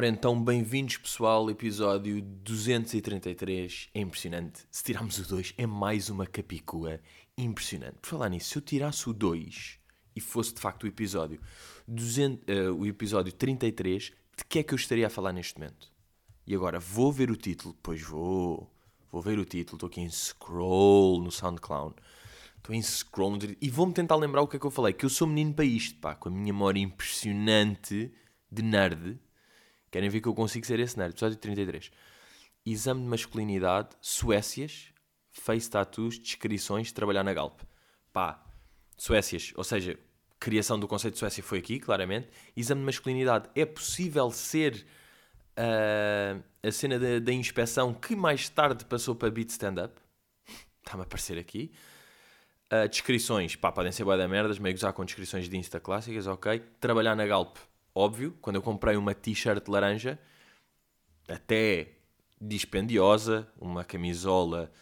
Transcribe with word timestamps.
Ora 0.00 0.08
então, 0.08 0.42
bem-vindos 0.42 0.96
pessoal, 0.96 1.50
episódio 1.50 2.22
233. 2.22 3.90
É 3.92 4.00
impressionante. 4.00 4.62
Se 4.70 4.82
tirarmos 4.82 5.18
o 5.18 5.28
2, 5.28 5.52
é 5.58 5.66
mais 5.66 6.08
uma 6.08 6.26
capicua 6.26 6.98
impressionante. 7.36 7.98
Por 8.00 8.08
falar 8.08 8.30
nisso, 8.30 8.48
se 8.48 8.56
eu 8.56 8.62
tirasse 8.62 9.10
o 9.10 9.12
2 9.12 9.78
e 10.16 10.20
fosse 10.22 10.54
de 10.54 10.60
facto 10.62 10.84
o 10.84 10.86
episódio, 10.86 11.38
200, 11.86 12.40
uh, 12.48 12.72
o 12.76 12.86
episódio 12.86 13.30
33, 13.30 14.04
de 14.38 14.44
que 14.48 14.60
é 14.60 14.62
que 14.62 14.72
eu 14.72 14.76
estaria 14.76 15.06
a 15.06 15.10
falar 15.10 15.34
neste 15.34 15.58
momento? 15.58 15.92
E 16.46 16.54
agora, 16.54 16.80
vou 16.80 17.12
ver 17.12 17.30
o 17.30 17.36
título? 17.36 17.76
Pois 17.82 18.00
vou. 18.00 18.72
Vou 19.12 19.20
ver 19.20 19.38
o 19.38 19.44
título. 19.44 19.76
Estou 19.76 19.86
aqui 19.86 20.00
em 20.00 20.08
scroll 20.08 21.20
no 21.20 21.30
SoundCloud. 21.30 21.94
Estou 22.56 22.74
em 22.74 22.80
scroll 22.80 23.36
e 23.60 23.68
vou-me 23.68 23.92
tentar 23.92 24.16
lembrar 24.16 24.40
o 24.40 24.48
que 24.48 24.56
é 24.56 24.58
que 24.58 24.64
eu 24.64 24.70
falei. 24.70 24.94
Que 24.94 25.04
eu 25.04 25.10
sou 25.10 25.28
menino 25.28 25.52
para 25.52 25.66
isto, 25.66 25.98
pá, 25.98 26.14
com 26.14 26.30
a 26.30 26.32
minha 26.32 26.54
memória 26.54 26.80
impressionante 26.80 28.10
de 28.50 28.62
nerd 28.62 29.20
Querem 29.90 30.08
ver 30.08 30.20
que 30.20 30.28
eu 30.28 30.34
consigo 30.34 30.64
ser 30.64 30.78
esse 30.78 30.96
nerd? 30.96 31.12
Episódio 31.12 31.36
33. 31.36 31.90
Exame 32.64 33.02
de 33.02 33.06
masculinidade, 33.08 33.88
Suécias, 34.00 34.92
face 35.30 35.68
tattoos, 35.68 36.18
descrições, 36.18 36.92
trabalhar 36.92 37.24
na 37.24 37.32
Galp. 37.32 37.60
Pá, 38.12 38.44
Suécias, 38.96 39.52
ou 39.56 39.64
seja, 39.64 39.98
criação 40.38 40.78
do 40.78 40.86
conceito 40.86 41.14
de 41.14 41.20
Suécia 41.20 41.42
foi 41.42 41.58
aqui, 41.58 41.80
claramente. 41.80 42.28
Exame 42.56 42.82
de 42.82 42.86
masculinidade, 42.86 43.48
é 43.54 43.64
possível 43.64 44.30
ser 44.30 44.86
uh, 45.58 46.42
a 46.62 46.70
cena 46.70 47.20
da, 47.20 47.32
inspeção 47.32 47.92
que 47.92 48.14
mais 48.14 48.48
tarde 48.48 48.84
passou 48.84 49.16
para 49.16 49.30
beat 49.30 49.50
stand-up. 49.50 49.94
Está-me 50.84 51.02
a 51.02 51.04
aparecer 51.04 51.38
aqui. 51.38 51.72
Uh, 52.72 52.88
descrições, 52.88 53.56
pá, 53.56 53.72
podem 53.72 53.90
ser 53.90 54.04
boa 54.04 54.16
da 54.16 54.28
merdas, 54.28 54.58
meio 54.58 54.76
usar 54.76 54.92
com 54.92 55.04
descrições 55.04 55.48
de 55.48 55.56
Insta 55.56 55.80
clássicas, 55.80 56.28
ok. 56.28 56.60
Trabalhar 56.78 57.16
na 57.16 57.26
Galp, 57.26 57.56
óbvio, 58.00 58.36
quando 58.40 58.56
eu 58.56 58.62
comprei 58.62 58.96
uma 58.96 59.14
t-shirt 59.14 59.66
laranja, 59.68 60.18
até 61.28 61.92
dispendiosa, 62.40 63.46
uma 63.60 63.84
camisola 63.84 64.72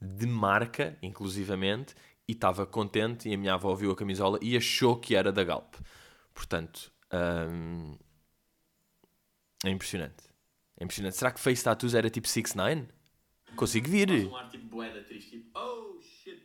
de 0.00 0.26
marca, 0.26 0.96
inclusivamente, 1.02 1.94
e 2.28 2.32
estava 2.32 2.66
contente, 2.66 3.28
e 3.28 3.34
a 3.34 3.38
minha 3.38 3.54
avó 3.54 3.74
viu 3.74 3.90
a 3.90 3.96
camisola 3.96 4.38
e 4.42 4.56
achou 4.56 4.96
que 4.96 5.14
era 5.14 5.32
da 5.32 5.42
Galp. 5.42 5.74
Portanto, 6.34 6.92
hum, 7.50 7.96
é 9.64 9.70
impressionante. 9.70 10.24
É 10.78 10.84
impressionante. 10.84 11.16
Será 11.16 11.30
que 11.30 11.40
Face 11.40 11.64
Tattoos 11.64 11.94
era 11.94 12.10
tipo 12.10 12.28
6 12.28 12.54
9 12.54 12.88
Consigo 13.54 13.88
vir. 13.88 14.10
Um 14.28 14.36
ar, 14.36 14.50
tipo, 14.50 14.66
boeda, 14.66 15.02
triste, 15.04 15.30
tipo, 15.30 15.58
oh 15.58 15.98
shit. 16.02 16.42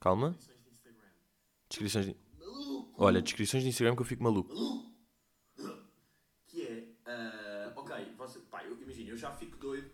Calma. 0.00 0.36
Descrições 1.70 2.06
de... 2.06 2.16
Olha, 2.96 3.22
descrições 3.22 3.62
de 3.62 3.68
Instagram 3.68 3.94
que 3.94 4.02
eu 4.02 4.06
fico 4.06 4.22
maluco. 4.22 4.52
eu 4.52 4.97
já 9.18 9.30
fico 9.32 9.56
doido 9.56 9.90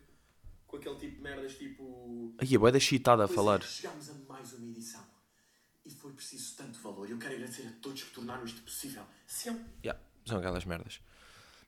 com 0.66 0.76
aquele 0.76 0.96
tipo 0.96 1.16
de 1.16 1.22
merdas 1.22 1.54
tipo. 1.56 2.34
Aí, 2.38 2.54
é 2.54 2.58
boa 2.58 2.70
da 2.70 2.80
chitada 2.80 3.24
a 3.24 3.28
falar. 3.28 3.60
É, 3.60 3.66
chegámos 3.66 4.10
a 4.10 4.14
mais 4.28 4.52
uma 4.52 4.66
edição 4.66 5.04
e 5.84 5.90
foi 5.90 6.12
preciso 6.12 6.56
tanto 6.56 6.78
valor. 6.80 7.08
Eu 7.08 7.18
quero 7.18 7.34
agradecer 7.34 7.66
a 7.66 7.72
todos 7.80 8.02
que 8.02 8.10
tornaram 8.10 8.44
isto 8.44 8.62
possível. 8.62 9.02
São. 9.26 9.58
Yeah, 9.82 10.00
são 10.26 10.38
aquelas 10.38 10.64
merdas. 10.64 11.00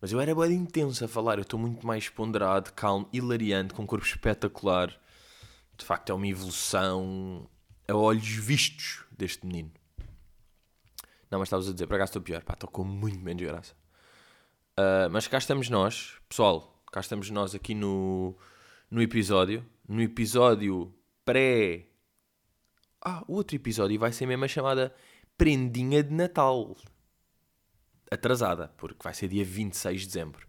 Mas 0.01 0.13
eu 0.13 0.21
era 0.21 0.35
boa 0.35 0.51
intenso 0.53 1.05
a 1.05 1.09
falar. 1.09 1.39
Eu 1.39 1.43
estou 1.43 1.59
muito 1.59 1.87
mais 1.87 2.09
ponderado, 2.09 2.73
calmo, 2.73 3.09
hilariante, 3.13 3.75
com 3.75 3.83
um 3.83 3.87
corpo 3.87 4.07
espetacular. 4.07 4.89
De 5.77 5.85
facto, 5.85 6.11
é 6.11 6.15
uma 6.15 6.27
evolução 6.27 7.49
a 7.89 7.95
olhos 7.95 8.29
vistos 8.29 9.05
deste 9.11 9.47
menino. 9.47 9.73
Não, 11.31 11.39
mas 11.39 11.49
estavas 11.49 11.69
a 11.69 11.73
dizer, 11.73 11.87
para 11.87 11.99
cá 11.99 12.05
estou 12.05 12.23
pior. 12.23 12.43
Pá, 12.43 12.55
estou 12.55 12.71
com 12.71 12.85
muito 12.85 13.19
menos 13.19 13.43
graça. 13.43 13.75
Uh, 14.79 15.09
mas 15.11 15.27
cá 15.27 15.39
estamos 15.39 15.69
nós, 15.71 16.17
pessoal 16.29 16.76
cá 16.97 17.01
estamos 17.01 17.29
nós 17.29 17.55
aqui 17.55 17.75
no, 17.75 18.35
no 18.91 19.03
episódio. 19.03 19.63
No 19.87 20.01
episódio 20.01 20.95
pré. 21.27 21.89
Ah, 23.05 23.23
o 23.29 23.35
outro 23.35 23.55
episódio 23.55 24.01
vai 24.01 24.13
ser 24.13 24.25
mesmo 24.25 24.47
a 24.47 24.49
chamada 24.49 24.95
Prendinha 25.37 26.03
de 26.03 26.15
Natal. 26.15 26.75
Atrasada, 28.11 28.69
porque 28.79 29.05
vai 29.05 29.13
ser 29.13 29.29
dia 29.29 29.45
26 29.45 30.01
de 30.01 30.07
dezembro. 30.07 30.47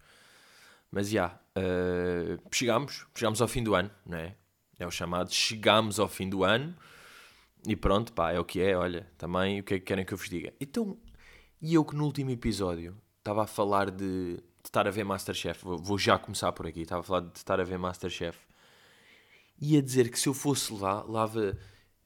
Mas 0.89 1.09
já, 1.09 1.37
yeah, 1.57 2.39
uh, 2.39 2.41
chegámos, 2.49 3.05
chegámos 3.13 3.41
ao 3.41 3.47
fim 3.49 3.61
do 3.61 3.75
ano, 3.75 3.91
não 4.05 4.17
é? 4.17 4.33
É 4.79 4.87
o 4.87 4.91
chamado 4.91 5.33
chegámos 5.33 5.99
ao 5.99 6.07
fim 6.07 6.29
do 6.29 6.45
ano 6.45 6.73
e 7.67 7.75
pronto, 7.75 8.13
pá, 8.13 8.31
é 8.31 8.39
o 8.39 8.45
que 8.45 8.61
é, 8.61 8.77
olha, 8.77 9.05
também 9.17 9.59
o 9.59 9.63
que 9.65 9.73
é 9.73 9.79
que 9.79 9.85
querem 9.85 10.05
que 10.05 10.13
eu 10.13 10.17
vos 10.17 10.29
diga. 10.29 10.53
Então, 10.61 10.97
e 11.61 11.73
eu 11.73 11.83
que 11.83 11.93
no 11.93 12.05
último 12.05 12.31
episódio 12.31 12.95
estava 13.17 13.43
a 13.43 13.47
falar 13.47 13.91
de 13.91 14.41
estar 14.67 14.87
a 14.87 14.91
ver 14.91 15.03
Masterchef. 15.03 15.63
Vou, 15.63 15.77
vou 15.77 15.97
já 15.97 16.17
começar 16.17 16.51
por 16.51 16.67
aqui. 16.67 16.81
Estava 16.81 17.01
a 17.01 17.03
falar 17.03 17.21
de 17.21 17.37
estar 17.37 17.59
a 17.59 17.63
ver 17.63 17.77
Masterchef. 17.77 18.37
E 19.59 19.77
a 19.77 19.81
dizer 19.81 20.09
que 20.09 20.19
se 20.19 20.27
eu 20.27 20.33
fosse 20.33 20.71
lá, 20.73 21.03
lava 21.03 21.57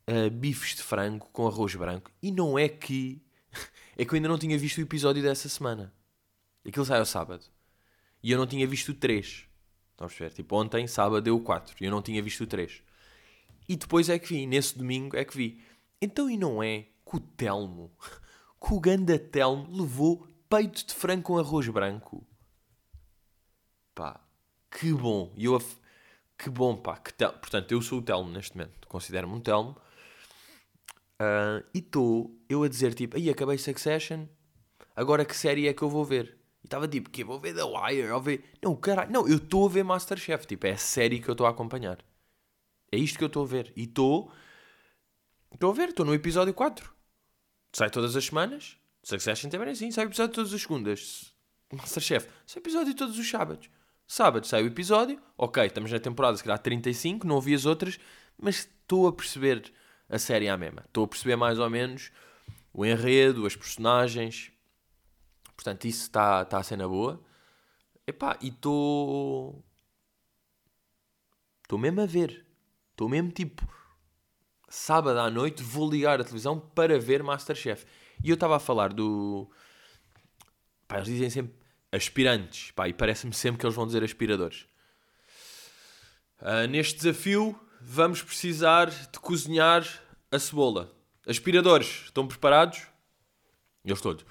uh, 0.09 0.29
bifes 0.31 0.75
de 0.75 0.83
frango 0.83 1.27
com 1.31 1.47
arroz 1.47 1.75
branco. 1.75 2.11
E 2.21 2.31
não 2.31 2.57
é 2.57 2.69
que. 2.69 3.21
É 3.97 4.05
que 4.05 4.13
eu 4.13 4.15
ainda 4.15 4.29
não 4.29 4.37
tinha 4.37 4.57
visto 4.57 4.77
o 4.77 4.81
episódio 4.81 5.21
dessa 5.21 5.49
semana. 5.49 5.93
Aquilo 6.65 6.85
sai 6.85 6.97
ao 6.97 7.05
sábado. 7.05 7.43
E 8.23 8.31
eu 8.31 8.37
não 8.37 8.47
tinha 8.47 8.65
visto 8.65 8.89
o 8.89 8.95
3. 8.95 9.45
Estamos 9.91 10.21
a? 10.21 10.29
Tipo, 10.29 10.55
ontem, 10.55 10.87
sábado, 10.87 11.21
deu 11.21 11.35
o 11.35 11.41
4. 11.41 11.75
E 11.79 11.85
eu 11.85 11.91
não 11.91 12.01
tinha 12.01 12.21
visto 12.23 12.41
o 12.41 12.47
3. 12.47 12.81
E 13.67 13.75
depois 13.75 14.09
é 14.09 14.17
que 14.17 14.29
vi. 14.29 14.47
Nesse 14.47 14.77
domingo 14.77 15.17
é 15.17 15.25
que 15.25 15.35
vi. 15.35 15.61
Então, 16.01 16.29
e 16.29 16.37
não 16.37 16.63
é 16.63 16.87
que 17.05 17.17
o 17.17 17.19
Telmo, 17.19 17.91
que 18.65 18.73
o 18.73 18.79
ganda 18.79 19.19
Telmo 19.19 19.67
levou 19.81 20.25
peito 20.49 20.87
de 20.87 20.93
frango 20.95 21.23
com 21.23 21.37
arroz 21.37 21.67
branco? 21.67 22.25
Pá, 23.93 24.19
que 24.69 24.93
bom. 24.93 25.33
E 25.35 25.45
eu, 25.45 25.61
que 26.37 26.49
bom, 26.49 26.75
pá. 26.75 26.97
Que 26.97 27.13
tel... 27.13 27.33
Portanto, 27.33 27.71
eu 27.71 27.81
sou 27.81 27.99
o 27.99 28.01
Telmo 28.01 28.29
neste 28.31 28.57
momento. 28.57 28.87
Considero-me 28.87 29.33
um 29.33 29.39
Telmo. 29.39 29.77
Uh, 31.21 31.63
e 31.71 31.77
estou 31.77 32.35
eu 32.49 32.63
a 32.63 32.67
dizer 32.67 32.95
tipo, 32.95 33.15
aí 33.15 33.29
acabei 33.29 33.55
Succession, 33.55 34.25
agora 34.95 35.23
que 35.23 35.35
série 35.35 35.67
é 35.67 35.73
que 35.73 35.83
eu 35.83 35.89
vou 35.89 36.03
ver? 36.03 36.35
E 36.63 36.65
estava 36.65 36.87
tipo, 36.87 37.11
que 37.11 37.23
vou 37.23 37.39
ver 37.39 37.53
The 37.53 37.63
Wire, 37.63 38.09
ou 38.09 38.19
ver... 38.19 38.43
Não, 38.59 38.75
caralho, 38.75 39.11
não, 39.11 39.27
eu 39.27 39.37
estou 39.37 39.67
a 39.67 39.69
ver 39.69 39.83
Masterchef, 39.83 40.47
tipo, 40.47 40.65
é 40.65 40.71
a 40.71 40.77
série 40.77 41.19
que 41.19 41.29
eu 41.29 41.33
estou 41.33 41.45
a 41.45 41.51
acompanhar. 41.51 41.99
É 42.91 42.97
isto 42.97 43.19
que 43.19 43.23
eu 43.23 43.27
estou 43.27 43.43
a 43.43 43.47
ver. 43.47 43.71
E 43.75 43.83
estou... 43.83 44.31
Estou 45.53 45.69
a 45.69 45.73
ver, 45.73 45.89
estou 45.89 46.05
no 46.05 46.13
episódio 46.13 46.53
4. 46.55 46.91
Sai 47.73 47.91
todas 47.91 48.15
as 48.15 48.25
semanas. 48.25 48.77
Succession 49.03 49.49
também 49.49 49.69
é 49.69 49.71
assim, 49.71 49.91
sai 49.91 50.05
episódio 50.05 50.33
todas 50.33 50.53
as 50.53 50.61
segundas. 50.61 51.35
Masterchef, 51.71 52.27
sai 52.47 52.61
episódio 52.61 52.95
todos 52.95 53.19
os 53.19 53.29
sábados. 53.29 53.69
Sábado 54.13 54.45
sai 54.45 54.61
o 54.61 54.67
episódio, 54.67 55.21
ok, 55.37 55.67
estamos 55.67 55.89
na 55.89 55.97
temporada, 55.97 56.35
se 56.35 56.43
calhar 56.43 56.59
35, 56.59 57.25
não 57.25 57.35
ouvi 57.35 57.55
as 57.55 57.65
outras, 57.65 57.97
mas 58.37 58.57
estou 58.57 59.07
a 59.07 59.13
perceber 59.13 59.71
a 60.09 60.19
série 60.19 60.49
à 60.49 60.57
mesma. 60.57 60.83
Estou 60.85 61.05
a 61.05 61.07
perceber 61.07 61.37
mais 61.37 61.57
ou 61.59 61.69
menos 61.69 62.11
o 62.73 62.85
enredo, 62.85 63.45
as 63.45 63.55
personagens. 63.55 64.51
Portanto, 65.55 65.85
isso 65.85 66.01
está 66.01 66.43
tá 66.43 66.59
a 66.59 66.75
na 66.75 66.89
boa. 66.89 67.23
Epá, 68.05 68.37
e 68.41 68.49
estou. 68.49 69.63
Estou 71.63 71.79
mesmo 71.79 72.01
a 72.01 72.05
ver. 72.05 72.45
Estou 72.91 73.07
mesmo 73.07 73.31
tipo. 73.31 73.65
Sábado 74.67 75.21
à 75.21 75.29
noite 75.29 75.63
vou 75.63 75.89
ligar 75.89 76.19
a 76.19 76.25
televisão 76.25 76.59
para 76.59 76.99
ver 76.99 77.23
Masterchef. 77.23 77.85
E 78.21 78.29
eu 78.29 78.33
estava 78.33 78.57
a 78.57 78.59
falar 78.59 78.91
do. 78.91 79.49
Pá, 80.85 80.97
eles 80.97 81.07
dizem 81.07 81.29
sempre 81.29 81.60
aspirantes. 81.91 82.71
Pá, 82.71 82.87
e 82.87 82.93
parece-me 82.93 83.33
sempre 83.33 83.59
que 83.59 83.65
eles 83.65 83.75
vão 83.75 83.85
dizer 83.85 84.03
aspiradores. 84.03 84.65
Uh, 86.39 86.67
neste 86.69 86.95
desafio, 86.95 87.59
vamos 87.81 88.23
precisar 88.23 88.89
de 88.89 89.19
cozinhar 89.19 89.85
a 90.31 90.39
cebola. 90.39 90.91
Aspiradores, 91.27 92.03
estão 92.05 92.27
preparados? 92.27 92.87
E 93.83 93.89
eles 93.89 94.01
todos. 94.01 94.25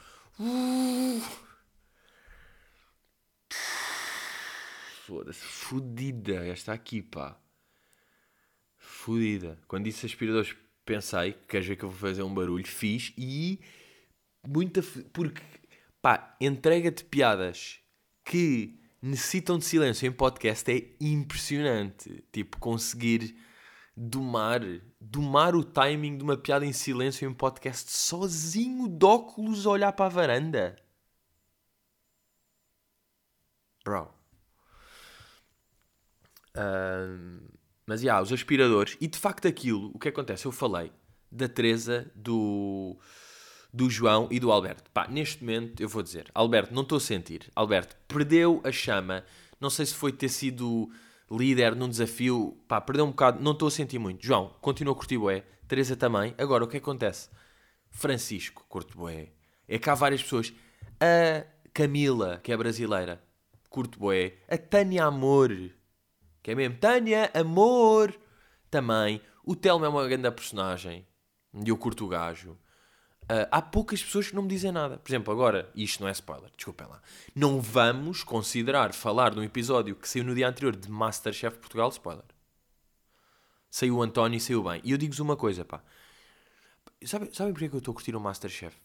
Foda-se, 5.06 5.40
fodida 5.40 6.46
esta 6.46 6.72
aqui, 6.72 7.02
pá. 7.02 7.38
Fodida. 8.78 9.58
Quando 9.68 9.84
disse 9.84 10.06
aspiradores, 10.06 10.54
pensei, 10.84 11.32
queres 11.48 11.66
ver 11.66 11.76
que 11.76 11.84
eu 11.84 11.90
vou 11.90 11.98
fazer 11.98 12.22
um 12.22 12.32
barulho? 12.32 12.66
Fiz 12.66 13.12
e. 13.16 13.60
Muita. 14.46 14.82
Porque 15.12 15.42
Pá, 16.02 16.34
entrega 16.40 16.90
de 16.90 17.04
piadas 17.04 17.78
que 18.24 18.80
necessitam 19.02 19.58
de 19.58 19.64
silêncio 19.64 20.06
em 20.06 20.12
podcast 20.12 20.70
é 20.70 20.96
impressionante. 21.00 22.24
Tipo, 22.32 22.58
conseguir 22.58 23.36
domar, 23.94 24.60
domar 25.00 25.54
o 25.54 25.62
timing 25.62 26.16
de 26.16 26.24
uma 26.24 26.38
piada 26.38 26.64
em 26.64 26.72
silêncio 26.72 27.28
em 27.28 27.34
podcast 27.34 27.90
sozinho 27.92 28.88
de 28.88 29.04
óculos 29.04 29.66
a 29.66 29.70
olhar 29.70 29.92
para 29.92 30.06
a 30.06 30.08
varanda. 30.08 30.76
Bro. 33.84 34.14
Um, 36.56 37.40
mas, 37.86 38.00
já, 38.00 38.06
yeah, 38.06 38.22
os 38.22 38.32
aspiradores. 38.32 38.96
E, 39.00 39.06
de 39.06 39.18
facto, 39.18 39.46
aquilo, 39.46 39.90
o 39.94 39.98
que 39.98 40.08
acontece? 40.08 40.46
Eu 40.46 40.52
falei 40.52 40.92
da 41.30 41.48
Teresa 41.48 42.10
do 42.14 42.98
do 43.72 43.88
João 43.88 44.28
e 44.30 44.40
do 44.40 44.50
Alberto. 44.50 44.90
Pá, 44.90 45.06
neste 45.08 45.42
momento 45.42 45.80
eu 45.80 45.88
vou 45.88 46.02
dizer, 46.02 46.30
Alberto, 46.34 46.74
não 46.74 46.82
estou 46.82 46.98
a 46.98 47.00
sentir. 47.00 47.50
Alberto, 47.54 47.96
perdeu 48.08 48.60
a 48.64 48.72
chama. 48.72 49.24
Não 49.60 49.70
sei 49.70 49.86
se 49.86 49.94
foi 49.94 50.12
ter 50.12 50.28
sido 50.28 50.90
líder 51.30 51.76
num 51.76 51.88
desafio. 51.88 52.58
Pá, 52.66 52.80
perdeu 52.80 53.04
um 53.04 53.10
bocado. 53.10 53.42
Não 53.42 53.52
estou 53.52 53.68
a 53.68 53.70
sentir 53.70 53.98
muito. 53.98 54.24
João, 54.24 54.54
continua 54.60 54.92
a 54.92 54.96
curtir 54.96 55.18
bué. 55.18 55.44
Teresa 55.68 55.96
também. 55.96 56.34
Agora, 56.36 56.64
o 56.64 56.68
que 56.68 56.78
acontece? 56.78 57.28
Francisco, 57.90 58.64
curto 58.68 58.96
bué. 58.96 59.28
É 59.68 59.78
que 59.78 59.88
há 59.88 59.94
várias 59.94 60.22
pessoas. 60.22 60.52
A 61.00 61.46
Camila, 61.72 62.40
que 62.42 62.52
é 62.52 62.56
brasileira, 62.56 63.22
curto 63.68 63.98
bué. 63.98 64.34
A 64.48 64.58
Tânia 64.58 65.04
Amor, 65.04 65.50
que 66.42 66.50
é 66.50 66.54
mesmo 66.54 66.76
Tânia 66.78 67.30
Amor, 67.32 68.18
também. 68.70 69.20
O 69.44 69.54
Telmo 69.54 69.84
é 69.84 69.88
uma 69.88 70.06
grande 70.06 70.30
personagem. 70.30 71.06
E 71.64 71.68
eu 71.68 71.76
curto 71.76 72.04
o 72.04 72.08
gajo. 72.08 72.56
Uh, 73.30 73.46
há 73.48 73.62
poucas 73.62 74.02
pessoas 74.02 74.28
que 74.28 74.34
não 74.34 74.42
me 74.42 74.48
dizem 74.48 74.72
nada. 74.72 74.98
Por 74.98 75.08
exemplo, 75.08 75.32
agora, 75.32 75.70
isto 75.72 76.00
não 76.00 76.08
é 76.08 76.10
spoiler, 76.10 76.50
desculpem 76.56 76.88
lá. 76.88 77.00
Não 77.32 77.60
vamos 77.60 78.24
considerar 78.24 78.92
falar 78.92 79.30
de 79.30 79.38
um 79.38 79.44
episódio 79.44 79.94
que 79.94 80.08
saiu 80.08 80.24
no 80.24 80.34
dia 80.34 80.48
anterior 80.48 80.74
de 80.74 80.90
Masterchef 80.90 81.56
Portugal 81.58 81.90
spoiler. 81.90 82.24
Saiu 83.70 83.98
o 83.98 84.02
António 84.02 84.36
e 84.36 84.40
saiu 84.40 84.64
bem. 84.64 84.80
E 84.82 84.90
eu 84.90 84.98
digo-vos 84.98 85.20
uma 85.20 85.36
coisa, 85.36 85.64
pá. 85.64 85.80
Sabem, 87.04 87.32
sabem 87.32 87.52
porquê 87.52 87.68
que 87.68 87.76
eu 87.76 87.78
estou 87.78 87.92
a 87.92 87.94
curtir 87.94 88.16
o 88.16 88.20
Masterchef? 88.20 88.76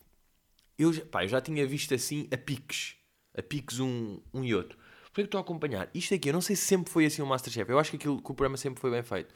Eu, 0.77 0.93
pá, 1.07 1.23
eu 1.23 1.27
já 1.27 1.41
tinha 1.41 1.65
visto 1.65 1.95
assim 1.95 2.27
a 2.31 2.37
piques. 2.37 2.97
A 3.35 3.41
piques 3.41 3.79
um, 3.79 4.21
um 4.31 4.43
e 4.43 4.53
outro. 4.53 4.77
Porquê 5.05 5.23
que 5.23 5.27
estou 5.27 5.39
a 5.39 5.41
acompanhar? 5.41 5.89
Isto 5.91 6.13
aqui, 6.13 6.29
eu 6.29 6.33
não 6.33 6.41
sei 6.41 6.55
se 6.55 6.67
sempre 6.67 6.93
foi 6.93 7.07
assim 7.07 7.23
o 7.23 7.25
Masterchef. 7.25 7.67
Eu 7.67 7.79
acho 7.79 7.89
que, 7.89 7.97
aquilo, 7.97 8.21
que 8.21 8.31
o 8.31 8.35
programa 8.35 8.57
sempre 8.57 8.79
foi 8.79 8.91
bem 8.91 9.01
feito. 9.01 9.33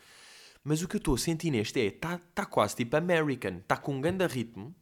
Mas 0.63 0.83
o 0.83 0.87
que 0.87 0.97
eu 0.97 0.99
estou 0.99 1.15
a 1.15 1.17
sentir 1.17 1.49
neste 1.49 1.81
é, 1.81 1.85
está 1.85 2.19
tá 2.35 2.45
quase 2.45 2.75
tipo 2.75 2.95
American. 2.95 3.57
Está 3.57 3.75
com 3.75 3.95
um 3.95 4.01
grande 4.01 4.27
ritmo 4.27 4.75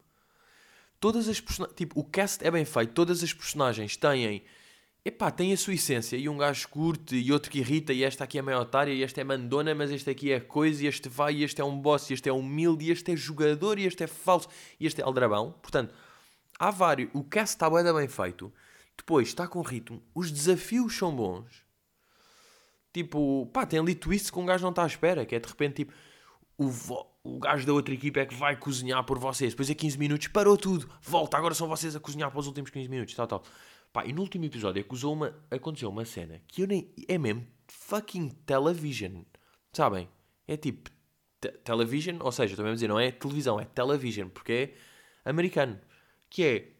todas 0.99 1.27
as 1.27 1.39
personagens. 1.39 1.75
Tipo, 1.75 1.99
o 1.99 2.03
cast 2.03 2.45
é 2.45 2.51
bem 2.51 2.65
feito, 2.65 2.93
todas 2.93 3.23
as 3.23 3.33
personagens 3.33 3.97
têm. 3.97 4.43
Epá, 5.05 5.31
têm 5.31 5.53
a 5.53 5.57
sua 5.57 5.73
essência. 5.73 6.17
E 6.17 6.27
um 6.27 6.37
gajo 6.37 6.67
curte, 6.67 7.15
e 7.15 7.31
outro 7.31 7.49
que 7.49 7.59
irrita, 7.59 7.93
e 7.93 8.03
esta 8.03 8.25
aqui 8.25 8.37
é 8.37 8.41
meio 8.41 8.59
otária, 8.59 8.91
e 8.91 9.03
esta 9.03 9.21
é 9.21 9.23
mandona, 9.23 9.73
mas 9.73 9.89
este 9.89 10.09
aqui 10.09 10.31
é 10.31 10.39
coisa, 10.39 10.83
e 10.83 10.87
este 10.87 11.07
vai, 11.07 11.35
e 11.35 11.43
este 11.43 11.61
é 11.61 11.63
um 11.63 11.79
boss, 11.79 12.09
e 12.09 12.13
este 12.13 12.27
é 12.27 12.33
humilde, 12.33 12.85
e 12.85 12.91
este 12.91 13.13
é 13.13 13.15
jogador, 13.15 13.79
e 13.79 13.85
este 13.85 14.03
é 14.03 14.07
falso, 14.07 14.49
e 14.79 14.85
este 14.85 15.01
é 15.01 15.05
aldrabão. 15.05 15.53
Portanto, 15.61 15.93
há 16.59 16.69
vários. 16.71 17.09
O 17.13 17.23
cast 17.23 17.55
está 17.55 17.69
bem, 17.69 17.93
bem 17.93 18.07
feito. 18.07 18.51
Depois, 18.97 19.29
está 19.29 19.47
com 19.47 19.61
ritmo. 19.61 20.03
Os 20.13 20.29
desafios 20.29 20.97
são 20.97 21.15
bons. 21.15 21.63
Tipo, 22.91 23.45
pá, 23.53 23.65
tem 23.65 23.79
ali 23.79 23.95
twists 23.95 24.29
que 24.31 24.39
um 24.39 24.45
gajo 24.45 24.63
não 24.63 24.71
está 24.71 24.83
à 24.83 24.87
espera, 24.87 25.25
que 25.25 25.35
é 25.35 25.39
de 25.39 25.47
repente 25.47 25.75
tipo 25.75 25.93
o, 26.57 26.71
o 27.23 27.39
gajo 27.39 27.65
da 27.65 27.73
outra 27.73 27.93
equipa 27.93 28.19
é 28.19 28.25
que 28.25 28.33
vai 28.33 28.55
cozinhar 28.55 29.03
por 29.03 29.19
vocês. 29.19 29.53
Depois 29.53 29.69
a 29.69 29.75
15 29.75 29.97
minutos 29.97 30.27
parou 30.27 30.57
tudo. 30.57 30.89
Volta, 31.01 31.37
agora 31.37 31.53
são 31.53 31.67
vocês 31.67 31.95
a 31.95 31.99
cozinhar 31.99 32.31
para 32.31 32.39
os 32.39 32.47
últimos 32.47 32.69
15 32.69 32.89
minutos. 32.89 33.13
Tal, 33.13 33.27
tal. 33.27 33.43
Pá, 33.93 34.05
e 34.05 34.13
no 34.13 34.21
último 34.21 34.45
episódio 34.45 34.81
acusou 34.81 35.13
uma, 35.13 35.33
aconteceu 35.51 35.89
uma 35.89 36.05
cena 36.05 36.41
que 36.47 36.63
eu 36.63 36.67
nem. 36.67 36.93
É 37.07 37.17
mesmo 37.17 37.45
fucking 37.67 38.29
television. 38.45 39.23
Sabem? 39.71 40.09
É 40.47 40.57
tipo 40.57 40.89
te 41.39 41.51
television, 41.63 42.17
ou 42.21 42.31
seja, 42.31 42.55
também 42.55 42.71
a 42.71 42.75
dizer, 42.75 42.87
não 42.87 42.99
é 42.99 43.11
televisão, 43.11 43.59
é 43.59 43.65
television, 43.65 44.29
porque 44.29 44.73
é 45.23 45.29
americano. 45.29 45.79
Que 46.29 46.43
é. 46.43 46.71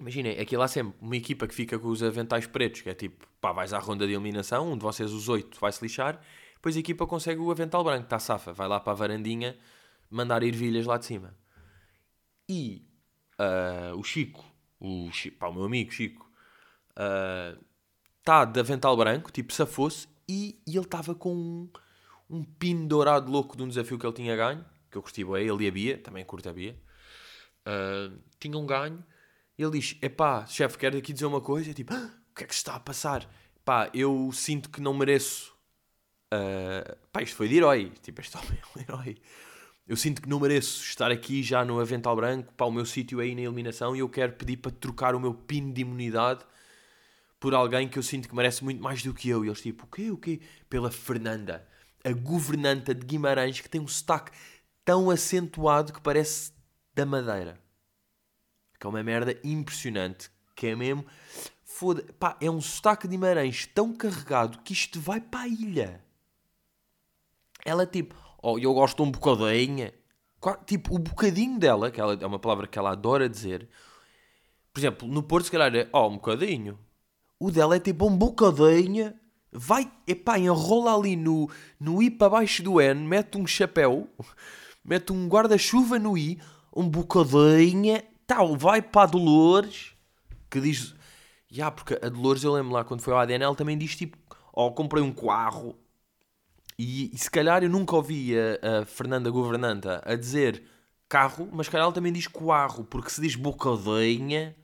Imaginem, 0.00 0.38
aqui 0.38 0.56
lá 0.56 0.68
sempre 0.68 0.94
uma 1.00 1.16
equipa 1.16 1.46
que 1.46 1.54
fica 1.54 1.78
com 1.78 1.88
os 1.88 2.02
aventais 2.02 2.46
pretos, 2.46 2.82
que 2.82 2.90
é 2.90 2.94
tipo, 2.94 3.26
pá, 3.40 3.52
vais 3.52 3.72
à 3.72 3.78
ronda 3.78 4.06
de 4.06 4.12
eliminação, 4.12 4.72
um 4.72 4.76
de 4.76 4.82
vocês, 4.82 5.10
os 5.10 5.28
oito, 5.28 5.58
vai 5.58 5.72
se 5.72 5.82
lixar 5.82 6.20
depois 6.66 6.76
a 6.76 6.80
equipa 6.80 7.06
consegue 7.06 7.40
o 7.40 7.48
avental 7.52 7.84
branco, 7.84 8.02
está 8.02 8.18
safa, 8.18 8.52
vai 8.52 8.66
lá 8.66 8.80
para 8.80 8.92
a 8.92 8.96
varandinha 8.96 9.56
mandar 10.10 10.42
ervilhas 10.42 10.84
lá 10.84 10.98
de 10.98 11.06
cima. 11.06 11.32
E 12.48 12.84
uh, 13.38 13.96
o 13.96 14.02
Chico, 14.02 14.44
o, 14.80 15.08
Chico, 15.12 15.38
pá, 15.38 15.46
o 15.46 15.54
meu 15.54 15.62
amigo 15.62 15.92
Chico, 15.92 16.28
está 18.18 18.42
uh, 18.42 18.46
de 18.46 18.58
avental 18.58 18.96
branco, 18.96 19.30
tipo 19.30 19.52
safou-se, 19.52 20.08
e, 20.28 20.60
e 20.66 20.76
ele 20.76 20.84
estava 20.84 21.14
com 21.14 21.32
um, 21.32 21.70
um 22.28 22.42
pino 22.42 22.88
dourado 22.88 23.30
louco 23.30 23.56
de 23.56 23.62
um 23.62 23.68
desafio 23.68 23.96
que 23.96 24.04
ele 24.04 24.14
tinha 24.14 24.34
ganho, 24.34 24.64
que 24.90 24.98
eu 24.98 25.02
curti 25.02 25.24
bem, 25.24 25.46
ele 25.46 25.66
e 25.66 25.68
a 25.68 25.70
Bia, 25.70 25.98
também 25.98 26.24
curto 26.24 26.48
a 26.48 26.52
Bia, 26.52 26.76
uh, 27.64 28.18
tinha 28.40 28.58
um 28.58 28.66
ganho, 28.66 29.04
ele 29.56 29.78
diz, 29.78 29.96
epá, 30.02 30.44
chefe, 30.46 30.76
quero 30.78 30.98
aqui 30.98 31.12
dizer 31.12 31.26
uma 31.26 31.40
coisa, 31.40 31.72
tipo, 31.72 31.94
ah, 31.94 32.10
o 32.32 32.34
que 32.34 32.42
é 32.42 32.46
que 32.48 32.54
está 32.54 32.74
a 32.74 32.80
passar? 32.80 33.24
Pá, 33.64 33.88
eu 33.94 34.32
sinto 34.32 34.68
que 34.68 34.80
não 34.80 34.92
mereço 34.92 35.55
Uh, 36.32 36.96
pá, 37.12 37.22
isto 37.22 37.36
foi 37.36 37.48
de 37.48 37.56
herói. 37.56 37.92
Tipo, 38.02 38.20
este 38.20 38.36
homem 38.38 38.58
é 38.58 38.78
um 38.78 38.82
herói. 38.82 39.16
Eu 39.86 39.96
sinto 39.96 40.20
que 40.20 40.28
não 40.28 40.40
mereço 40.40 40.82
estar 40.82 41.12
aqui 41.12 41.42
já 41.42 41.64
no 41.64 41.78
Avental 41.78 42.16
Branco. 42.16 42.52
Pá, 42.54 42.64
o 42.64 42.72
meu 42.72 42.84
sítio 42.84 43.20
é 43.20 43.24
aí 43.24 43.34
na 43.34 43.42
eliminação 43.42 43.94
e 43.94 44.00
eu 44.00 44.08
quero 44.08 44.32
pedir 44.32 44.56
para 44.56 44.72
trocar 44.72 45.14
o 45.14 45.20
meu 45.20 45.32
pino 45.32 45.72
de 45.72 45.82
imunidade 45.82 46.44
por 47.38 47.54
alguém 47.54 47.88
que 47.88 47.98
eu 47.98 48.02
sinto 48.02 48.28
que 48.28 48.34
merece 48.34 48.64
muito 48.64 48.82
mais 48.82 49.02
do 49.02 49.14
que 49.14 49.28
eu. 49.28 49.44
E 49.44 49.48
eles, 49.48 49.60
tipo, 49.60 49.84
o 49.84 49.86
quê? 49.86 50.10
O 50.10 50.16
quê? 50.16 50.40
Pela 50.68 50.90
Fernanda, 50.90 51.66
a 52.02 52.12
governanta 52.12 52.94
de 52.94 53.06
Guimarães, 53.06 53.60
que 53.60 53.68
tem 53.68 53.80
um 53.80 53.86
sotaque 53.86 54.32
tão 54.84 55.10
acentuado 55.10 55.92
que 55.92 56.00
parece 56.00 56.52
da 56.92 57.06
Madeira. 57.06 57.60
Que 58.80 58.86
é 58.86 58.90
uma 58.90 59.02
merda 59.02 59.38
impressionante. 59.44 60.30
Que 60.56 60.68
é 60.68 60.74
mesmo. 60.74 61.06
Foda. 61.64 62.04
Pá, 62.18 62.36
é 62.40 62.50
um 62.50 62.60
sotaque 62.60 63.06
de 63.06 63.12
Guimarães 63.12 63.66
tão 63.66 63.92
carregado 63.94 64.58
que 64.62 64.72
isto 64.72 65.00
vai 65.00 65.20
para 65.20 65.40
a 65.40 65.48
ilha. 65.48 66.05
Ela 67.66 67.84
tipo, 67.84 68.14
oh, 68.40 68.58
eu 68.58 68.72
gosto 68.72 69.02
de 69.02 69.08
um 69.08 69.10
bocadinho. 69.10 69.90
Tipo, 70.64 70.94
o 70.94 70.98
bocadinho 71.00 71.58
dela, 71.58 71.90
que 71.90 72.00
ela, 72.00 72.16
é 72.20 72.26
uma 72.26 72.38
palavra 72.38 72.68
que 72.68 72.78
ela 72.78 72.92
adora 72.92 73.28
dizer. 73.28 73.68
Por 74.72 74.78
exemplo, 74.78 75.08
no 75.08 75.22
Porto, 75.22 75.46
se 75.46 75.50
calhar 75.50 75.74
é, 75.74 75.88
oh, 75.92 76.06
um 76.06 76.14
bocadinho. 76.14 76.78
O 77.40 77.50
dela 77.50 77.74
é 77.74 77.80
tipo 77.80 78.06
um 78.06 78.16
bocadinho. 78.16 79.12
Vai, 79.50 79.90
epá, 80.06 80.38
enrola 80.38 80.94
ali 80.94 81.16
no, 81.16 81.50
no 81.80 82.00
I 82.00 82.10
para 82.10 82.30
baixo 82.30 82.62
do 82.62 82.80
N, 82.80 83.06
mete 83.06 83.36
um 83.36 83.46
chapéu, 83.46 84.08
mete 84.84 85.12
um 85.12 85.26
guarda-chuva 85.28 85.98
no 85.98 86.16
I, 86.16 86.38
um 86.74 86.88
bocadinho, 86.88 88.00
tal, 88.26 88.56
vai 88.56 88.80
para 88.80 89.02
a 89.02 89.06
Dolores, 89.06 89.92
que 90.48 90.60
diz. 90.60 90.94
Já, 91.48 91.64
yeah, 91.64 91.70
porque 91.70 91.94
a 91.94 92.08
Dolores, 92.08 92.44
eu 92.44 92.52
lembro 92.52 92.72
lá 92.72 92.84
quando 92.84 93.00
foi 93.00 93.12
ao 93.12 93.20
ADN, 93.20 93.44
ela 93.44 93.54
também 93.54 93.78
diz 93.78 93.96
tipo: 93.96 94.18
Oh, 94.52 94.70
comprei 94.72 95.02
um 95.02 95.12
carro, 95.12 95.76
e, 96.78 97.14
e 97.14 97.18
se 97.18 97.30
calhar 97.30 97.62
eu 97.62 97.70
nunca 97.70 97.96
ouvi 97.96 98.34
a, 98.38 98.80
a, 98.80 98.84
Fernanda 98.86 99.30
Governanta 99.30 100.02
a 100.04 100.14
dizer 100.14 100.62
carro, 101.08 101.48
mas 101.52 101.66
se 101.66 101.72
calhar 101.72 101.84
ela 101.84 101.94
também 101.94 102.12
diz 102.12 102.26
coarro, 102.26 102.84
porque 102.84 103.10
se 103.10 103.20
diz 103.20 103.34
bocadinha 103.34 104.54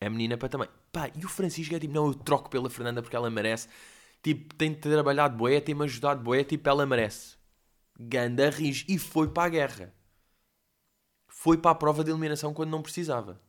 é 0.00 0.08
menina 0.08 0.36
para 0.36 0.48
também. 0.48 0.68
Pá, 0.92 1.10
e 1.14 1.24
o 1.24 1.28
Francisco 1.28 1.74
é 1.74 1.78
tipo, 1.78 1.94
não, 1.94 2.06
eu 2.06 2.14
troco 2.14 2.50
pela 2.50 2.70
Fernanda 2.70 3.02
porque 3.02 3.16
ela 3.16 3.30
merece. 3.30 3.68
Tipo, 4.22 4.54
tem 4.54 4.74
trabalhado 4.74 5.36
boé, 5.36 5.60
tem-me 5.60 5.84
ajudado 5.84 6.22
boé, 6.22 6.44
tipo, 6.44 6.68
ela 6.68 6.86
merece. 6.86 7.36
Ganda 7.98 8.50
ris. 8.50 8.84
E 8.88 8.98
foi 8.98 9.28
para 9.28 9.44
a 9.44 9.48
guerra. 9.48 9.94
Foi 11.28 11.58
para 11.58 11.70
a 11.72 11.74
prova 11.74 12.04
de 12.04 12.10
eliminação 12.10 12.52
quando 12.54 12.70
não 12.70 12.82
precisava. 12.82 13.40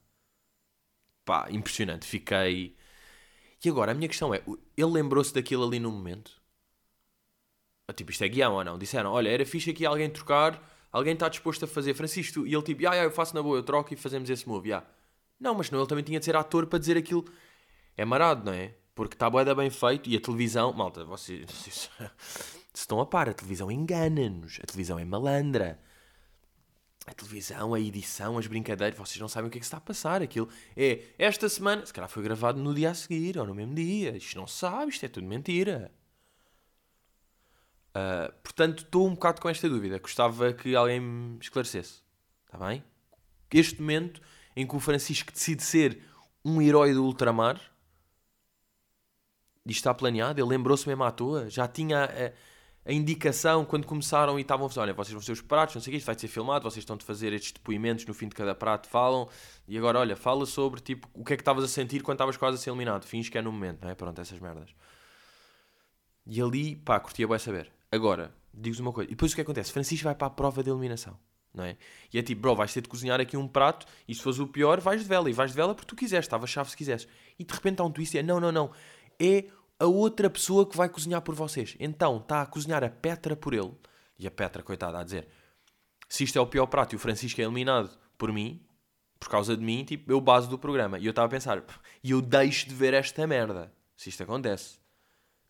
Pá, 1.26 1.48
impressionante. 1.52 2.06
Fiquei. 2.06 2.76
E 3.64 3.70
agora, 3.70 3.92
a 3.92 3.96
minha 3.96 4.08
questão 4.08 4.34
é: 4.34 4.44
ele 4.76 4.92
lembrou-se 4.92 5.34
daquilo 5.34 5.66
ali 5.66 5.80
no 5.80 5.92
momento? 5.92 6.37
Ah, 7.88 7.94
tipo, 7.94 8.12
isto 8.12 8.24
é 8.24 8.28
guião 8.28 8.54
ou 8.54 8.64
não? 8.64 8.78
Disseram, 8.78 9.12
olha, 9.12 9.30
era 9.30 9.46
fixe 9.46 9.70
aqui 9.70 9.86
alguém 9.86 10.10
trocar, 10.10 10.62
alguém 10.92 11.14
está 11.14 11.30
disposto 11.30 11.64
a 11.64 11.68
fazer 11.68 11.94
Francisco, 11.94 12.46
e 12.46 12.54
ele 12.54 12.64
tipo, 12.64 12.88
ah, 12.88 12.98
eu 12.98 13.12
faço 13.12 13.34
na 13.34 13.42
boa, 13.42 13.58
eu 13.58 13.64
troco 13.64 13.94
e 13.94 13.98
fazemos 13.98 14.30
esse 14.30 14.48
move, 14.48 14.70
yeah. 14.70 14.86
Não, 15.40 15.54
mas 15.56 15.72
não, 15.72 15.80
ele 15.80 15.88
também 15.88 16.04
tinha 16.04 16.20
de 16.20 16.26
ser 16.26 16.36
ator 16.36 16.68
para 16.68 16.80
dizer 16.80 16.98
aquilo. 16.98 17.24
É 17.96 18.04
marado, 18.04 18.46
não 18.46 18.54
é? 18.54 18.74
Porque 18.94 19.16
está 19.16 19.30
boeda 19.30 19.56
bem 19.56 19.70
feito 19.70 20.10
e 20.10 20.18
a 20.18 20.20
televisão, 20.20 20.74
malta, 20.74 21.06
vocês, 21.06 21.46
vocês 21.50 21.90
estão 22.74 23.00
a 23.00 23.06
par, 23.06 23.30
a 23.30 23.34
televisão 23.34 23.72
engana-nos, 23.72 24.60
a 24.62 24.66
televisão 24.66 25.00
é 25.00 25.06
malandra. 25.06 25.80
A 27.06 27.14
televisão, 27.14 27.74
a 27.74 27.80
edição, 27.80 28.38
as 28.38 28.48
brincadeiras, 28.48 28.98
vocês 29.00 29.18
não 29.18 29.30
sabem 29.30 29.48
o 29.48 29.52
que 29.52 29.58
é 29.58 29.62
que 29.62 29.66
está 29.66 29.78
a 29.78 29.82
passar. 29.82 30.22
Aquilo 30.22 30.50
é 30.76 31.06
esta 31.18 31.48
semana, 31.48 31.86
se 31.86 31.94
calhar 31.94 32.10
foi 32.10 32.22
gravado 32.22 32.60
no 32.60 32.74
dia 32.76 32.92
a 32.92 32.94
seguir 32.94 33.38
ou 33.38 33.46
no 33.46 33.56
mesmo 33.56 33.74
dia. 33.74 34.18
Isto 34.18 34.38
não 34.38 34.46
sabe, 34.46 34.92
isto 34.92 35.06
é 35.06 35.08
tudo 35.08 35.26
mentira. 35.26 35.90
Uh, 37.98 38.32
portanto, 38.44 38.84
estou 38.84 39.08
um 39.08 39.16
bocado 39.16 39.42
com 39.42 39.50
esta 39.50 39.68
dúvida. 39.68 39.98
Gostava 39.98 40.54
que 40.54 40.76
alguém 40.76 41.00
me 41.00 41.40
esclarecesse. 41.42 42.04
Está 42.46 42.64
bem? 42.64 42.84
Este 43.52 43.82
momento 43.82 44.22
em 44.56 44.68
que 44.68 44.76
o 44.76 44.80
Francisco 44.80 45.32
decide 45.32 45.64
ser 45.64 46.04
um 46.46 46.62
herói 46.62 46.94
do 46.94 47.04
ultramar, 47.04 47.56
isto 49.66 49.80
está 49.80 49.94
planeado, 49.94 50.40
ele 50.40 50.48
lembrou-se 50.48 50.88
mesmo 50.88 51.04
à 51.04 51.12
toa, 51.12 51.50
já 51.50 51.68
tinha 51.68 52.06
a, 52.06 52.90
a, 52.90 52.94
indicação 52.94 53.66
quando 53.66 53.86
começaram 53.86 54.38
e 54.38 54.44
estavam 54.44 54.68
a 54.68 54.70
fazer: 54.70 54.82
olha, 54.82 54.94
vocês 54.94 55.14
vão 55.14 55.22
ser 55.22 55.32
os 55.32 55.42
pratos, 55.42 55.76
não 55.76 55.82
sei 55.82 55.92
o 55.92 55.94
que, 55.94 55.98
isto 55.98 56.06
vai 56.06 56.18
ser 56.18 56.28
filmado, 56.28 56.64
vocês 56.64 56.84
estão 56.84 56.96
de 56.96 57.04
fazer 57.04 57.34
estes 57.34 57.52
depoimentos 57.52 58.06
no 58.06 58.14
fim 58.14 58.30
de 58.30 58.36
cada 58.36 58.54
prato, 58.54 58.88
falam, 58.88 59.28
e 59.68 59.78
agora, 59.78 60.00
olha, 60.00 60.16
fala 60.16 60.46
sobre 60.46 60.80
tipo, 60.82 61.10
o 61.14 61.26
que 61.26 61.34
é 61.34 61.36
que 61.36 61.42
estavas 61.42 61.64
a 61.64 61.68
sentir 61.68 62.04
quando 62.04 62.16
estavas 62.16 62.38
quase 62.38 62.58
a 62.58 62.60
ser 62.60 62.70
eliminado. 62.70 63.06
Fins 63.06 63.28
que 63.28 63.38
é 63.38 63.42
no 63.42 63.52
momento, 63.52 63.82
não 63.82 63.90
é? 63.90 63.96
Pronto, 63.96 64.22
essas 64.22 64.40
merdas. 64.40 64.70
E 66.26 66.42
ali, 66.42 66.76
pá, 66.76 67.00
curtia 67.00 67.28
bem 67.28 67.40
saber. 67.40 67.77
Agora, 67.92 68.34
digo-vos 68.54 68.80
uma 68.80 68.92
coisa. 68.92 69.12
E 69.12 69.16
depois 69.16 69.32
o 69.32 69.36
que 69.36 69.42
acontece? 69.42 69.72
Francisco 69.72 70.04
vai 70.04 70.16
para 70.16 70.28
a 70.28 70.32
prova 70.32 70.64
de 70.64 70.70
eliminação. 70.70 71.18
não 71.54 71.64
é? 71.64 71.78
E 72.14 72.20
é 72.20 72.22
tipo, 72.22 72.42
bro, 72.42 72.56
vais 72.56 72.74
ter 72.74 72.82
de 72.82 72.90
cozinhar 72.90 73.20
aqui 73.20 73.38
um 73.38 73.48
prato 73.48 73.86
e 74.08 74.14
se 74.14 74.22
fores 74.22 74.40
o 74.40 74.48
pior, 74.48 74.80
vais 74.80 75.02
de 75.02 75.08
vela. 75.08 75.30
E 75.30 75.34
vais 75.34 75.52
de 75.52 75.56
vela 75.56 75.74
porque 75.74 75.88
tu 75.88 75.96
quiseres, 75.96 76.26
estava 76.26 76.46
chave 76.46 76.70
se 76.70 76.78
quisesse. 76.78 77.08
E 77.38 77.44
de 77.44 77.54
repente 77.54 77.82
há 77.82 77.84
um 77.84 77.92
twist 77.92 78.16
e 78.16 78.20
é, 78.20 78.24
não, 78.24 78.40
não, 78.40 78.52
não. 78.52 78.72
É 79.20 79.46
a 79.80 79.86
outra 79.86 80.30
pessoa 80.30 80.68
que 80.68 80.76
vai 80.76 80.90
cozinhar 80.90 81.22
por 81.22 81.36
vocês. 81.36 81.76
Então, 81.80 82.18
está 82.18 82.42
a 82.42 82.46
cozinhar 82.46 82.84
a 82.84 82.90
Petra 82.90 83.36
por 83.36 83.54
ele. 83.54 83.74
E 84.18 84.28
a 84.28 84.32
Petra, 84.32 84.64
coitada, 84.64 85.00
a 85.00 85.04
dizer, 85.04 85.28
se 86.10 86.24
isto 86.24 86.38
é 86.38 86.42
o 86.42 86.48
pior 86.48 86.66
prato 86.66 86.94
e 86.94 86.96
o 86.96 87.00
Francisco 87.00 87.40
é 87.40 87.44
eliminado 87.44 87.98
por 88.18 88.32
mim, 88.32 88.62
por 89.20 89.30
causa 89.30 89.56
de 89.56 89.64
mim, 89.64 89.84
tipo, 89.84 90.12
eu 90.12 90.20
base 90.20 90.50
do 90.50 90.58
programa. 90.58 90.98
E 90.98 91.06
eu 91.06 91.12
estava 91.12 91.28
a 91.28 91.30
pensar, 91.30 91.64
e 92.04 92.12
eu 92.12 92.22
deixo 92.22 92.68
de 92.68 92.74
ver 92.74 92.94
esta 92.94 93.26
merda, 93.28 93.72
se 93.96 94.10
isto 94.10 94.24
acontece. 94.24 94.80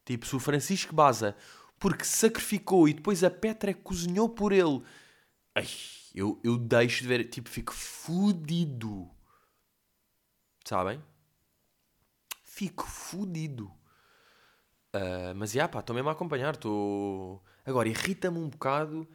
Tipo, 0.05 0.25
se 0.25 0.35
o 0.35 0.39
Francisco 0.39 0.95
baza 0.95 1.35
porque 1.79 2.03
sacrificou 2.03 2.87
e 2.87 2.93
depois 2.93 3.23
a 3.23 3.29
Petra 3.29 3.73
cozinhou 3.73 4.29
por 4.29 4.51
ele, 4.51 4.81
ai, 5.55 5.67
eu, 6.13 6.39
eu 6.43 6.57
deixo 6.57 7.03
de 7.03 7.07
ver, 7.07 7.23
tipo, 7.25 7.49
fico 7.49 7.73
fudido. 7.73 9.09
Sabem? 10.65 11.01
Fico 12.43 12.83
fudido. 12.87 13.71
Uh, 14.95 15.35
mas, 15.35 15.51
já, 15.51 15.67
pá, 15.67 15.79
estou 15.79 15.95
mesmo 15.95 16.09
a 16.09 16.13
acompanhar. 16.13 16.55
Tô... 16.55 17.39
Agora, 17.63 17.87
irrita-me 17.87 18.39
um 18.39 18.49
bocado. 18.49 19.07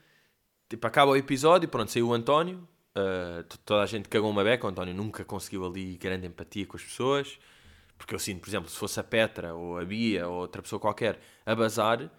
Tipo, 0.69 0.87
acaba 0.87 1.11
o 1.11 1.17
episódio, 1.17 1.69
pronto, 1.69 1.91
saiu 1.91 2.09
o 2.09 2.15
António. 2.15 2.67
Uh, 2.97 3.43
toda 3.65 3.83
a 3.83 3.87
gente 3.87 4.09
cagou 4.09 4.31
uma 4.31 4.45
beca. 4.45 4.67
O 4.67 4.71
António 4.71 4.95
nunca 4.95 5.25
conseguiu 5.25 5.67
ali 5.67 5.97
grande 5.97 6.27
empatia 6.27 6.67
com 6.67 6.77
as 6.77 6.85
pessoas. 6.85 7.39
Porque 7.99 8.15
eu 8.15 8.19
sinto, 8.19 8.41
por 8.41 8.49
exemplo, 8.49 8.71
se 8.71 8.77
fosse 8.77 9.01
a 9.01 9.05
Petra 9.05 9.55
ou 9.55 9.79
a 9.79 9.85
Bia 9.85 10.29
ou 10.29 10.41
outra 10.41 10.63
pessoa 10.63 10.79
qualquer 10.79 11.21
a 11.45 11.55
bazar, 11.55 12.11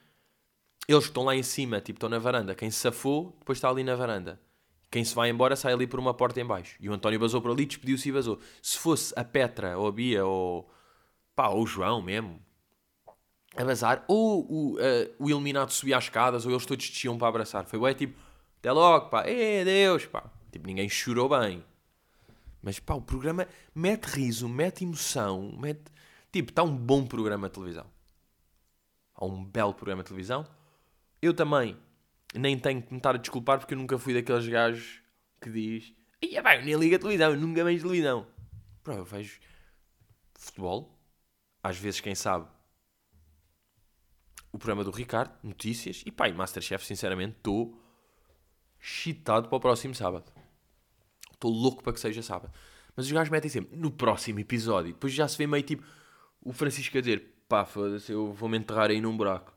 eles 0.88 1.06
que 1.06 1.10
estão 1.10 1.24
lá 1.24 1.36
em 1.36 1.44
cima, 1.44 1.80
tipo, 1.80 1.98
estão 1.98 2.10
na 2.10 2.20
varanda. 2.20 2.54
Quem 2.56 2.70
se 2.70 2.80
safou, 2.80 3.36
depois 3.40 3.58
está 3.58 3.70
ali 3.70 3.84
na 3.84 3.96
varanda. 3.96 4.40
Quem 4.92 5.04
se 5.04 5.16
vai 5.16 5.30
embora 5.30 5.56
sai 5.56 5.74
ali 5.74 5.88
por 5.88 6.00
uma 6.00 6.14
porta 6.14 6.40
em 6.40 6.46
baixo. 6.46 6.76
E 6.80 6.90
o 6.90 6.94
António 6.94 7.20
vazou 7.20 7.42
por 7.42 7.52
ali, 7.52 7.66
despediu-se 7.66 8.10
e 8.10 8.12
vazou. 8.12 8.40
Se 8.62 8.78
fosse 8.78 9.14
a 9.18 9.24
Petra 9.24 9.78
ou 9.78 9.88
a 9.88 9.92
Bia 9.92 10.26
ou, 10.26 10.70
pá, 11.36 11.48
ou 11.48 11.64
o 11.64 11.66
João 11.66 12.02
mesmo, 12.02 12.40
a 13.56 13.64
bazar, 13.64 14.04
ou 14.08 14.46
o, 14.50 14.76
uh, 14.76 15.16
o 15.18 15.30
eliminado 15.30 15.72
subia 15.72 15.98
as 15.98 16.04
escadas, 16.04 16.46
ou 16.46 16.52
eles 16.52 16.66
todos 16.66 16.88
desciam 16.88 17.18
para 17.18 17.28
abraçar. 17.28 17.66
Foi 17.66 17.80
bem 17.80 17.94
tipo, 17.94 18.20
até 18.60 18.72
logo, 18.72 19.10
pá, 19.10 19.24
é 19.26 19.64
Deus, 19.64 20.06
pá. 20.06 20.30
Tipo, 20.52 20.68
ninguém 20.68 20.88
chorou 20.90 21.30
bem. 21.30 21.64
Mas 22.62 22.80
pá, 22.80 22.94
o 22.94 23.02
programa 23.02 23.48
mete 23.74 24.06
riso, 24.06 24.48
mete 24.48 24.84
emoção, 24.84 25.58
mete. 25.60 25.92
Tipo, 26.32 26.52
está 26.52 26.64
um 26.64 26.76
bom 26.76 27.06
programa 27.06 27.48
de 27.48 27.54
televisão. 27.54 27.86
Há 29.16 29.26
um 29.26 29.44
belo 29.44 29.74
programa 29.74 30.04
de 30.04 30.08
televisão. 30.08 30.46
Eu 31.24 31.34
também 31.34 31.78
nem 32.36 32.60
tenho 32.60 32.82
que 32.84 32.92
me 32.92 32.98
estar 32.98 33.16
a 33.16 33.18
desculpar 33.18 33.58
porque 33.58 33.74
eu 33.74 33.78
nunca 33.78 33.98
fui 33.98 34.14
daqueles 34.14 34.46
gajos 34.46 35.02
que 35.40 35.50
diz 35.50 35.94
Ia 36.22 36.42
bem, 36.42 36.60
eu 36.60 36.66
nem 36.66 36.76
ligo 36.76 36.96
a 36.96 37.00
televisão, 37.00 37.32
eu 37.32 37.40
nunca 37.40 37.64
vejo 37.64 37.84
televisão. 37.84 38.28
Pô, 38.84 38.92
eu 38.92 39.06
vejo 39.06 39.40
futebol. 40.34 41.00
Às 41.64 41.78
vezes, 41.78 42.02
quem 42.02 42.14
sabe, 42.14 42.46
o 44.52 44.58
programa 44.58 44.84
do 44.84 44.92
Ricardo, 44.92 45.34
notícias. 45.42 46.04
E 46.06 46.12
pá, 46.12 46.28
e 46.28 46.34
Masterchef, 46.34 46.86
sinceramente, 46.86 47.38
estou 47.38 47.82
excitado 48.82 49.48
para 49.48 49.58
o 49.58 49.62
próximo 49.62 49.96
sábado. 49.96 50.30
Estou 51.32 51.52
louco 51.52 51.84
para 51.84 51.94
que 51.94 52.02
seja 52.02 52.22
sábado. 52.22 52.54
Mas 52.98 53.06
os 53.06 53.12
gajos 53.14 53.32
metem 53.32 53.50
sempre 53.50 53.78
no 53.78 53.92
próximo 53.92 54.40
episódio. 54.40 54.92
Depois 54.92 55.14
já 55.14 55.26
se 55.26 55.38
vê 55.38 55.48
meio 55.48 55.64
tipo 55.64 55.86
o 56.42 56.52
Francisco 56.52 56.98
a 56.98 57.02
dizer: 57.02 57.46
pá, 57.48 57.66
foda-se, 57.66 58.12
eu 58.12 58.34
vou-me 58.34 58.58
enterrar 58.58 58.90
aí 58.90 59.00
num 59.00 59.16
buraco. 59.16 59.53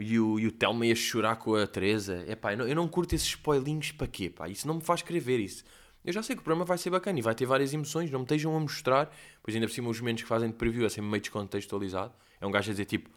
E 0.00 0.18
o, 0.18 0.38
e 0.38 0.46
o 0.46 0.52
Telma 0.52 0.86
ia 0.86 0.94
chorar 0.94 1.36
com 1.36 1.54
a 1.54 1.66
Teresa. 1.66 2.24
É 2.26 2.34
pá, 2.34 2.54
eu 2.54 2.66
eu 2.66 2.74
não 2.74 2.88
curto 2.88 3.14
esses 3.14 3.28
spoilinhos 3.28 3.92
para 3.92 4.06
quê, 4.06 4.30
pá? 4.30 4.48
Isso 4.48 4.66
não 4.66 4.76
me 4.76 4.80
faz 4.80 5.02
querer 5.02 5.20
ver 5.20 5.40
isso. 5.40 5.64
Eu 6.04 6.12
já 6.12 6.22
sei 6.22 6.34
que 6.34 6.40
o 6.40 6.44
programa 6.44 6.64
vai 6.64 6.78
ser 6.78 6.90
bacana 6.90 7.18
e 7.18 7.22
vai 7.22 7.34
ter 7.34 7.44
várias 7.44 7.74
emoções, 7.74 8.10
não 8.10 8.20
me 8.20 8.24
estejam 8.24 8.56
a 8.56 8.60
mostrar. 8.60 9.14
Pois 9.42 9.54
ainda 9.54 9.66
por 9.66 9.72
cima 9.74 9.90
os 9.90 10.00
momentos 10.00 10.22
que 10.22 10.28
fazem 10.28 10.48
de 10.50 10.56
preview 10.56 10.86
é 10.86 10.88
sempre 10.88 11.10
meio 11.10 11.20
descontextualizado. 11.20 12.14
É 12.40 12.46
um 12.46 12.50
gajo 12.50 12.70
a 12.70 12.72
dizer 12.72 12.86
tipo, 12.86 13.10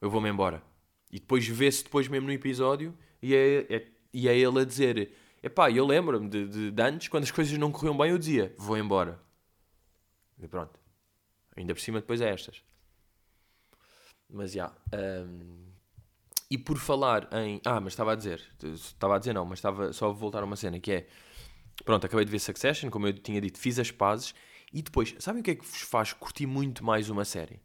eu 0.00 0.08
vou-me 0.08 0.28
embora. 0.28 0.62
E 1.12 1.20
depois 1.20 1.46
vê-se 1.46 1.84
depois 1.84 2.08
mesmo 2.08 2.26
no 2.26 2.32
episódio 2.32 2.96
e 3.22 3.34
é, 3.34 3.66
é, 3.68 3.86
e 4.12 4.28
é 4.28 4.36
ele 4.36 4.60
a 4.60 4.64
dizer 4.64 5.12
Epá, 5.44 5.70
eu 5.70 5.84
lembro-me 5.84 6.26
de, 6.26 6.48
de, 6.48 6.70
de, 6.70 6.82
antes, 6.82 7.08
quando 7.08 7.24
as 7.24 7.30
coisas 7.30 7.58
não 7.58 7.70
corriam 7.70 7.94
bem, 7.94 8.10
eu 8.10 8.16
dizia, 8.16 8.54
vou 8.56 8.78
embora. 8.78 9.20
E 10.38 10.48
pronto. 10.48 10.80
Ainda 11.54 11.74
por 11.74 11.80
cima 11.82 12.00
depois 12.00 12.22
é 12.22 12.30
estas. 12.30 12.64
Mas 14.26 14.52
já. 14.52 14.72
Um, 14.90 15.73
e 16.54 16.58
por 16.58 16.78
falar 16.78 17.28
em... 17.32 17.60
Ah, 17.64 17.80
mas 17.80 17.94
estava 17.94 18.12
a 18.12 18.14
dizer. 18.14 18.40
Estava 18.62 19.16
a 19.16 19.18
dizer 19.18 19.32
não, 19.32 19.44
mas 19.44 19.58
estava 19.58 19.92
só 19.92 20.10
a 20.10 20.12
voltar 20.12 20.40
a 20.40 20.44
uma 20.44 20.54
cena 20.54 20.78
que 20.78 20.92
é... 20.92 21.06
Pronto, 21.84 22.06
acabei 22.06 22.24
de 22.24 22.30
ver 22.30 22.38
Succession, 22.38 22.90
como 22.90 23.08
eu 23.08 23.12
tinha 23.12 23.40
dito, 23.40 23.58
fiz 23.58 23.76
as 23.80 23.90
pazes. 23.90 24.32
E 24.72 24.80
depois, 24.80 25.16
sabem 25.18 25.40
o 25.40 25.44
que 25.44 25.50
é 25.50 25.54
que 25.56 25.64
vos 25.64 25.80
faz 25.80 26.12
curtir 26.12 26.46
muito 26.46 26.84
mais 26.84 27.10
uma 27.10 27.24
série? 27.24 27.60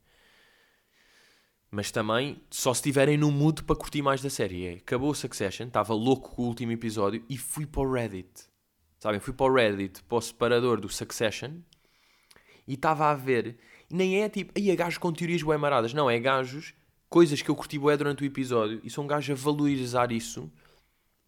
Mas 1.70 1.92
também 1.92 2.42
só 2.50 2.74
se 2.74 2.80
estiverem 2.80 3.16
no 3.16 3.32
mood 3.32 3.62
para 3.62 3.76
curtir 3.76 4.02
mais 4.02 4.24
da 4.24 4.30
série. 4.32 4.66
É, 4.66 4.74
acabou 4.74 5.14
Succession, 5.14 5.68
estava 5.68 5.94
louco 5.94 6.36
com 6.36 6.42
o 6.42 6.48
último 6.48 6.72
episódio 6.72 7.24
e 7.30 7.38
fui 7.38 7.68
para 7.68 7.82
o 7.82 7.94
Reddit. 7.94 8.50
Sabem? 9.00 9.20
Fui 9.20 9.34
para 9.34 9.46
o 9.46 9.54
Reddit, 9.54 10.02
para 10.02 10.18
o 10.18 10.22
separador 10.22 10.82
do 10.82 10.90
Succession 10.90 11.60
e 12.68 12.74
estava 12.74 13.12
a 13.12 13.14
ver. 13.14 13.60
E 13.88 13.94
nem 13.94 14.24
é 14.24 14.30
tipo, 14.30 14.52
aí 14.58 14.72
é 14.72 14.76
gajos 14.76 14.98
com 14.98 15.14
teorias 15.14 15.44
bem 15.44 15.60
maradas. 15.60 15.94
Não, 15.94 16.10
é 16.10 16.20
gajos, 16.20 16.74
coisas 17.10 17.42
que 17.42 17.50
eu 17.50 17.56
curti 17.56 17.78
bué 17.80 17.98
durante 17.98 18.24
o 18.24 18.26
episódio 18.26 18.80
e 18.84 18.90
são 18.90 19.08
gajos 19.08 19.38
a 19.38 19.44
valorizar 19.44 20.12
isso 20.12 20.50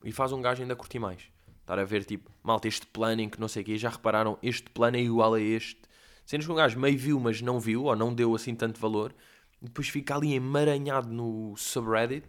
e 0.03 0.11
faz 0.11 0.31
um 0.31 0.41
gajo 0.41 0.61
ainda 0.61 0.75
curtir 0.75 0.99
mais. 0.99 1.23
Estar 1.61 1.79
a 1.79 1.83
ver 1.83 2.05
tipo, 2.05 2.31
malta, 2.43 2.67
este 2.67 2.85
plano 2.87 3.21
em 3.21 3.29
que 3.29 3.39
não 3.39 3.47
sei 3.47 3.61
o 3.61 3.65
quê, 3.65 3.77
já 3.77 3.89
repararam, 3.89 4.37
este 4.41 4.69
plano 4.69 4.97
é 4.97 5.01
igual 5.01 5.33
a 5.33 5.41
este. 5.41 5.81
Sendo 6.25 6.45
que 6.45 6.51
um 6.51 6.55
gajo 6.55 6.79
meio 6.79 6.97
viu, 6.97 7.19
mas 7.19 7.41
não 7.41 7.59
viu, 7.59 7.85
ou 7.85 7.95
não 7.95 8.13
deu 8.13 8.35
assim 8.35 8.55
tanto 8.55 8.79
valor 8.79 9.13
e 9.61 9.65
depois 9.65 9.87
fica 9.89 10.15
ali 10.15 10.33
emaranhado 10.33 11.09
no 11.09 11.55
subreddit 11.55 12.27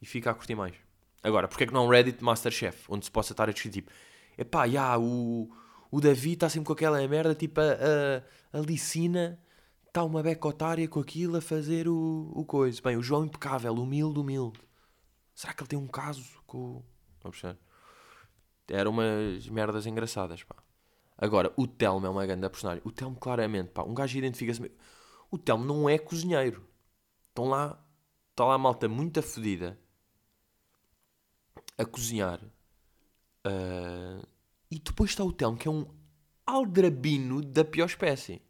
e 0.00 0.06
fica 0.06 0.30
a 0.30 0.34
curtir 0.34 0.54
mais. 0.54 0.74
Agora, 1.22 1.46
porque 1.46 1.64
é 1.64 1.66
que 1.66 1.72
não 1.72 1.84
é 1.84 1.86
um 1.86 1.88
Reddit 1.88 2.22
Masterchef, 2.22 2.84
onde 2.88 3.04
se 3.04 3.10
possa 3.10 3.32
estar 3.32 3.48
a 3.48 3.52
discutir 3.52 3.82
tipo, 3.82 3.92
epá, 4.36 4.68
já, 4.68 4.98
o, 4.98 5.48
o 5.90 6.00
Davi 6.00 6.32
está 6.32 6.48
sempre 6.48 6.66
com 6.66 6.72
aquela 6.72 7.06
merda, 7.06 7.34
tipo, 7.34 7.60
a, 7.60 7.64
a, 8.54 8.58
a 8.58 8.60
Licina 8.60 9.38
está 9.92 10.02
uma 10.02 10.22
beca 10.22 10.48
otária 10.48 10.88
com 10.88 11.00
aquilo 11.00 11.36
a 11.36 11.40
fazer 11.42 11.86
o, 11.86 12.32
o 12.34 12.46
coisa. 12.46 12.80
Bem, 12.82 12.96
o 12.96 13.02
João 13.02 13.26
impecável, 13.26 13.74
humilde, 13.74 14.18
humilde. 14.18 14.58
Será 15.34 15.52
que 15.52 15.62
ele 15.62 15.68
tem 15.68 15.78
um 15.78 15.86
caso 15.86 16.24
com. 16.46 16.82
Ver. 17.42 17.58
Eram 18.68 18.90
umas 18.90 19.46
merdas 19.48 19.86
engraçadas, 19.86 20.42
pá. 20.42 20.56
Agora, 21.16 21.52
o 21.56 21.66
Telmo 21.66 22.06
é 22.06 22.08
uma 22.08 22.24
grande 22.24 22.48
personagem. 22.48 22.82
O 22.86 22.90
Telmo, 22.90 23.16
claramente, 23.16 23.70
pá, 23.70 23.82
um 23.82 23.92
gajo 23.92 24.16
identifica-se. 24.16 24.72
O 25.30 25.36
Telmo 25.36 25.64
não 25.64 25.88
é 25.88 25.98
cozinheiro. 25.98 26.66
Estão 27.28 27.44
lá, 27.44 27.78
está 28.30 28.46
lá 28.46 28.54
a 28.54 28.58
malta 28.58 28.88
muito 28.88 29.20
afodida 29.20 29.78
a 31.76 31.84
cozinhar. 31.84 32.42
Uh, 33.46 34.26
e 34.70 34.78
depois 34.78 35.10
está 35.10 35.22
o 35.22 35.32
Telmo, 35.32 35.58
que 35.58 35.68
é 35.68 35.70
um 35.70 35.86
aldrabino 36.46 37.42
da 37.42 37.62
pior 37.62 37.86
espécie. 37.86 38.40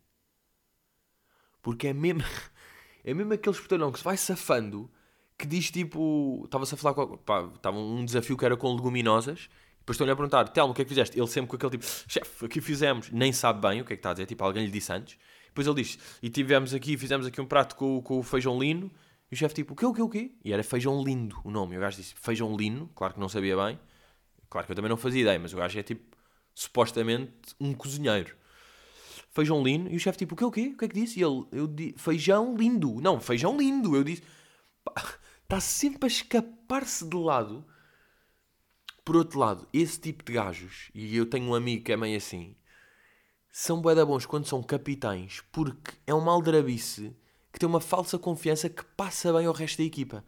Porque 1.63 1.89
é 1.89 1.93
mesmo, 1.93 2.23
é 3.05 3.15
mesmo 3.15 3.33
aquele 3.33 3.55
espetalhão 3.55 3.91
que 3.93 3.99
se 3.99 4.05
vai 4.05 4.17
safando, 4.17 4.91
que 5.39 5.47
diz 5.47 5.71
tipo. 5.71 6.43
Estava-se 6.45 6.75
a 6.75 6.77
falar 6.77 6.95
com. 6.95 7.17
Pá, 7.17 7.49
estava 7.55 7.79
um 7.79 8.05
desafio 8.05 8.37
que 8.37 8.45
era 8.45 8.57
com 8.57 8.75
leguminosas. 8.75 9.49
Depois 9.79 9.97
estão-lhe 9.97 10.13
a 10.13 10.17
perguntar, 10.17 10.49
Telmo, 10.49 10.73
o 10.73 10.75
que 10.75 10.83
é 10.83 10.85
que 10.85 10.89
fizeste? 10.91 11.19
Ele 11.19 11.27
sempre 11.27 11.51
com 11.51 11.57
aquele 11.57 11.73
tipo, 11.73 11.85
chefe, 12.07 12.45
aqui 12.45 12.61
fizemos. 12.61 13.11
Nem 13.11 13.33
sabe 13.33 13.61
bem 13.61 13.81
o 13.81 13.85
que 13.85 13.93
é 13.93 13.97
que 13.97 14.01
está 14.01 14.11
a 14.11 14.13
dizer. 14.13 14.27
Tipo, 14.27 14.45
alguém 14.45 14.65
lhe 14.65 14.71
disse 14.71 14.93
antes. 14.93 15.19
Depois 15.47 15.67
ele 15.67 15.83
diz, 15.83 15.99
e 16.23 16.31
tivemos 16.31 16.73
aqui, 16.73 16.97
fizemos 16.97 17.27
aqui 17.27 17.41
um 17.41 17.47
prato 17.47 17.75
com, 17.77 18.01
com 18.01 18.19
o 18.19 18.23
feijão 18.23 18.59
lino. 18.59 18.91
E 19.31 19.35
o 19.35 19.37
chefe 19.37 19.55
tipo, 19.57 19.73
o 19.73 19.77
quê, 19.77 19.85
o 19.85 19.93
quê, 19.93 20.03
o 20.03 20.09
quê? 20.09 20.33
E 20.45 20.53
era 20.53 20.63
feijão 20.63 21.03
lindo 21.03 21.41
o 21.45 21.51
nome. 21.51 21.75
E 21.75 21.79
o 21.79 21.81
gajo 21.81 21.97
disse, 21.97 22.15
feijão 22.15 22.57
lino. 22.57 22.89
Claro 22.95 23.15
que 23.15 23.21
não 23.21 23.29
sabia 23.29 23.57
bem. 23.57 23.79
Claro 24.49 24.67
que 24.67 24.73
eu 24.73 24.77
também 24.77 24.89
não 24.89 24.97
fazia 24.97 25.23
ideia, 25.23 25.39
mas 25.39 25.53
o 25.53 25.57
gajo 25.57 25.79
é 25.79 25.83
tipo, 25.83 26.17
supostamente, 26.55 27.33
um 27.59 27.75
cozinheiro. 27.75 28.37
Feijão 29.33 29.63
lino. 29.63 29.91
E 29.91 29.97
o 29.97 30.01
chefe 30.01 30.19
tipo, 30.19 30.35
o 30.35 30.39
quê, 30.39 30.45
o 30.45 30.51
quê? 30.51 30.73
O 30.75 30.79
que 30.79 30.85
é 30.85 30.89
que 30.89 30.95
disse? 30.95 31.19
E 31.19 31.23
ele, 31.23 31.45
eu 31.51 31.67
disse, 31.67 31.95
feijão 31.97 32.55
lindo. 32.55 33.01
Não, 33.01 33.19
feijão 33.19 33.57
lindo. 33.57 33.97
Eu 33.97 34.05
disse, 34.05 34.23
está 35.43 35.59
sempre 35.59 36.05
a 36.05 36.07
escapar-se 36.07 37.09
de 37.09 37.17
lado. 37.17 37.65
Por 39.05 39.17
outro 39.17 39.39
lado, 39.41 39.67
esse 39.73 39.99
tipo 39.99 40.25
de 40.25 40.33
gajos, 40.33 40.91
e 40.95 41.17
eu 41.17 41.27
tenho 41.27 41.47
um 41.47 41.55
amigo 41.55 41.83
que 41.83 41.93
é 41.93 41.97
meio 41.97 42.17
assim, 42.17 42.55
são 43.51 43.81
bué 43.83 44.05
bons 44.05 44.27
quando 44.27 44.47
são 44.47 44.63
capitães, 44.63 45.43
porque 45.51 45.93
é 46.07 46.15
uma 46.15 46.31
aldrabice 46.31 47.15
que 47.53 47.59
tem 47.59 47.69
uma 47.69 47.81
falsa 47.81 48.17
confiança 48.17 48.69
que 48.69 48.85
passa 48.97 49.33
bem 49.33 49.47
ao 49.47 49.53
resto 49.53 49.79
da 49.79 49.85
equipa. 49.85 50.25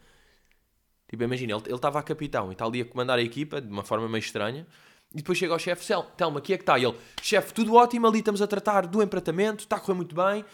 Tipo, 1.09 1.23
imagina, 1.23 1.55
ele 1.55 1.75
estava 1.75 2.01
a 2.01 2.03
capitão 2.03 2.51
e 2.51 2.53
está 2.53 2.65
ali 2.65 2.81
a 2.81 2.85
comandar 2.85 3.19
a 3.19 3.23
equipa 3.23 3.61
de 3.61 3.69
uma 3.69 3.85
forma 3.85 4.09
meio 4.09 4.19
estranha. 4.19 4.67
E 5.15 5.19
depois 5.19 5.39
chega 5.39 5.53
ao 5.53 5.59
chefe, 5.59 5.95
Telma, 6.17 6.41
aqui 6.41 6.53
é 6.53 6.57
que 6.57 6.63
está? 6.63 6.77
E 6.79 6.85
ele, 6.85 6.97
chefe, 7.23 7.55
tudo 7.55 7.75
ótimo, 7.75 8.07
ali 8.07 8.19
estamos 8.19 8.43
a 8.43 8.47
tratar 8.47 8.87
do 8.87 9.01
empratamento, 9.01 9.63
está 9.63 9.77
a 9.77 9.81
correr 9.81 9.95
muito 9.95 10.15
bem. 10.15 10.45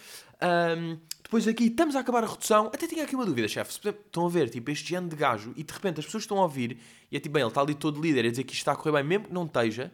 Um, 0.42 0.98
Depois 1.22 1.46
aqui, 1.46 1.66
estamos 1.66 1.94
a 1.94 2.00
acabar 2.00 2.24
a 2.24 2.26
redução. 2.26 2.66
Até 2.66 2.86
tinha 2.86 3.04
aqui 3.04 3.14
uma 3.14 3.24
dúvida, 3.24 3.46
chefe. 3.46 3.88
Estão 3.88 4.26
a 4.26 4.28
ver, 4.28 4.50
tipo, 4.50 4.70
este 4.70 4.88
género 4.90 5.10
de 5.10 5.16
gajo 5.16 5.52
e 5.56 5.62
de 5.62 5.72
repente 5.72 6.00
as 6.00 6.06
pessoas 6.06 6.24
estão 6.24 6.38
a 6.38 6.42
ouvir 6.42 6.78
e 7.10 7.16
é 7.16 7.20
tipo, 7.20 7.34
bem, 7.34 7.42
ele 7.42 7.48
está 7.48 7.60
ali 7.60 7.74
todo 7.74 8.00
líder 8.00 8.26
a 8.26 8.30
dizer 8.30 8.44
que 8.44 8.52
isto 8.52 8.62
está 8.62 8.72
a 8.72 8.76
correr 8.76 8.92
bem, 8.92 9.04
mesmo 9.04 9.26
que 9.26 9.32
não 9.32 9.44
esteja, 9.44 9.92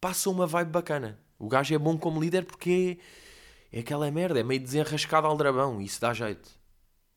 passa 0.00 0.30
uma 0.30 0.46
vibe 0.46 0.70
bacana. 0.70 1.18
O 1.38 1.48
gajo 1.48 1.74
é 1.74 1.78
bom 1.78 1.98
como 1.98 2.20
líder 2.20 2.44
porque 2.44 2.98
é, 3.72 3.78
é 3.78 3.80
aquela 3.80 4.10
merda, 4.10 4.38
é 4.38 4.42
meio 4.42 4.60
desenrascado 4.60 5.26
aldrabão 5.26 5.80
e 5.80 5.86
isso 5.86 6.00
dá 6.00 6.14
jeito. 6.14 6.48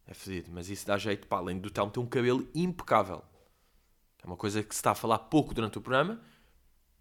É 0.08 0.14
fedido, 0.14 0.50
mas 0.52 0.70
isso 0.70 0.86
dá 0.86 0.98
jeito, 0.98 1.28
pá, 1.28 1.38
além 1.38 1.60
do 1.60 1.70
Telmo 1.70 1.92
ter 1.92 2.00
um 2.00 2.06
cabelo 2.06 2.48
impecável. 2.54 3.24
É 4.24 4.28
uma 4.28 4.36
coisa 4.36 4.64
que 4.64 4.74
se 4.74 4.80
está 4.80 4.92
a 4.92 4.96
falar 4.96 5.20
pouco 5.20 5.54
durante 5.54 5.78
o 5.78 5.82
programa. 5.82 6.20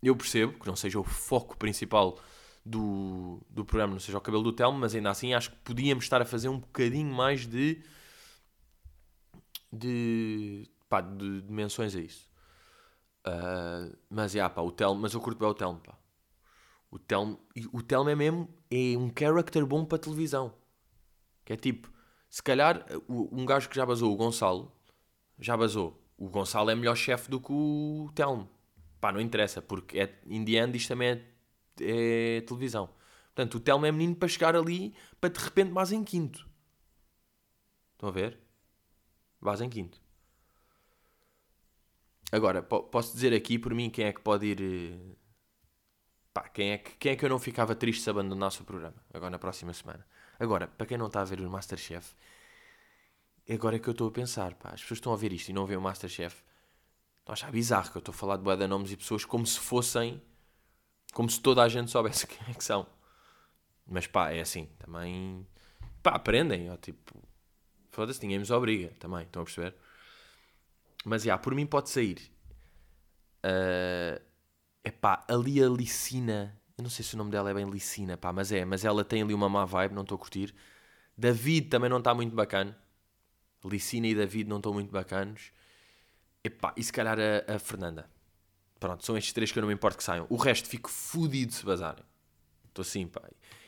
Eu 0.03 0.17
percebo 0.17 0.59
que 0.59 0.67
não 0.67 0.75
seja 0.75 0.99
o 0.99 1.05
foco 1.05 1.57
principal 1.57 2.19
do, 2.65 3.41
do 3.49 3.65
programa, 3.65 3.93
não 3.93 4.01
seja 4.01 4.19
o 4.19 4.21
cabelo 4.21 4.43
do 4.43 4.53
Telmo, 4.53 4.79
mas 4.79 4.95
ainda 4.95 5.11
assim 5.11 5.35
acho 5.35 5.51
que 5.51 5.57
podíamos 5.59 6.05
estar 6.05 6.21
a 6.21 6.25
fazer 6.25 6.49
um 6.49 6.59
bocadinho 6.59 7.13
mais 7.15 7.47
de. 7.47 7.83
de. 9.73 10.69
pá, 10.89 11.01
de, 11.01 11.43
de 11.43 11.53
menções 11.53 11.95
a 11.95 12.01
isso. 12.01 12.31
Uh, 13.27 13.97
mas, 14.11 14.35
yeah, 14.35 14.53
pá, 14.53 14.63
o 14.63 14.73
Telmo, 14.73 15.01
mas 15.01 15.15
eu 15.15 15.21
curto 15.21 15.39
bem 15.39 15.49
o 15.49 15.55
Telmo, 15.55 15.81
pá. 15.81 15.97
O 16.91 16.99
Telmo, 16.99 17.41
o 17.73 17.83
Telmo 17.83 18.11
é 18.11 18.15
mesmo 18.15 18.49
é 18.71 18.97
um 18.99 19.11
character 19.17 19.65
bom 19.65 19.85
para 19.85 19.99
televisão. 19.99 20.53
Que 21.45 21.55
é 21.55 21.57
tipo, 21.57 21.91
se 22.29 22.43
calhar 22.43 22.85
um 23.09 23.47
gajo 23.47 23.69
que 23.69 23.77
já 23.77 23.87
basou 23.87 24.13
o 24.13 24.17
Gonçalo, 24.17 24.73
já 25.39 25.57
basou. 25.57 26.03
O 26.19 26.29
Gonçalo 26.29 26.71
é 26.71 26.75
melhor 26.75 26.95
chefe 26.95 27.31
do 27.31 27.41
que 27.41 27.53
o 27.53 28.11
Telmo. 28.15 28.49
Pá, 29.03 29.13
não 29.13 29.21
interessa, 29.21 29.61
porque 29.61 29.99
é, 29.99 30.19
in 30.27 30.45
the 30.45 30.53
end 30.53 30.77
isto 30.79 30.89
também 30.89 31.09
é 31.11 31.33
é 31.81 32.41
televisão. 32.43 32.89
Portanto, 33.35 33.57
o 33.57 33.61
Telmo 33.61 33.85
é 33.85 33.91
menino 33.91 34.15
para 34.15 34.29
chegar 34.29 34.55
ali 34.55 34.95
para 35.21 35.31
de 35.31 35.41
repente 35.41 35.73
mais 35.73 35.91
em 35.91 36.05
quinto. 36.05 36.49
Estão 37.95 38.09
a 38.09 38.13
ver? 38.13 38.39
Vais 39.41 39.61
em 39.61 39.69
quinto. 39.69 40.01
Agora, 42.31 42.63
posso 42.63 43.13
dizer 43.15 43.35
aqui 43.35 43.59
por 43.59 43.75
mim 43.75 43.91
quem 43.91 44.07
é 44.07 44.13
que 44.13 44.21
pode 44.21 44.47
ir. 44.47 44.61
Eh, 44.61 45.17
pá, 46.33 46.49
quem 46.49 46.71
é 46.73 46.79
que, 46.79 46.97
quem 46.97 47.13
é 47.13 47.17
que 47.17 47.25
eu 47.25 47.29
não 47.29 47.39
ficava 47.41 47.75
triste 47.75 48.03
se 48.03 48.11
abandonasse 48.11 48.63
o 48.63 48.65
programa? 48.65 48.97
Agora 49.13 49.31
na 49.31 49.39
próxima 49.39 49.73
semana. 49.73 50.07
Agora, 50.39 50.69
para 50.69 50.87
quem 50.87 50.97
não 50.97 51.07
está 51.09 51.23
a 51.23 51.25
ver 51.25 51.41
o 51.41 51.51
Masterchef, 51.51 52.15
agora 53.51 53.77
é 53.77 53.79
que 53.79 53.89
eu 53.89 53.93
estou 53.93 54.09
a 54.09 54.13
pensar, 54.13 54.55
pá, 54.55 54.71
as 54.71 54.81
pessoas 54.81 54.99
estão 54.99 55.13
a 55.13 55.17
ver 55.17 55.33
isto 55.33 55.49
e 55.49 55.53
não 55.53 55.67
veem 55.67 55.79
o 55.79 55.83
Masterchef. 55.83 56.43
Estão 57.23 57.33
a 57.33 57.35
achar 57.35 57.50
bizarro 57.50 57.91
que 57.91 57.97
eu 57.97 58.00
estou 58.00 58.12
a 58.12 58.17
falar 58.17 58.37
de 58.37 58.43
boa 58.43 58.57
de 58.57 58.67
nomes 58.67 58.93
e 58.93 58.97
pessoas 58.97 59.25
como 59.25 59.47
se 59.47 59.59
fossem 59.59 60.21
como 61.12 61.29
se 61.29 61.41
toda 61.41 61.62
a 61.62 61.69
gente 61.69 61.91
soubesse 61.91 62.26
quem 62.29 62.38
é 62.49 62.55
que 62.55 62.64
são. 62.64 62.87
Mas 63.87 64.07
pá, 64.07 64.31
é 64.31 64.41
assim, 64.41 64.69
também. 64.79 65.47
Pá, 66.02 66.12
aprendem, 66.12 66.71
ó, 66.71 66.76
tipo. 66.76 67.23
Foda-se, 67.91 68.23
ninguém 68.23 68.38
nos 68.38 68.50
obriga 68.50 68.88
também, 68.99 69.23
estão 69.23 69.43
a 69.43 69.45
perceber? 69.45 69.75
Mas 71.05 71.23
já, 71.23 71.37
por 71.37 71.55
mim 71.55 71.67
pode 71.67 71.91
sair. 71.91 72.33
É 74.85 74.91
pá, 74.91 75.25
ali 75.29 75.62
a 75.62 75.69
Licina. 75.69 76.59
Eu 76.76 76.83
não 76.83 76.91
sei 76.91 77.05
se 77.05 77.14
o 77.14 77.19
nome 77.19 77.31
dela 77.31 77.50
é 77.50 77.55
bem 77.55 77.69
Licina, 77.69 78.17
pá, 78.17 78.33
mas 78.33 78.50
é. 78.50 78.64
Mas 78.64 78.85
ela 78.85 79.05
tem 79.05 79.23
ali 79.23 79.35
uma 79.35 79.49
má 79.49 79.64
vibe, 79.64 79.95
não 79.95 80.02
estou 80.02 80.17
a 80.17 80.19
curtir. 80.19 80.55
David 81.17 81.69
também 81.69 81.91
não 81.91 81.99
está 81.99 82.14
muito 82.14 82.35
bacana. 82.35 82.76
Licina 83.64 84.07
e 84.07 84.14
David 84.14 84.49
não 84.49 84.57
estão 84.57 84.73
muito 84.73 84.91
bacanos. 84.91 85.52
Epá, 86.45 86.75
e 86.77 86.83
se 86.83 86.93
calhar 86.93 87.19
a, 87.19 87.55
a 87.55 87.59
Fernanda. 87.59 88.11
Pronto, 88.81 89.05
são 89.05 89.17
estes 89.17 89.33
três 89.33 89.53
que 89.53 89.59
eu 89.59 89.61
não 89.61 89.69
me 89.69 89.75
importo 89.75 89.97
que 89.97 90.05
saiam. 90.05 90.27
O 90.29 90.37
resto 90.37 90.69
fico 90.69 90.91
fodido 90.91 91.53
se 91.53 91.65
vazarem. 91.65 92.05
Estou 92.69 92.83
assim, 92.83 93.07
pá. 93.07 93.23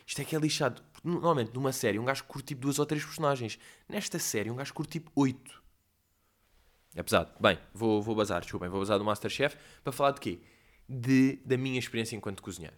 Isto 0.06 0.20
é 0.20 0.24
que 0.24 0.34
é 0.34 0.38
lixado. 0.38 0.82
Normalmente, 1.02 1.54
numa 1.54 1.72
série, 1.72 1.98
um 1.98 2.04
gajo 2.04 2.24
curte 2.24 2.48
tipo 2.48 2.62
duas 2.62 2.78
ou 2.78 2.86
três 2.86 3.04
personagens. 3.04 3.58
Nesta 3.88 4.18
série, 4.18 4.50
um 4.50 4.56
gajo 4.56 4.74
curte 4.74 4.98
tipo 4.98 5.12
oito. 5.14 5.62
É 6.94 7.02
pesado. 7.02 7.30
Bem, 7.40 7.58
vou, 7.72 8.02
vou 8.02 8.14
bazar, 8.14 8.40
desculpem. 8.40 8.68
Vou 8.68 8.80
bazar 8.80 8.98
do 8.98 9.04
Masterchef 9.04 9.56
para 9.82 9.92
falar 9.92 10.12
de 10.12 10.20
quê? 10.20 10.40
De, 10.88 11.36
da 11.44 11.56
minha 11.56 11.78
experiência 11.78 12.16
enquanto 12.16 12.42
cozinheiro. 12.42 12.76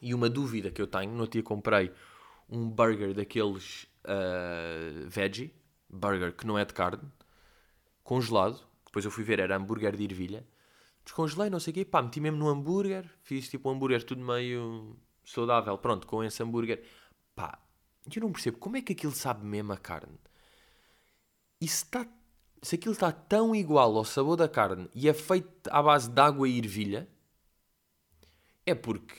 E 0.00 0.14
uma 0.14 0.28
dúvida 0.28 0.70
que 0.70 0.80
eu 0.80 0.86
tenho, 0.86 1.12
no 1.12 1.28
dia 1.28 1.42
comprei 1.42 1.92
um 2.48 2.68
burger 2.68 3.14
daqueles 3.14 3.84
uh, 4.04 5.08
veggie, 5.08 5.54
burger 5.88 6.32
que 6.32 6.46
não 6.46 6.58
é 6.58 6.64
de 6.64 6.74
carne, 6.74 7.02
congelado. 8.02 8.60
Depois 8.86 9.04
eu 9.04 9.10
fui 9.10 9.24
ver, 9.24 9.40
era 9.40 9.56
hambúrguer 9.56 9.96
de 9.96 10.04
ervilha 10.04 10.46
descongelei, 11.04 11.50
não 11.50 11.60
sei 11.60 11.72
o 11.72 11.74
quê, 11.74 11.84
pá, 11.84 12.02
meti 12.02 12.20
mesmo 12.20 12.38
no 12.38 12.48
hambúrguer, 12.48 13.08
fiz 13.22 13.48
tipo 13.48 13.68
um 13.68 13.72
hambúrguer 13.72 14.02
tudo 14.04 14.24
meio 14.24 14.96
saudável, 15.24 15.76
pronto, 15.78 16.06
com 16.06 16.22
esse 16.22 16.42
hambúrguer. 16.42 16.84
Pá, 17.34 17.58
eu 18.14 18.22
não 18.22 18.32
percebo 18.32 18.58
como 18.58 18.76
é 18.76 18.82
que 18.82 18.92
aquilo 18.92 19.12
sabe 19.12 19.44
mesmo 19.44 19.72
a 19.72 19.76
carne. 19.76 20.18
E 21.60 21.68
se, 21.68 21.84
tá, 21.86 22.06
se 22.60 22.76
aquilo 22.76 22.92
está 22.92 23.12
tão 23.12 23.54
igual 23.54 23.96
ao 23.96 24.04
sabor 24.04 24.36
da 24.36 24.48
carne 24.48 24.88
e 24.94 25.08
é 25.08 25.14
feito 25.14 25.68
à 25.70 25.82
base 25.82 26.10
de 26.10 26.20
água 26.20 26.48
e 26.48 26.58
ervilha, 26.58 27.08
é 28.66 28.74
porque 28.74 29.14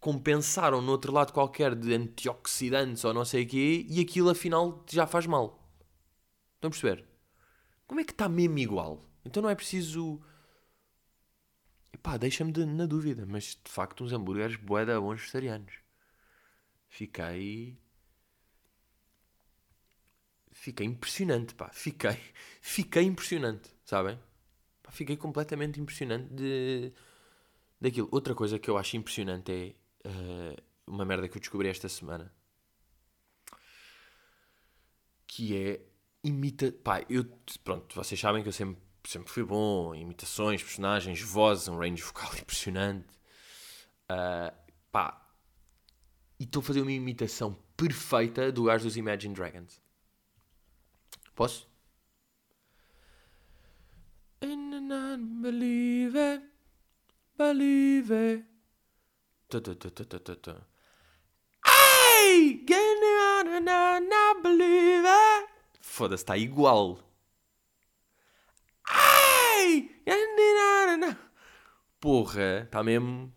compensaram 0.00 0.80
no 0.80 0.92
outro 0.92 1.12
lado 1.12 1.32
qualquer 1.32 1.74
de 1.74 1.92
antioxidantes 1.94 3.04
ou 3.04 3.12
não 3.12 3.24
sei 3.24 3.44
o 3.44 3.48
quê 3.48 3.84
e 3.88 4.00
aquilo 4.00 4.30
afinal 4.30 4.84
já 4.88 5.06
faz 5.06 5.26
mal. 5.26 5.62
Estão 6.56 6.68
a 6.68 6.70
perceber? 6.70 7.15
Como 7.86 8.00
é 8.00 8.04
que 8.04 8.12
está 8.12 8.28
mesmo 8.28 8.58
igual? 8.58 9.04
Então 9.24 9.42
não 9.42 9.50
é 9.50 9.54
preciso 9.54 10.20
Pá, 12.06 12.16
deixa-me 12.16 12.52
na 12.66 12.86
dúvida, 12.86 13.26
mas 13.26 13.58
de 13.64 13.68
facto 13.68 14.04
uns 14.04 14.12
hambúrgueres 14.12 14.54
boeda 14.54 15.00
bons 15.00 15.20
vegetarianos. 15.20 15.74
Fiquei... 16.88 17.76
Fiquei 20.52 20.86
impressionante, 20.86 21.52
pá. 21.54 21.68
Fiquei, 21.72 22.16
fiquei 22.62 23.02
impressionante, 23.02 23.70
sabem? 23.84 24.16
Fiquei 24.90 25.16
completamente 25.16 25.80
impressionante 25.80 26.32
de... 26.32 26.92
daquilo. 27.80 28.08
Outra 28.12 28.36
coisa 28.36 28.56
que 28.56 28.70
eu 28.70 28.78
acho 28.78 28.96
impressionante 28.96 29.50
é 29.52 30.08
uh, 30.08 30.62
uma 30.86 31.04
merda 31.04 31.28
que 31.28 31.36
eu 31.36 31.40
descobri 31.40 31.68
esta 31.68 31.88
semana. 31.88 32.32
Que 35.26 35.56
é 35.56 35.80
imita... 36.26 36.72
Pá, 36.72 37.04
eu... 37.08 37.24
Pronto, 37.64 37.94
vocês 37.94 38.20
sabem 38.20 38.42
que 38.42 38.48
eu 38.48 38.52
sempre 38.52 38.86
sempre 39.06 39.30
fui 39.30 39.44
bom, 39.44 39.94
imitações, 39.94 40.62
personagens, 40.62 41.20
vozes, 41.22 41.68
um 41.68 41.78
range 41.78 42.02
vocal 42.02 42.30
impressionante. 42.38 43.06
Uh, 44.10 44.54
pá, 44.90 45.26
e 46.38 46.44
estou 46.44 46.60
a 46.60 46.62
fazer 46.62 46.82
uma 46.82 46.92
imitação 46.92 47.56
perfeita 47.76 48.52
do 48.52 48.64
gajo 48.64 48.84
dos 48.84 48.96
Imagine 48.96 49.34
Dragons. 49.34 49.80
Posso? 51.34 51.68
Believe 54.40 56.18
it, 56.18 56.44
believe 57.38 58.12
it. 58.12 58.44
Hey! 61.64 62.64
Believe 64.42 65.06
it. 65.06 65.55
Foda-se, 65.86 66.24
está 66.24 66.36
igual. 66.36 66.98
Porra, 71.98 72.64
está 72.64 72.82
mesmo 72.82 73.32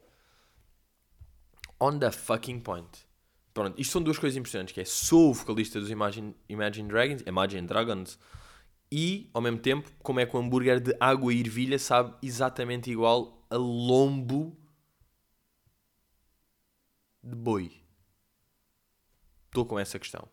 on 1.80 2.00
the 2.00 2.12
fucking 2.12 2.60
point. 2.60 3.08
Pronto, 3.54 3.80
isto 3.80 3.92
são 3.92 4.02
duas 4.02 4.18
coisas 4.18 4.36
impressionantes, 4.36 4.74
que 4.74 4.82
é 4.82 4.86
sou 4.86 5.30
o 5.30 5.34
vocalista 5.34 5.80
dos 5.80 5.90
Imagine, 5.90 6.36
Imagine 6.50 6.90
Dragons, 6.90 7.24
Imagine 7.26 7.66
Dragons, 7.66 8.20
e 8.92 9.30
ao 9.34 9.42
mesmo 9.42 9.60
tempo, 9.60 9.90
como 10.04 10.20
é 10.20 10.26
que 10.26 10.36
o 10.36 10.40
hambúrguer 10.40 10.82
de 10.82 10.94
água 11.00 11.34
e 11.34 11.40
ervilha 11.40 11.80
sabe 11.80 12.14
exatamente 12.22 12.92
igual 12.92 13.46
a 13.50 13.56
lombo 13.56 14.58
de 17.24 17.36
boi. 17.36 17.72
Estou 19.46 19.66
com 19.66 19.80
essa 19.80 19.98
questão. 19.98 20.28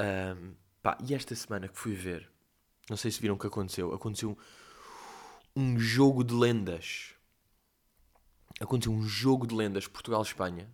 Um, 0.00 0.54
pá, 0.82 0.96
e 1.06 1.14
esta 1.14 1.34
semana 1.34 1.68
que 1.68 1.78
fui 1.78 1.94
ver, 1.94 2.30
não 2.88 2.96
sei 2.96 3.10
se 3.10 3.20
viram 3.20 3.34
o 3.34 3.38
que 3.38 3.46
aconteceu, 3.46 3.92
aconteceu 3.92 4.36
um 5.54 5.78
jogo 5.78 6.24
de 6.24 6.34
lendas. 6.34 7.14
Aconteceu 8.58 8.92
um 8.92 9.02
jogo 9.02 9.46
de 9.46 9.54
lendas 9.54 9.86
Portugal-Espanha 9.86 10.68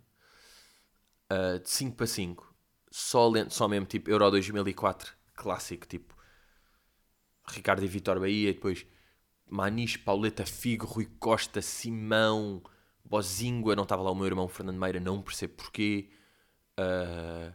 uh, 1.31 1.59
de 1.59 1.69
5 1.69 1.95
para 1.95 2.07
5. 2.07 2.55
Só, 2.89 3.31
só 3.49 3.67
mesmo 3.67 3.85
tipo 3.85 4.09
Euro 4.09 4.29
2004, 4.31 5.13
clássico, 5.35 5.87
tipo 5.87 6.15
Ricardo 7.47 7.83
e 7.83 7.87
Vitor 7.87 8.19
Bahia, 8.19 8.49
e 8.49 8.53
depois 8.53 8.85
Manis, 9.45 9.97
Pauleta 9.97 10.45
Figo, 10.45 10.85
Rui 10.85 11.05
Costa, 11.19 11.61
Simão, 11.61 12.61
Bozingua, 13.03 13.75
não 13.75 13.83
estava 13.83 14.01
lá 14.01 14.11
o 14.11 14.15
meu 14.15 14.25
irmão 14.25 14.47
Fernando 14.47 14.77
Meira, 14.77 14.99
não 14.99 15.21
percebo 15.21 15.53
porquê. 15.55 16.09
Uh, 16.79 17.53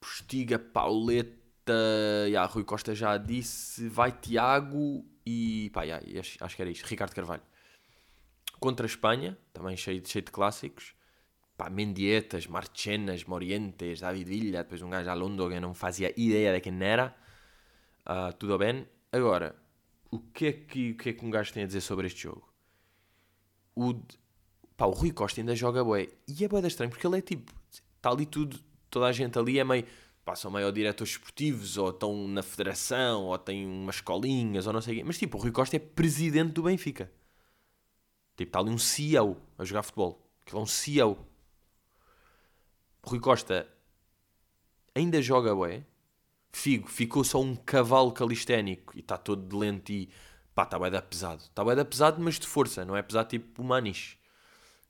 Postiga, 0.00 0.58
Pauleta, 0.58 1.37
yeah, 1.72 2.50
Rui 2.50 2.64
Costa 2.64 2.94
já 2.94 3.16
disse, 3.16 3.88
vai 3.88 4.12
Tiago 4.12 5.04
e 5.24 5.70
pá, 5.72 5.82
yeah, 5.82 6.20
acho, 6.20 6.42
acho, 6.42 6.56
que 6.56 6.62
era 6.62 6.70
isto. 6.70 6.84
Ricardo 6.86 7.14
Carvalho. 7.14 7.42
Contra 8.60 8.86
a 8.86 8.88
Espanha, 8.88 9.38
também 9.52 9.76
cheio, 9.76 10.02
cheio 10.06 10.24
de 10.24 10.30
clássicos. 10.30 10.94
pá, 11.56 11.70
Mendietas, 11.70 12.46
Marchenas, 12.46 13.24
Morientes, 13.24 14.00
David 14.00 14.24
Villa, 14.24 14.62
depois 14.62 14.82
um 14.82 14.90
gajo 14.90 15.10
Alondo 15.10 15.48
que 15.48 15.60
não 15.60 15.74
fazia 15.74 16.12
ideia 16.16 16.52
de 16.52 16.60
quem 16.60 16.82
era. 16.82 17.14
Uh, 18.06 18.32
tudo 18.38 18.58
bem. 18.58 18.86
Agora, 19.12 19.54
o 20.10 20.18
que, 20.18 20.46
é 20.46 20.52
que, 20.52 20.90
o 20.92 20.96
que 20.96 21.10
é 21.10 21.12
que 21.12 21.24
um 21.24 21.30
gajo 21.30 21.52
tem 21.52 21.64
a 21.64 21.66
dizer 21.66 21.80
sobre 21.80 22.06
este 22.06 22.22
jogo? 22.22 22.48
O, 23.74 23.94
pá, 24.76 24.86
o 24.86 24.90
Rui 24.90 25.12
Costa 25.12 25.40
ainda 25.40 25.54
joga 25.54 25.84
bué. 25.84 26.08
E 26.26 26.44
é 26.44 26.48
bué 26.48 26.66
estranho, 26.66 26.90
porque 26.90 27.06
ele 27.06 27.18
é 27.18 27.20
tipo, 27.20 27.52
está 27.70 28.10
ali 28.10 28.26
tudo, 28.26 28.58
toda 28.90 29.06
a 29.06 29.12
gente 29.12 29.38
ali 29.38 29.58
é 29.58 29.64
meio, 29.64 29.84
são 30.36 30.50
meio 30.50 30.70
diretores 30.72 31.12
esportivos, 31.12 31.76
ou 31.76 31.90
estão 31.90 32.28
na 32.28 32.42
federação, 32.42 33.24
ou 33.24 33.38
têm 33.38 33.66
umas 33.66 33.96
escolinhas, 33.96 34.66
ou 34.66 34.72
não 34.72 34.80
sei 34.80 34.94
o 34.94 34.96
quê. 34.98 35.04
Mas 35.04 35.18
tipo, 35.18 35.38
o 35.38 35.40
Rui 35.40 35.52
Costa 35.52 35.76
é 35.76 35.78
presidente 35.78 36.52
do 36.52 36.62
Benfica. 36.62 37.10
Tipo, 38.36 38.48
está 38.50 38.60
ali 38.60 38.70
um 38.70 38.78
CEO 38.78 39.40
a 39.58 39.64
jogar 39.64 39.82
futebol. 39.82 40.24
Aquilo 40.42 40.60
é 40.60 40.62
um 40.62 40.66
CEO. 40.66 41.26
Rui 43.02 43.20
Costa 43.20 43.68
ainda 44.94 45.20
joga 45.22 45.54
bué. 45.54 45.84
Figo 46.52 46.88
ficou 46.88 47.22
só 47.24 47.40
um 47.40 47.54
cavalo 47.54 48.10
calisténico 48.12 48.96
e 48.96 49.00
está 49.00 49.18
todo 49.18 49.46
de 49.46 49.54
lente 49.54 49.92
e 49.92 50.08
pá, 50.54 50.64
está 50.64 50.78
bué 50.78 50.90
da 50.90 51.02
pesado. 51.02 51.42
Está 51.42 51.62
bué 51.62 51.74
da 51.74 51.84
pesado, 51.84 52.20
mas 52.20 52.38
de 52.38 52.46
força, 52.46 52.84
não 52.84 52.96
é 52.96 53.02
pesado 53.02 53.28
tipo 53.28 53.62
o 53.62 53.64
Maniche, 53.64 54.16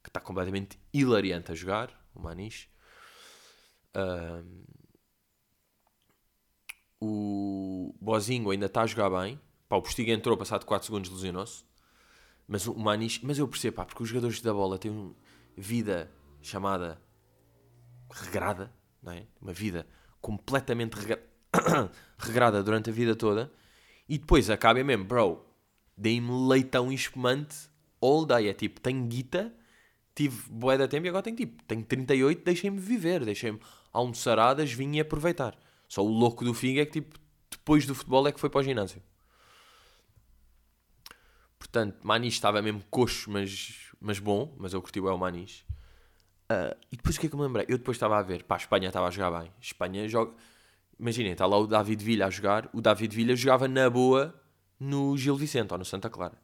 que 0.03 0.09
está 0.09 0.21
completamente 0.21 0.79
hilariante 0.93 1.53
a 1.53 1.55
jogar, 1.55 1.91
o 2.15 2.21
Maniche. 2.21 2.69
O 7.01 7.95
Bozinho 8.01 8.51
ainda 8.51 8.67
está 8.67 8.83
a 8.83 8.87
jogar 8.87 9.11
bem. 9.11 9.41
Pá, 9.69 9.77
o 9.77 9.83
Postiga 9.83 10.13
entrou, 10.13 10.37
passado 10.37 10.65
4 10.65 10.87
segundos, 10.87 11.11
lesionou-se. 11.11 11.65
Mas 12.47 12.67
o 12.67 12.75
Maniche, 12.75 13.21
mas 13.23 13.39
eu 13.39 13.47
percebo, 13.47 13.77
pá, 13.77 13.85
porque 13.85 14.03
os 14.03 14.09
jogadores 14.09 14.41
da 14.41 14.53
bola 14.53 14.79
têm 14.79 14.91
uma 14.91 15.15
vida 15.57 16.11
chamada 16.41 17.01
regrada, 18.11 18.73
não 19.03 19.13
é? 19.13 19.27
Uma 19.41 19.53
vida 19.53 19.87
completamente 20.21 20.95
regrada 20.95 21.29
regrada 22.19 22.63
durante 22.63 22.91
a 22.91 22.93
vida 22.93 23.15
toda 23.15 23.51
e 24.09 24.19
depois 24.19 24.49
acaba 24.51 24.83
mesmo, 24.83 25.05
bro, 25.05 25.45
dei-me 25.97 26.31
leitão 26.49 26.91
e 26.91 26.95
espumante 26.95 27.69
all 28.01 28.25
day. 28.25 28.49
É 28.49 28.55
tipo, 28.55 28.81
tenho 28.81 29.07
guita, 29.07 29.53
tive 30.15 30.49
boé 30.51 30.79
da 30.79 30.89
tempo 30.89 31.07
e 31.07 31.09
agora 31.09 31.23
tenho 31.23 31.37
tipo, 31.37 31.63
tenho 31.65 31.85
38, 31.85 32.45
deixem-me 32.45 32.79
viver, 32.79 33.25
deixem-me 33.25 33.61
almoçaradas, 33.93 34.73
vim 34.73 34.97
e 34.97 35.01
aproveitar. 35.01 35.59
Só 35.89 36.05
o 36.05 36.09
louco 36.09 36.45
do 36.45 36.55
Figo 36.55 36.81
é 36.81 36.87
que 36.87 37.01
tipo, 37.01 37.19
depois 37.51 37.87
do 37.87 37.95
futebol 37.95 38.27
é 38.29 38.33
que 38.33 38.39
foi 38.39 38.51
para 38.51 38.61
o 38.61 38.63
ginásio. 38.63 39.03
Portanto, 41.59 41.99
Manis 42.03 42.35
estava 42.35 42.63
mesmo 42.63 42.83
coxo, 42.91 43.31
mas, 43.31 43.91
mas 44.01 44.19
bom, 44.19 44.55
mas 44.59 44.73
eu 44.73 44.81
curti 44.81 45.01
o 45.01 45.09
El 45.09 45.19
Manis. 45.19 45.65
Uh, 46.51 46.77
e 46.91 46.97
depois 46.97 47.17
o 47.17 47.21
que 47.21 47.27
é 47.27 47.31
que 47.31 47.37
me 47.37 47.43
lembrei? 47.43 47.67
Eu 47.69 47.79
depois 47.79 47.97
estava 47.97 48.19
a 48.19 48.23
ver, 48.23 48.45
pá, 48.45 48.55
a 48.55 48.59
Espanha 48.59 48.89
estava 48.89 49.07
a 49.07 49.11
jogar 49.11 49.41
bem. 49.41 49.53
Espanha 49.61 50.09
joga 50.09 50.33
Imaginem, 50.99 51.31
está 51.31 51.47
lá 51.47 51.57
o 51.57 51.67
David 51.67 52.03
Villa 52.03 52.27
a 52.27 52.31
jogar. 52.31 52.69
O 52.73 52.81
David 52.81 53.15
Villa 53.15 53.37
jogava 53.37 53.69
na 53.69 53.89
boa 53.89 54.35
no 54.81 55.17
Gil 55.17 55.37
Vicente 55.37 55.73
ou 55.73 55.79
no 55.79 55.85
Santa 55.85 56.11
Clara. 56.11 56.37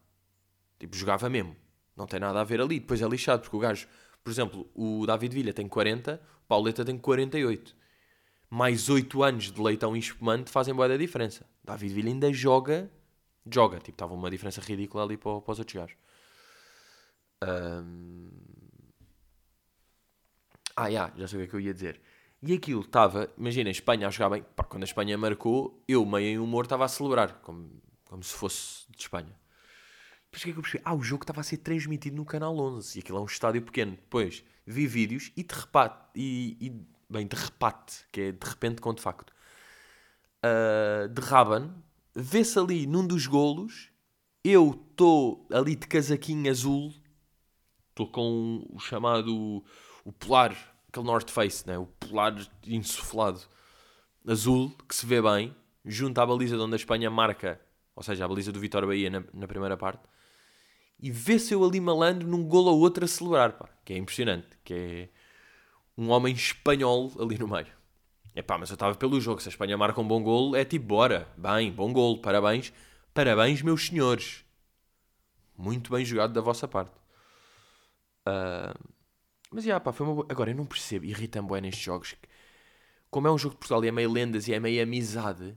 Tipo, 0.79 0.97
jogava 0.97 1.29
mesmo. 1.29 1.57
Não 1.97 2.07
tem 2.07 2.21
nada 2.21 2.41
a 2.41 2.45
ver 2.45 2.61
ali. 2.61 2.79
Depois 2.79 3.03
é 3.03 3.09
lixado, 3.09 3.43
porque 3.43 3.57
o 3.57 3.59
gajo, 3.59 3.89
por 4.23 4.31
exemplo, 4.31 4.71
o 4.73 5.05
David 5.07 5.35
Villa 5.35 5.53
tem 5.53 5.67
40, 5.67 6.21
o 6.45 6.47
Pauleta 6.47 6.85
tem 6.85 6.97
48. 6.97 7.75
Mais 8.51 8.89
8 8.89 9.23
anos 9.23 9.51
de 9.51 9.61
leitão 9.61 9.97
e 9.97 9.99
espumante 9.99 10.51
fazem 10.51 10.75
boa 10.75 10.89
da 10.89 10.97
diferença. 10.97 11.47
David 11.65 11.95
Villa 11.95 12.09
ainda 12.09 12.33
joga, 12.33 12.91
joga. 13.51 13.79
Tipo, 13.79 13.91
estava 13.91 14.15
uma 14.15 14.31
diferença 14.31 14.61
ridícula 14.61 15.05
ali 15.05 15.17
para, 15.17 15.41
para 15.41 15.53
os 15.53 15.59
outros 15.59 15.75
gajos. 15.75 15.97
Um... 17.43 18.31
Ah, 20.77 20.89
yeah, 20.89 21.13
já 21.17 21.29
sei 21.29 21.39
o 21.39 21.43
que 21.43 21.47
é 21.47 21.51
que 21.51 21.57
eu 21.57 21.61
ia 21.61 21.75
dizer. 21.75 22.01
E 22.43 22.53
aquilo 22.53 22.83
estava, 22.83 23.33
imagina, 23.39 23.71
a 23.71 23.73
Espanha 23.73 24.07
a 24.07 24.11
jogar 24.11 24.31
bem. 24.31 24.45
Pá, 24.55 24.65
quando 24.65 24.83
a 24.83 24.87
Espanha 24.87 25.17
marcou, 25.17 25.83
eu, 25.89 26.05
meio 26.05 26.27
em 26.27 26.39
humor, 26.39 26.65
estava 26.65 26.85
a 26.85 26.89
celebrar, 26.89 27.41
como, 27.41 27.71
como 28.05 28.23
se 28.23 28.35
fosse 28.35 28.85
de 28.91 29.01
Espanha. 29.01 29.35
Depois 30.31 30.43
o 30.43 30.45
que 30.45 30.51
é 30.51 30.53
que 30.53 30.59
eu 30.59 30.63
percebi? 30.63 30.83
Ah, 30.85 30.95
o 30.95 31.03
jogo 31.03 31.23
estava 31.23 31.41
a 31.41 31.45
ser 31.45 31.59
transmitido 31.59 32.17
no 32.17 32.25
canal 32.25 32.59
11 32.59 32.99
e 32.99 33.01
aquilo 33.01 33.19
é 33.19 33.21
um 33.21 33.27
estádio 33.27 33.63
pequeno. 33.63 33.93
Depois 33.93 34.45
vi 34.67 34.87
vídeos 34.87 35.33
e 35.37 35.43
de 35.43 35.55
repate, 35.55 36.07
e, 36.15 36.57
e 36.61 36.71
bem, 37.15 37.27
de 37.27 37.37
repate, 37.37 38.05
que 38.13 38.21
é 38.21 38.33
de 38.33 38.47
repente 38.47 38.81
com 38.81 38.93
de 38.93 39.01
facto. 39.01 39.33
Uh, 40.45 41.09
de 41.09 41.21
Raban, 41.23 41.75
vê-se 42.15 42.59
ali 42.59 42.87
num 42.87 43.07
dos 43.07 43.27
golos, 43.27 43.91
eu 44.43 44.71
estou 44.91 45.47
ali 45.51 45.75
de 45.75 45.87
casaquinho 45.87 46.51
azul, 46.51 46.93
estou 47.91 48.07
com 48.09 48.67
o 48.69 48.79
chamado 48.79 49.65
o 50.05 50.13
polar 50.13 50.55
aquele 50.89 51.07
North 51.07 51.31
Face, 51.31 51.67
né? 51.67 51.79
o 51.79 51.87
polar 51.87 52.35
insuflado 52.67 53.41
azul, 54.27 54.71
que 54.89 54.95
se 54.95 55.07
vê 55.07 55.21
bem, 55.21 55.55
junto 55.85 56.19
à 56.21 56.27
baliza 56.27 56.57
de 56.57 56.63
onde 56.63 56.75
a 56.75 56.77
Espanha 56.77 57.11
marca, 57.11 57.61
ou 57.97 58.03
seja, 58.03 58.25
a 58.25 58.29
baliza 58.29 58.53
do 58.53 58.61
Vitória 58.61 58.87
Bahia 58.87 59.11
na, 59.11 59.25
na 59.33 59.47
primeira 59.47 59.77
parte, 59.77 60.03
e 61.01 61.11
vê-se 61.11 61.53
eu 61.53 61.65
ali 61.65 61.81
malandro 61.81 62.29
num 62.29 62.47
golo 62.47 62.71
ou 62.71 62.81
outro 62.81 63.05
a 63.05 63.09
celebrar, 63.09 63.53
pá, 63.53 63.69
que 63.85 63.93
é 63.93 63.97
impressionante, 63.97 64.49
que 64.63 64.75
é 64.75 65.09
um 65.97 66.11
homem 66.11 66.35
espanhol 66.35 67.13
ali 67.19 67.39
no 67.39 67.49
meio. 67.49 67.69
É 68.35 68.43
pá, 68.43 68.59
mas 68.59 68.71
eu 68.71 68.75
estava 68.75 68.95
pelo 68.97 69.21
jogo, 69.21 69.41
se 69.41 69.49
a 69.49 69.51
Espanha 69.51 69.77
marca 69.77 70.01
um 70.01 70.09
bom 70.09 70.23
golo, 70.23 70.57
é 70.57 70.65
tipo, 70.65 70.87
bora, 70.87 71.29
bem, 71.37 71.71
bom 71.71 71.93
golo, 71.93 72.21
parabéns, 72.21 72.73
parabéns 73.13 73.63
meus 73.63 73.87
senhores. 73.87 74.45
Muito 75.57 75.93
bem 75.93 76.05
jogado 76.05 76.33
da 76.33 76.41
vossa 76.41 76.67
parte. 76.67 76.97
Uh, 78.27 78.77
mas, 79.53 79.63
já, 79.63 79.79
pá, 79.79 79.93
foi 79.93 80.05
uma 80.05 80.27
Agora, 80.29 80.51
eu 80.51 80.57
não 80.57 80.67
percebo, 80.67 81.05
irrita-me 81.05 81.49
bem 81.49 81.61
nestes 81.61 81.85
jogos. 81.85 82.17
Como 83.09 83.29
é 83.29 83.33
um 83.33 83.39
jogo 83.39 83.55
de 83.55 83.61
Portugal 83.61 83.85
e 83.85 83.89
é 83.89 83.93
meio 83.93 84.11
lendas 84.11 84.49
e 84.49 84.53
é 84.53 84.59
meio 84.59 84.83
amizade, 84.83 85.57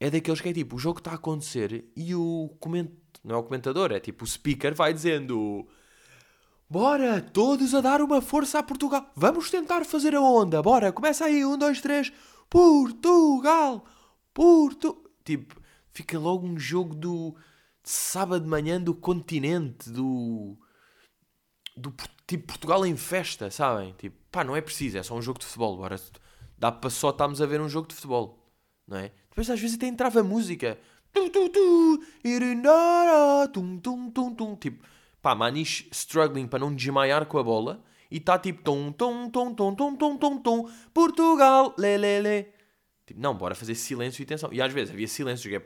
é 0.00 0.08
daqueles 0.08 0.40
que 0.40 0.48
é 0.48 0.52
tipo, 0.54 0.76
o 0.76 0.78
jogo 0.78 1.00
está 1.00 1.10
a 1.12 1.16
acontecer 1.16 1.84
e 1.94 2.14
o 2.14 2.56
coment... 2.58 2.90
não 3.22 3.36
é 3.36 3.38
o 3.38 3.42
comentador, 3.42 3.92
é 3.92 4.00
tipo, 4.00 4.24
o 4.24 4.26
speaker 4.26 4.74
vai 4.74 4.94
dizendo... 4.94 5.68
Bora, 6.68 7.20
todos 7.20 7.74
a 7.74 7.80
dar 7.80 8.00
uma 8.00 8.20
força 8.20 8.58
a 8.58 8.62
Portugal. 8.62 9.10
Vamos 9.14 9.50
tentar 9.50 9.84
fazer 9.84 10.14
a 10.14 10.20
onda. 10.20 10.62
Bora, 10.62 10.92
começa 10.92 11.24
aí. 11.24 11.44
Um, 11.44 11.56
dois, 11.56 11.80
três. 11.80 12.12
Portugal. 12.48 13.84
Porto. 14.32 15.10
Tipo, 15.24 15.60
fica 15.90 16.18
logo 16.18 16.46
um 16.46 16.58
jogo 16.58 16.94
do 16.94 17.36
de 17.84 17.90
sábado 17.90 18.42
de 18.42 18.48
manhã 18.48 18.80
do 18.80 18.94
continente, 18.94 19.90
do 19.90 20.56
do 21.76 21.92
tipo 22.26 22.46
Portugal 22.46 22.86
em 22.86 22.96
festa, 22.96 23.50
sabem? 23.50 23.92
Tipo, 23.98 24.16
pá, 24.30 24.42
não 24.42 24.56
é 24.56 24.60
preciso, 24.62 24.96
é 24.96 25.02
só 25.02 25.14
um 25.14 25.22
jogo 25.22 25.38
de 25.38 25.44
futebol. 25.44 25.74
Agora 25.74 26.00
dá 26.56 26.72
para 26.72 26.88
só 26.88 27.10
estarmos 27.10 27.42
a 27.42 27.46
ver 27.46 27.60
um 27.60 27.68
jogo 27.68 27.88
de 27.88 27.94
futebol, 27.94 28.38
não 28.86 28.96
é? 28.96 29.12
Depois 29.28 29.50
às 29.50 29.60
vezes 29.60 29.76
até 29.76 29.86
entrava 29.86 30.22
música. 30.22 30.78
Tipo, 34.58 34.82
pá, 35.24 35.34
Maniche 35.34 35.88
struggling 35.90 36.46
para 36.46 36.58
não 36.58 36.74
desmaiar 36.74 37.24
com 37.24 37.38
a 37.38 37.42
bola 37.42 37.82
e 38.10 38.18
está 38.18 38.38
tipo 38.38 38.62
tom, 38.62 38.92
tom, 38.92 39.30
tom, 39.30 39.54
tom, 39.54 39.74
tom, 39.74 39.96
tom, 39.96 40.18
tom, 40.18 40.38
tom, 40.38 40.70
Portugal, 40.92 41.74
lê. 41.78 42.52
Tipo, 43.06 43.20
não, 43.20 43.34
bora 43.34 43.54
fazer 43.54 43.74
silêncio 43.74 44.22
e 44.22 44.26
tensão. 44.26 44.52
E 44.52 44.60
às 44.60 44.70
vezes 44.70 44.92
havia 44.92 45.08
silêncio, 45.08 45.54
é, 45.56 45.62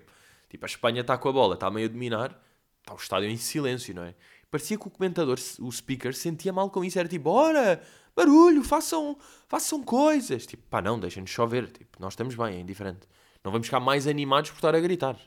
tipo, 0.48 0.64
a 0.64 0.66
Espanha 0.66 1.00
está 1.00 1.18
com 1.18 1.28
a 1.28 1.32
bola, 1.32 1.54
está 1.54 1.68
meio 1.70 1.88
a 1.88 1.90
dominar, 1.90 2.40
está 2.80 2.94
o 2.94 2.96
estádio 2.96 3.28
em 3.28 3.36
silêncio, 3.36 3.92
não 3.92 4.04
é? 4.04 4.14
parecia 4.50 4.78
que 4.78 4.86
o 4.86 4.90
comentador, 4.90 5.38
o 5.60 5.70
speaker, 5.72 6.14
sentia 6.14 6.52
mal 6.52 6.70
com 6.70 6.84
isso. 6.84 6.98
Era 6.98 7.08
tipo, 7.08 7.30
ora, 7.30 7.82
barulho, 8.16 8.62
façam, 8.62 9.18
façam 9.48 9.82
coisas. 9.82 10.46
Tipo, 10.46 10.62
pá, 10.68 10.80
não, 10.80 10.98
deixem-nos 10.98 11.30
só 11.30 11.46
ver. 11.46 11.70
Tipo, 11.70 12.00
nós 12.00 12.12
estamos 12.12 12.34
bem, 12.34 12.56
é 12.56 12.60
indiferente. 12.60 13.08
Não 13.44 13.52
vamos 13.52 13.66
ficar 13.66 13.80
mais 13.80 14.06
animados 14.06 14.50
por 14.50 14.58
estar 14.58 14.74
a 14.74 14.80
gritar. 14.80 15.18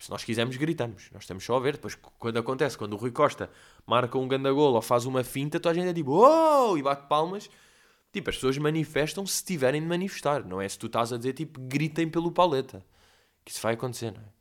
Se 0.00 0.10
nós 0.10 0.24
quisermos, 0.24 0.56
gritamos. 0.56 1.10
Nós 1.12 1.24
estamos 1.24 1.44
só 1.44 1.58
a 1.58 1.60
ver. 1.60 1.74
Depois, 1.74 1.94
quando 2.18 2.38
acontece, 2.38 2.76
quando 2.76 2.94
o 2.94 2.96
Rui 2.96 3.12
Costa 3.12 3.50
marca 3.86 4.16
um 4.16 4.26
gandagol 4.26 4.72
ou 4.72 4.80
faz 4.80 5.04
uma 5.04 5.22
finta, 5.22 5.60
toda 5.60 5.72
a 5.72 5.74
gente 5.74 5.90
é 5.90 5.94
tipo, 5.94 6.12
oh! 6.12 6.76
E 6.78 6.82
bate 6.82 7.06
palmas. 7.06 7.50
Tipo, 8.10 8.30
as 8.30 8.36
pessoas 8.36 8.56
manifestam 8.56 9.26
se 9.26 9.44
tiverem 9.44 9.78
de 9.78 9.86
manifestar. 9.86 10.42
Não 10.42 10.58
é 10.58 10.66
se 10.66 10.78
tu 10.78 10.86
estás 10.86 11.12
a 11.12 11.18
dizer, 11.18 11.34
tipo, 11.34 11.60
gritem 11.60 12.08
pelo 12.08 12.32
paleta. 12.32 12.82
Que 13.44 13.52
isso 13.52 13.60
vai 13.60 13.74
acontecer, 13.74 14.10
não 14.10 14.22
é? 14.22 14.40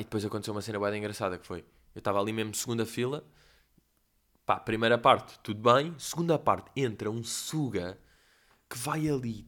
E 0.00 0.04
depois 0.04 0.24
aconteceu 0.24 0.52
uma 0.52 0.60
cena 0.60 0.80
bem 0.80 0.98
engraçada 0.98 1.38
que 1.38 1.46
foi. 1.46 1.64
Eu 1.94 2.00
estava 2.00 2.20
ali 2.20 2.32
mesmo 2.32 2.52
segunda 2.52 2.84
fila. 2.84 3.24
Pá, 4.44 4.58
primeira 4.58 4.98
parte, 4.98 5.38
tudo 5.38 5.62
bem. 5.72 5.94
Segunda 5.98 6.36
parte, 6.36 6.70
entra 6.74 7.08
um 7.08 7.22
suga 7.22 7.96
que 8.68 8.76
vai 8.76 9.08
ali. 9.08 9.46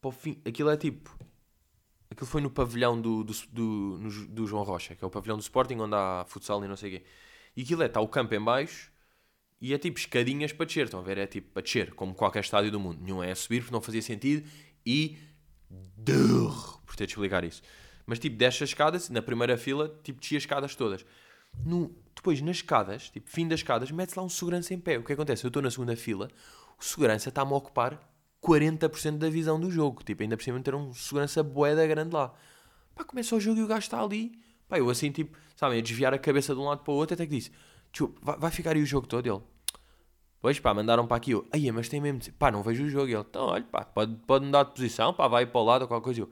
Para 0.00 0.08
o 0.10 0.12
fim. 0.12 0.40
Aquilo 0.46 0.70
é 0.70 0.76
tipo. 0.76 1.18
Aquilo 2.14 2.28
foi 2.28 2.40
no 2.40 2.48
pavilhão 2.48 3.00
do, 3.00 3.24
do, 3.24 3.32
do, 3.50 3.98
no, 4.00 4.26
do 4.28 4.46
João 4.46 4.62
Rocha, 4.62 4.94
que 4.94 5.02
é 5.02 5.06
o 5.06 5.10
pavilhão 5.10 5.36
do 5.36 5.40
Sporting, 5.40 5.74
onde 5.74 5.96
há 5.96 6.24
futsal 6.28 6.64
e 6.64 6.68
não 6.68 6.76
sei 6.76 6.88
o 6.88 6.98
quê. 6.98 7.04
E 7.56 7.62
aquilo 7.62 7.82
é, 7.82 7.86
está 7.86 8.00
o 8.00 8.06
campo 8.06 8.32
em 8.34 8.40
baixo 8.40 8.92
e 9.60 9.74
é 9.74 9.78
tipo 9.78 9.98
escadinhas 9.98 10.52
para 10.52 10.64
descer. 10.64 10.84
Estão 10.84 11.00
a 11.00 11.02
ver? 11.02 11.18
É 11.18 11.26
tipo 11.26 11.50
para 11.50 11.62
descer, 11.62 11.92
como 11.94 12.14
qualquer 12.14 12.44
estádio 12.44 12.70
do 12.70 12.78
mundo. 12.78 13.00
Nenhum 13.02 13.20
é 13.20 13.32
a 13.32 13.34
subir 13.34 13.62
porque 13.62 13.74
não 13.74 13.80
fazia 13.80 14.00
sentido 14.00 14.48
e. 14.86 15.18
Durr, 15.96 16.78
por 16.86 16.94
ter 16.94 17.06
de 17.06 17.12
explicar 17.12 17.42
isso. 17.42 17.62
Mas 18.06 18.20
tipo, 18.20 18.36
desce 18.36 18.62
as 18.62 18.70
escadas, 18.70 19.10
na 19.10 19.20
primeira 19.20 19.56
fila, 19.56 19.88
tipo, 20.04 20.20
descia 20.20 20.38
as 20.38 20.44
escadas 20.44 20.76
todas. 20.76 21.04
No, 21.64 21.92
depois 22.14 22.40
nas 22.40 22.56
escadas, 22.56 23.10
tipo, 23.10 23.28
fim 23.28 23.48
das 23.48 23.58
escadas, 23.58 23.90
metes 23.90 24.14
lá 24.14 24.22
um 24.22 24.28
segurança 24.28 24.72
em 24.72 24.78
pé. 24.78 24.98
O 24.98 25.02
que 25.02 25.12
acontece? 25.12 25.44
Eu 25.44 25.48
estou 25.48 25.62
na 25.62 25.70
segunda 25.70 25.96
fila, 25.96 26.30
o 26.78 26.84
segurança 26.84 27.28
está-me 27.28 27.52
a 27.52 27.56
ocupar 27.56 28.13
40% 28.44 29.18
da 29.18 29.30
visão 29.30 29.58
do 29.58 29.70
jogo. 29.70 30.04
Tipo, 30.04 30.22
ainda 30.22 30.36
por 30.36 30.62
ter 30.62 30.74
um 30.74 30.92
segurança 30.92 31.42
boeda 31.42 31.86
grande 31.86 32.14
lá. 32.14 32.34
Pá, 32.94 33.04
começa 33.04 33.34
o 33.34 33.40
jogo 33.40 33.60
e 33.60 33.62
o 33.62 33.66
gajo 33.66 33.80
está 33.80 34.02
ali. 34.02 34.38
Pá, 34.68 34.78
eu 34.78 34.88
assim, 34.90 35.10
tipo, 35.10 35.36
sabem, 35.56 35.78
a 35.78 35.82
desviar 35.82 36.12
a 36.12 36.18
cabeça 36.18 36.54
de 36.54 36.60
um 36.60 36.64
lado 36.64 36.82
para 36.82 36.92
o 36.92 36.96
outro, 36.96 37.14
até 37.14 37.26
que 37.26 37.36
disse, 37.36 37.50
tio, 37.92 38.14
vai, 38.22 38.38
vai 38.38 38.50
ficar 38.50 38.76
aí 38.76 38.82
o 38.82 38.86
jogo 38.86 39.06
todo? 39.06 39.26
Ele, 39.26 39.42
pois 40.40 40.60
pá, 40.60 40.74
mandaram 40.74 41.06
para 41.06 41.16
aqui. 41.16 41.32
Eu, 41.32 41.46
aí, 41.52 41.70
mas 41.72 41.88
tem 41.88 42.00
mesmo, 42.00 42.20
pá, 42.34 42.50
não 42.50 42.62
vejo 42.62 42.84
o 42.84 42.90
jogo. 42.90 43.06
Ele, 43.06 43.16
então, 43.16 43.46
olha, 43.46 43.64
pá, 43.64 43.84
pode, 43.84 44.14
pode 44.26 44.44
mudar 44.44 44.64
de 44.64 44.72
posição, 44.72 45.14
pá, 45.14 45.26
vai 45.26 45.46
para 45.46 45.60
o 45.60 45.64
lado 45.64 45.82
ou 45.82 45.88
qualquer 45.88 46.04
coisa. 46.04 46.20
Eu, 46.20 46.30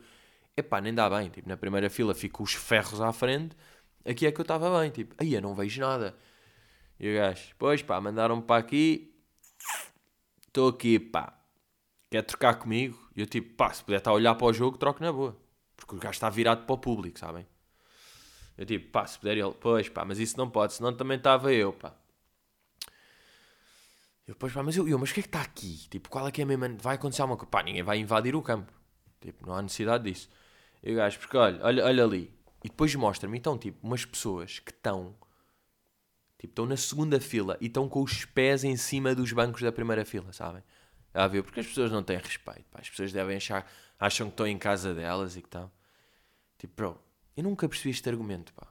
epá, 0.57 0.81
nem 0.81 0.95
dá 0.95 1.09
bem. 1.09 1.31
Tipo, 1.31 1.49
na 1.49 1.57
primeira 1.57 1.89
fila 1.91 2.15
fico 2.15 2.43
os 2.43 2.53
ferros 2.53 3.01
à 3.01 3.13
frente, 3.13 3.57
aqui 4.05 4.27
é 4.27 4.33
que 4.33 4.41
eu 4.41 4.43
estava 4.43 4.81
bem. 4.81 4.91
Tipo, 4.91 5.15
aí, 5.19 5.35
eu 5.35 5.43
não 5.43 5.55
vejo 5.55 5.81
nada. 5.81 6.17
E 7.01 7.11
o 7.11 7.15
gajo, 7.17 7.55
pois 7.59 7.83
pá, 7.83 8.01
mandaram-me 8.01 8.43
para 8.43 8.61
aqui, 8.61 9.15
estou 10.47 10.69
aqui, 10.69 10.99
pá, 11.01 11.42
quer 12.13 12.23
trocar 12.23 12.55
comigo? 12.57 12.99
E 13.17 13.21
eu 13.21 13.27
tipo, 13.27 13.55
pá, 13.55 13.73
se 13.73 13.83
puder 13.83 13.99
estar 13.99 14.11
a 14.11 14.15
olhar 14.15 14.35
para 14.35 14.47
o 14.47 14.53
jogo, 14.53 14.77
troco 14.77 15.03
na 15.03 15.13
boa. 15.13 15.37
Porque 15.77 15.95
o 15.97 15.99
gajo 15.99 16.13
está 16.13 16.29
virado 16.29 16.65
para 16.67 16.75
o 16.75 16.79
público, 16.79 17.19
sabem? 17.19 17.47
Eu 18.57 18.67
tipo, 18.67 18.91
pá, 18.91 19.07
se 19.07 19.19
puder 19.19 19.39
ele, 19.39 19.55
pois 19.59 19.89
pá, 19.89 20.05
mas 20.05 20.19
isso 20.19 20.37
não 20.37 20.49
pode, 20.49 20.75
senão 20.75 20.95
também 20.95 21.17
estava 21.17 21.53
eu, 21.53 21.73
pá. 21.73 21.95
Eu, 24.27 24.37
pois 24.37 24.53
pá, 24.53 24.63
mas 24.63 24.77
eu, 24.77 24.87
eu, 24.87 24.99
mas 24.99 25.11
o 25.11 25.15
que 25.15 25.21
é 25.21 25.23
que 25.23 25.29
está 25.29 25.41
aqui? 25.41 25.89
Tipo, 25.89 26.11
qual 26.11 26.29
é 26.29 26.31
que 26.31 26.43
é 26.43 26.45
mesmo? 26.45 26.79
Vai 26.79 26.97
acontecer 26.97 27.23
alguma 27.23 27.37
coisa? 27.37 27.51
Pá, 27.51 27.63
ninguém 27.63 27.83
vai 27.83 27.99
invadir 27.99 28.37
o 28.37 28.43
campo. 28.43 28.73
Tipo, 29.21 29.47
não 29.47 29.55
há 29.55 29.63
necessidade 29.63 30.05
disso. 30.05 30.29
E 30.83 30.93
o 30.93 30.97
gajo, 30.97 31.19
porque 31.19 31.37
olha, 31.37 31.59
olha, 31.65 31.85
olha 31.85 32.05
ali. 32.05 32.33
E 32.63 32.69
depois 32.69 32.95
mostra-me, 32.95 33.39
então, 33.39 33.59
tipo, 33.59 33.85
umas 33.85 34.05
pessoas 34.05 34.59
que 34.59 34.71
estão, 34.71 35.17
tipo, 36.39 36.53
estão 36.53 36.67
na 36.67 36.77
segunda 36.77 37.21
fila 37.21 37.57
e 37.61 37.67
estão 37.67 37.89
com 37.89 38.03
os 38.03 38.25
pés 38.25 38.63
em 38.65 38.77
cima 38.77 39.15
dos 39.15 39.33
bancos 39.33 39.63
da 39.63 39.73
primeira 39.73 40.05
fila, 40.05 40.33
sabem? 40.33 40.63
A 41.15 41.27
ver, 41.27 41.43
porque 41.43 41.61
as 41.61 41.67
pessoas 41.67 41.91
não 41.91 42.03
têm 42.03 42.17
respeito, 42.19 42.65
pá. 42.71 42.81
As 42.81 42.89
pessoas 42.89 43.13
devem 43.13 43.37
achar, 43.37 43.71
acham 43.99 44.29
que 44.29 44.33
estão 44.33 44.47
em 44.47 44.59
casa 44.59 44.95
delas 44.95 45.37
e 45.37 45.43
que 45.43 45.49
estão. 45.49 45.71
Tipo, 46.59 46.75
bro, 46.75 47.01
eu 47.37 47.43
nunca 47.43 47.69
percebi 47.69 47.91
este 47.91 48.09
argumento, 48.09 48.53
pá. 48.55 48.67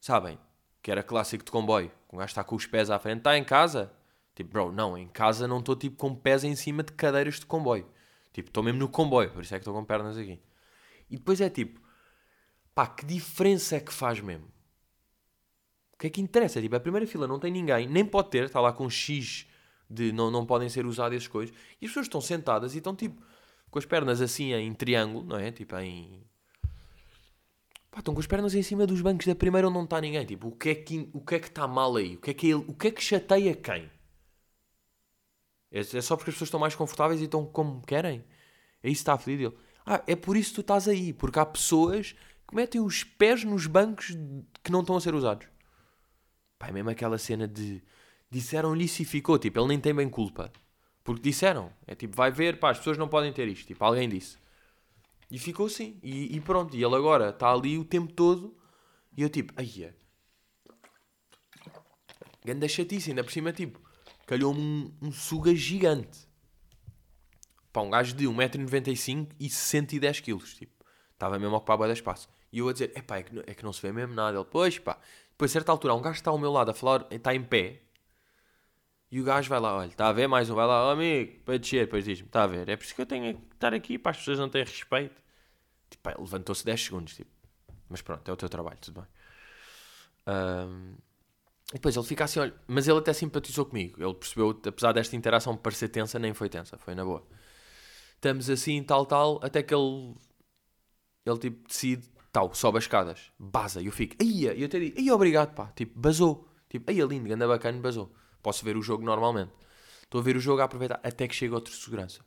Sabem? 0.00 0.38
Que 0.80 0.90
era 0.90 1.02
clássico 1.02 1.44
de 1.44 1.50
comboio. 1.50 1.92
Um 2.12 2.18
gajo 2.18 2.30
está 2.30 2.42
com 2.42 2.56
os 2.56 2.66
pés 2.66 2.90
à 2.90 2.98
frente, 2.98 3.18
está 3.18 3.36
em 3.36 3.44
casa. 3.44 3.92
Tipo, 4.34 4.50
bro, 4.50 4.72
não, 4.72 4.96
em 4.96 5.08
casa 5.08 5.46
não 5.46 5.58
estou 5.58 5.76
tipo 5.76 5.96
com 5.96 6.14
pés 6.14 6.42
em 6.42 6.56
cima 6.56 6.82
de 6.82 6.92
cadeiras 6.92 7.38
de 7.38 7.46
comboio. 7.46 7.86
Tipo, 8.32 8.48
estou 8.48 8.62
mesmo 8.62 8.78
no 8.78 8.88
comboio, 8.88 9.30
por 9.30 9.42
isso 9.42 9.54
é 9.54 9.58
que 9.58 9.62
estou 9.62 9.74
com 9.74 9.84
pernas 9.84 10.16
aqui. 10.16 10.40
E 11.10 11.16
depois 11.16 11.40
é 11.40 11.50
tipo, 11.50 11.80
pá, 12.74 12.86
que 12.86 13.04
diferença 13.04 13.76
é 13.76 13.80
que 13.80 13.92
faz 13.92 14.20
mesmo? 14.20 14.50
O 15.92 15.98
que 15.98 16.06
é 16.06 16.10
que 16.10 16.20
interessa? 16.20 16.60
Tipo, 16.60 16.76
a 16.76 16.80
primeira 16.80 17.06
fila 17.06 17.28
não 17.28 17.38
tem 17.38 17.52
ninguém, 17.52 17.86
nem 17.86 18.04
pode 18.04 18.30
ter, 18.30 18.44
está 18.44 18.60
lá 18.60 18.72
com 18.72 18.88
X 18.88 19.46
de 19.88 20.12
não, 20.12 20.30
não 20.30 20.46
podem 20.46 20.68
ser 20.68 20.86
usadas 20.86 21.16
essas 21.16 21.28
coisas. 21.28 21.54
E 21.80 21.86
as 21.86 21.90
pessoas 21.90 22.06
estão 22.06 22.20
sentadas 22.20 22.74
e 22.74 22.78
estão 22.78 22.94
tipo 22.94 23.22
com 23.70 23.78
as 23.78 23.86
pernas 23.86 24.20
assim 24.20 24.52
em 24.52 24.72
triângulo, 24.74 25.24
não 25.24 25.38
é? 25.38 25.50
Tipo 25.50 25.76
em. 25.78 26.22
Pá, 27.90 27.98
estão 28.00 28.14
com 28.14 28.20
as 28.20 28.26
pernas 28.26 28.54
em 28.54 28.62
cima 28.62 28.86
dos 28.86 29.00
bancos 29.00 29.26
da 29.26 29.34
primeira 29.34 29.66
onde 29.66 29.76
não 29.76 29.84
está 29.84 30.00
ninguém. 30.00 30.24
Tipo, 30.26 30.48
o 30.48 30.52
que 30.52 30.68
é 30.68 30.74
que 30.74 31.08
o 31.12 31.20
que 31.20 31.34
é 31.36 31.38
que 31.40 31.48
está 31.48 31.66
mal 31.66 31.96
aí? 31.96 32.16
O 32.16 32.20
que 32.20 32.30
é 32.30 32.34
que, 32.34 32.46
ele, 32.48 32.64
o 32.68 32.74
que, 32.74 32.88
é 32.88 32.90
que 32.90 33.02
chateia 33.02 33.54
quem? 33.54 33.90
É, 35.70 35.80
é 35.80 36.00
só 36.02 36.16
porque 36.16 36.30
as 36.30 36.34
pessoas 36.34 36.48
estão 36.48 36.60
mais 36.60 36.74
confortáveis 36.74 37.20
e 37.20 37.24
estão 37.24 37.46
como 37.46 37.80
querem? 37.82 38.24
É 38.82 38.88
isso 38.88 38.98
que 38.98 39.02
está 39.02 39.14
a 39.14 39.18
fedido 39.18 39.48
ele. 39.48 39.56
Ah, 39.86 40.02
é 40.06 40.14
por 40.14 40.36
isso 40.36 40.50
que 40.50 40.56
tu 40.56 40.60
estás 40.60 40.86
aí. 40.86 41.12
Porque 41.14 41.38
há 41.38 41.46
pessoas 41.46 42.14
que 42.46 42.54
metem 42.54 42.80
os 42.80 43.04
pés 43.04 43.42
nos 43.42 43.66
bancos 43.66 44.08
que 44.62 44.70
não 44.70 44.80
estão 44.80 44.96
a 44.96 45.00
ser 45.00 45.14
usados. 45.14 45.46
Pá, 46.58 46.68
é 46.68 46.72
mesmo 46.72 46.90
aquela 46.90 47.16
cena 47.16 47.48
de 47.48 47.82
disseram-lhe 48.32 48.84
isso 48.84 49.02
e 49.02 49.04
ficou. 49.04 49.38
Tipo, 49.38 49.60
ele 49.60 49.68
nem 49.68 49.80
tem 49.80 49.94
bem 49.94 50.08
culpa. 50.08 50.50
Porque 51.04 51.22
disseram. 51.22 51.70
É 51.86 51.94
tipo, 51.94 52.16
vai 52.16 52.30
ver, 52.30 52.58
pá, 52.58 52.70
as 52.70 52.78
pessoas 52.78 52.96
não 52.96 53.08
podem 53.08 53.32
ter 53.32 53.46
isto. 53.46 53.66
Tipo, 53.66 53.84
alguém 53.84 54.08
disse. 54.08 54.38
E 55.30 55.38
ficou 55.38 55.66
assim. 55.66 56.00
E, 56.02 56.34
e 56.34 56.40
pronto. 56.40 56.74
E 56.74 56.82
ele 56.82 56.94
agora 56.94 57.28
está 57.28 57.52
ali 57.52 57.78
o 57.78 57.84
tempo 57.84 58.12
todo. 58.12 58.56
E 59.16 59.22
eu 59.22 59.28
tipo, 59.28 59.52
aí 59.56 59.84
é. 59.84 59.94
Ganda 62.44 62.66
chatice, 62.66 63.10
ainda 63.10 63.22
por 63.22 63.30
cima, 63.30 63.52
tipo, 63.52 63.78
calhou-me 64.26 64.60
um, 64.60 64.92
um 65.02 65.12
suga 65.12 65.54
gigante. 65.54 66.26
Pá, 67.72 67.82
um 67.82 67.90
gajo 67.90 68.16
de 68.16 68.26
1,95m 68.26 69.28
e 69.38 69.48
110kg. 69.48 70.42
Tipo, 70.58 70.84
estava 71.12 71.38
mesmo 71.38 71.54
a 71.54 71.58
ocupar 71.58 71.78
bem 71.78 71.86
de 71.88 71.92
espaço. 71.92 72.28
E 72.50 72.58
eu 72.58 72.68
a 72.68 72.72
dizer, 72.72 72.92
é 72.94 73.00
que, 73.00 73.40
é 73.46 73.54
que 73.54 73.62
não 73.62 73.72
se 73.72 73.82
vê 73.82 73.92
mesmo 73.92 74.14
nada. 74.14 74.38
Ele, 74.38 74.46
pois 74.50 74.78
pá. 74.78 74.98
Depois, 75.30 75.50
a 75.50 75.54
certa 75.54 75.72
altura, 75.72 75.94
um 75.94 76.02
gajo 76.02 76.16
está 76.16 76.30
ao 76.30 76.38
meu 76.38 76.52
lado 76.52 76.70
a 76.70 76.74
falar, 76.74 77.06
está 77.10 77.34
em 77.34 77.42
pé. 77.42 77.82
E 79.12 79.20
o 79.20 79.24
gajo 79.24 79.46
vai 79.50 79.60
lá, 79.60 79.76
olha, 79.76 79.88
está 79.88 80.08
a 80.08 80.12
ver 80.12 80.26
mais 80.26 80.48
um, 80.48 80.54
vai 80.54 80.66
lá, 80.66 80.88
oh, 80.88 80.90
amigo, 80.92 81.38
para 81.44 81.58
descer, 81.58 81.84
depois 81.84 82.02
diz-me, 82.06 82.26
está 82.26 82.44
a 82.44 82.46
ver, 82.46 82.66
é 82.66 82.74
por 82.74 82.82
isso 82.82 82.94
que 82.94 83.02
eu 83.02 83.04
tenho 83.04 83.34
que 83.36 83.54
estar 83.54 83.74
aqui, 83.74 83.98
para 83.98 84.10
as 84.10 84.16
pessoas 84.16 84.38
não 84.38 84.48
terem 84.48 84.66
respeito. 84.66 85.22
Tipo, 85.90 86.08
levantou-se 86.18 86.64
10 86.64 86.82
segundos, 86.82 87.14
tipo, 87.14 87.30
mas 87.90 88.00
pronto, 88.00 88.26
é 88.26 88.32
o 88.32 88.36
teu 88.38 88.48
trabalho, 88.48 88.78
tudo 88.80 89.02
bem. 89.02 89.08
Um, 90.26 90.94
e 91.68 91.74
depois 91.74 91.94
ele 91.94 92.06
fica 92.06 92.24
assim, 92.24 92.40
olha, 92.40 92.54
mas 92.66 92.88
ele 92.88 92.98
até 93.00 93.12
simpatizou 93.12 93.66
comigo, 93.66 94.02
ele 94.02 94.14
percebeu, 94.14 94.58
apesar 94.66 94.92
desta 94.92 95.14
interação 95.14 95.58
parecer 95.58 95.90
tensa, 95.90 96.18
nem 96.18 96.32
foi 96.32 96.48
tensa, 96.48 96.78
foi 96.78 96.94
na 96.94 97.04
boa. 97.04 97.22
Estamos 98.14 98.48
assim, 98.48 98.82
tal, 98.82 99.04
tal, 99.04 99.40
até 99.44 99.62
que 99.62 99.74
ele, 99.74 100.14
ele 101.26 101.38
tipo, 101.38 101.68
decide, 101.68 102.08
tal, 102.32 102.54
sobe 102.54 102.78
as 102.78 102.84
escadas, 102.84 103.30
baza, 103.38 103.82
e 103.82 103.86
eu 103.86 103.92
fico, 103.92 104.16
aí, 104.18 104.46
eu 104.46 104.64
até 104.64 104.78
digo, 104.80 104.98
aí, 104.98 105.10
obrigado, 105.10 105.54
pá, 105.54 105.66
tipo, 105.76 106.00
basou, 106.00 106.48
tipo, 106.70 106.90
aí, 106.90 106.98
lindo, 107.02 107.30
anda 107.30 107.46
bacana, 107.46 107.78
basou. 107.78 108.10
Posso 108.42 108.64
ver 108.64 108.76
o 108.76 108.82
jogo 108.82 109.04
normalmente. 109.04 109.52
Estou 110.02 110.20
a 110.20 110.24
ver 110.24 110.36
o 110.36 110.40
jogo 110.40 110.60
a 110.60 110.64
aproveitar 110.64 111.00
até 111.02 111.26
que 111.26 111.34
chega 111.34 111.54
outro 111.54 111.72
segurança. 111.72 112.20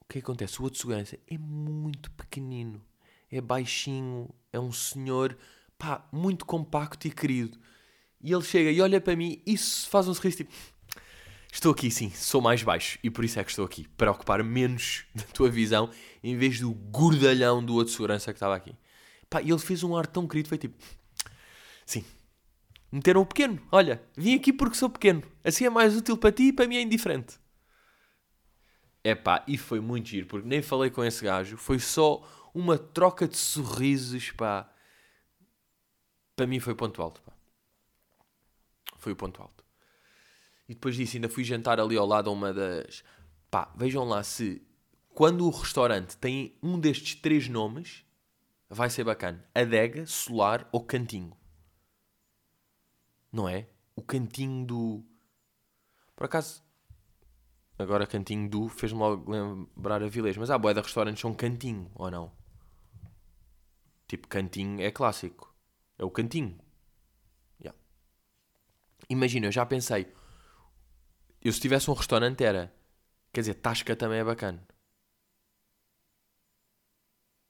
O 0.00 0.06
que 0.08 0.18
acontece? 0.18 0.60
O 0.60 0.64
outro 0.64 0.80
segurança 0.80 1.18
é 1.26 1.36
muito 1.36 2.10
pequenino, 2.12 2.82
é 3.30 3.40
baixinho, 3.40 4.28
é 4.52 4.58
um 4.58 4.72
senhor 4.72 5.36
pá, 5.78 6.06
muito 6.12 6.44
compacto 6.44 7.06
e 7.06 7.10
querido. 7.10 7.58
E 8.20 8.32
ele 8.32 8.42
chega 8.42 8.70
e 8.70 8.80
olha 8.80 9.00
para 9.00 9.16
mim 9.16 9.42
e 9.46 9.56
faz 9.56 10.06
um 10.06 10.14
sorriso 10.14 10.38
tipo: 10.38 10.52
Estou 11.52 11.72
aqui, 11.72 11.90
sim, 11.90 12.10
sou 12.10 12.40
mais 12.40 12.62
baixo 12.62 12.98
e 13.02 13.10
por 13.10 13.24
isso 13.24 13.40
é 13.40 13.44
que 13.44 13.50
estou 13.50 13.64
aqui, 13.64 13.88
para 13.96 14.10
ocupar 14.10 14.42
menos 14.44 15.04
da 15.14 15.24
tua 15.24 15.50
visão 15.50 15.90
em 16.22 16.36
vez 16.36 16.60
do 16.60 16.72
gordalhão 16.72 17.64
do 17.64 17.74
outro 17.74 17.92
segurança 17.92 18.32
que 18.32 18.36
estava 18.36 18.54
aqui. 18.54 18.74
Pá, 19.28 19.42
e 19.42 19.50
ele 19.50 19.58
fez 19.58 19.82
um 19.82 19.96
ar 19.96 20.06
tão 20.06 20.26
querido, 20.26 20.48
foi 20.48 20.58
tipo: 20.58 20.76
Sim, 21.86 22.04
Meteram 22.90 23.20
o 23.20 23.26
pequeno. 23.26 23.62
Olha, 23.70 24.02
vim 24.16 24.34
aqui 24.34 24.52
porque 24.52 24.76
sou 24.76 24.90
pequeno. 24.90 25.22
Assim 25.44 25.64
é 25.64 25.70
mais 25.70 25.96
útil 25.96 26.16
para 26.16 26.32
ti 26.32 26.44
e 26.44 26.52
para 26.52 26.66
mim 26.66 26.76
é 26.76 26.82
indiferente. 26.82 27.38
É 29.04 29.16
e 29.46 29.56
foi 29.56 29.80
muito 29.80 30.08
giro, 30.08 30.26
porque 30.26 30.46
nem 30.46 30.60
falei 30.60 30.90
com 30.90 31.04
esse 31.04 31.24
gajo. 31.24 31.56
Foi 31.56 31.78
só 31.78 32.26
uma 32.52 32.76
troca 32.76 33.28
de 33.28 33.36
sorrisos, 33.36 34.32
pá. 34.32 34.70
Para 36.34 36.46
mim 36.46 36.58
foi 36.58 36.74
ponto 36.74 37.00
alto, 37.00 37.22
pá. 37.22 37.32
Foi 38.98 39.12
o 39.12 39.16
ponto 39.16 39.40
alto. 39.40 39.64
E 40.68 40.74
depois 40.74 40.96
disso 40.96 41.16
ainda 41.16 41.28
fui 41.28 41.44
jantar 41.44 41.80
ali 41.80 41.96
ao 41.96 42.06
lado 42.06 42.28
a 42.28 42.32
uma 42.32 42.52
das... 42.52 43.04
Pá, 43.50 43.72
vejam 43.76 44.04
lá 44.04 44.22
se... 44.22 44.62
Quando 45.14 45.46
o 45.46 45.50
restaurante 45.50 46.16
tem 46.16 46.56
um 46.62 46.78
destes 46.78 47.14
três 47.14 47.48
nomes, 47.48 48.04
vai 48.68 48.90
ser 48.90 49.04
bacana. 49.04 49.44
Adega, 49.54 50.06
Solar 50.06 50.68
ou 50.70 50.84
Cantinho 50.84 51.39
não 53.32 53.48
é? 53.48 53.68
O 53.94 54.02
cantinho 54.02 54.66
do. 54.66 55.04
Por 56.16 56.24
acaso, 56.24 56.62
agora 57.78 58.06
cantinho 58.06 58.48
do 58.48 58.68
fez-me 58.68 58.98
logo 58.98 59.30
lembrar 59.30 60.02
a 60.02 60.08
Vilês, 60.08 60.36
mas 60.36 60.50
há 60.50 60.58
boé 60.58 60.74
de 60.74 60.80
restaurantes 60.80 61.20
são 61.20 61.34
cantinho, 61.34 61.90
ou 61.94 62.10
não? 62.10 62.32
Tipo, 64.06 64.28
cantinho 64.28 64.80
é 64.80 64.90
clássico. 64.90 65.54
É 65.96 66.04
o 66.04 66.10
cantinho. 66.10 66.58
Yeah. 67.60 67.78
Imagina, 69.08 69.46
eu 69.46 69.52
já 69.52 69.64
pensei. 69.64 70.12
Eu 71.40 71.52
se 71.52 71.60
tivesse 71.60 71.90
um 71.90 71.94
restaurante 71.94 72.42
era. 72.42 72.74
Quer 73.32 73.42
dizer, 73.42 73.54
Tasca 73.54 73.94
também 73.94 74.18
é 74.18 74.24
bacana. 74.24 74.66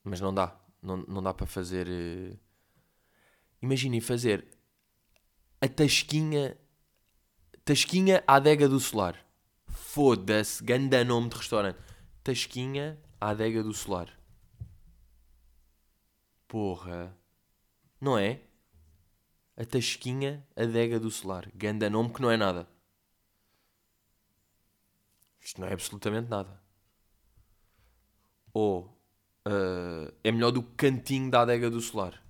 Mas 0.04 0.20
não 0.20 0.34
dá. 0.34 0.58
Não, 0.82 0.98
não 0.98 1.22
dá 1.22 1.32
para 1.32 1.46
fazer. 1.46 1.88
Uh... 1.88 2.38
Imaginem 3.62 4.00
fazer 4.00 4.46
a 5.60 5.68
Tasquinha. 5.68 6.56
Tasquinha 7.64 8.24
adega 8.26 8.68
do 8.68 8.80
Solar. 8.80 9.16
Foda-se, 9.66 10.62
ganda 10.64 11.04
nome 11.04 11.28
de 11.28 11.36
restaurante. 11.36 11.78
Tasquinha 12.24 12.98
adega 13.20 13.62
do 13.62 13.72
Solar. 13.72 14.18
Porra. 16.48 17.16
Não 18.00 18.18
é? 18.18 18.40
A 19.56 19.64
Tasquinha 19.64 20.46
adega 20.56 20.98
do 20.98 21.10
Solar. 21.10 21.50
Ganda 21.54 21.90
nome 21.90 22.12
que 22.12 22.22
não 22.22 22.30
é 22.30 22.36
nada. 22.36 22.66
Isto 25.40 25.60
não 25.60 25.68
é 25.68 25.72
absolutamente 25.72 26.28
nada. 26.28 26.60
Ou 28.52 28.86
uh, 29.46 30.12
é 30.24 30.32
melhor 30.32 30.50
do 30.50 30.62
cantinho 30.62 31.30
da 31.30 31.42
adega 31.42 31.70
do 31.70 31.80
Solar. 31.80 32.22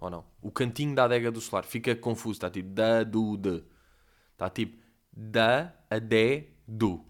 Ou 0.00 0.10
não? 0.10 0.24
O 0.40 0.50
cantinho 0.50 0.94
da 0.94 1.04
adega 1.04 1.30
do 1.30 1.40
solar 1.40 1.64
fica 1.64 1.94
confuso. 1.96 2.36
Está 2.36 2.50
tipo 2.50 2.68
da, 2.70 3.02
do, 3.02 3.36
de. 3.36 3.64
Está 4.32 4.48
tipo 4.48 4.82
da, 5.12 5.74
adé, 5.90 6.48
do. 6.66 7.04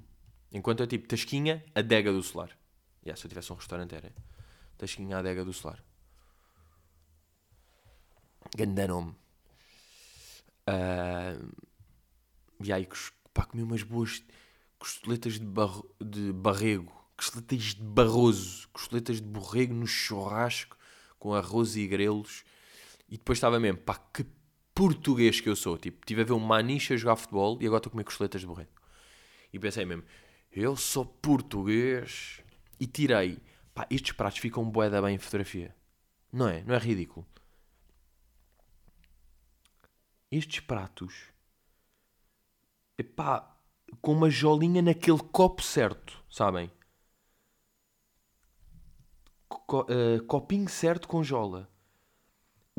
Enquanto 0.50 0.82
é 0.82 0.86
tipo 0.86 1.06
tasquinha, 1.06 1.64
adega 1.74 2.12
do 2.12 2.22
solar. 2.22 2.56
Yeah, 3.04 3.18
se 3.18 3.26
eu 3.26 3.28
tivesse 3.28 3.52
um 3.52 3.56
restaurante 3.56 3.94
era 3.94 4.12
tasquinha, 4.76 5.18
adega 5.18 5.44
do 5.44 5.52
solar. 5.52 5.82
Ganda 8.56 8.88
nome. 8.88 9.14
Uh, 10.68 11.52
e 12.62 12.72
aí, 12.72 12.88
pá, 13.34 13.44
comi 13.44 13.62
umas 13.62 13.82
boas 13.82 14.22
costeletas 14.78 15.34
de, 15.34 15.44
barro, 15.44 15.88
de 16.00 16.32
barrego, 16.32 16.92
costeletas 17.16 17.74
de 17.74 17.82
barroso, 17.82 18.68
costeletas 18.72 19.16
de 19.16 19.22
borrego 19.22 19.74
no 19.74 19.86
churrasco 19.86 20.76
com 21.18 21.34
arroz 21.34 21.76
e 21.76 21.86
grelos. 21.86 22.44
E 23.08 23.16
depois 23.16 23.38
estava 23.38 23.58
mesmo, 23.58 23.78
pá, 23.78 23.96
que 23.96 24.26
português 24.74 25.40
que 25.40 25.48
eu 25.48 25.56
sou. 25.56 25.76
Tipo, 25.78 25.98
estive 26.00 26.22
a 26.22 26.24
ver 26.24 26.32
um 26.32 26.38
maniche 26.38 26.94
a 26.94 26.96
jogar 26.96 27.16
futebol 27.16 27.58
e 27.60 27.66
agora 27.66 27.78
estou 27.78 27.90
a 27.90 27.92
comer 27.92 28.04
costeletas 28.04 28.40
de 28.40 28.46
borrego. 28.46 28.70
E 29.52 29.58
pensei 29.58 29.84
mesmo, 29.84 30.04
eu 30.52 30.76
sou 30.76 31.04
português. 31.04 32.42
E 32.80 32.86
tirei, 32.86 33.38
pá, 33.74 33.86
estes 33.90 34.12
pratos 34.12 34.38
ficam 34.38 34.68
boeda 34.70 35.02
bem 35.02 35.16
em 35.16 35.18
fotografia. 35.18 35.74
Não 36.32 36.48
é? 36.48 36.62
Não 36.62 36.74
é 36.74 36.78
ridículo? 36.78 37.26
Estes 40.30 40.60
pratos, 40.60 41.14
epá, 42.98 43.56
com 44.00 44.12
uma 44.12 44.30
jolinha 44.30 44.82
naquele 44.82 45.18
copo 45.18 45.62
certo, 45.62 46.22
sabem? 46.30 46.70
Co 49.48 49.80
uh, 49.82 50.22
copinho 50.26 50.68
certo 50.68 51.08
com 51.08 51.22
jola. 51.22 51.68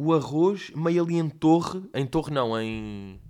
O 0.02 0.14
arroz 0.14 0.70
meio 0.70 1.04
ali 1.04 1.18
em 1.18 1.30
torre, 1.30 1.84
em 1.94 2.08
torre 2.08 2.32
não, 2.32 2.58
em, 2.58 3.22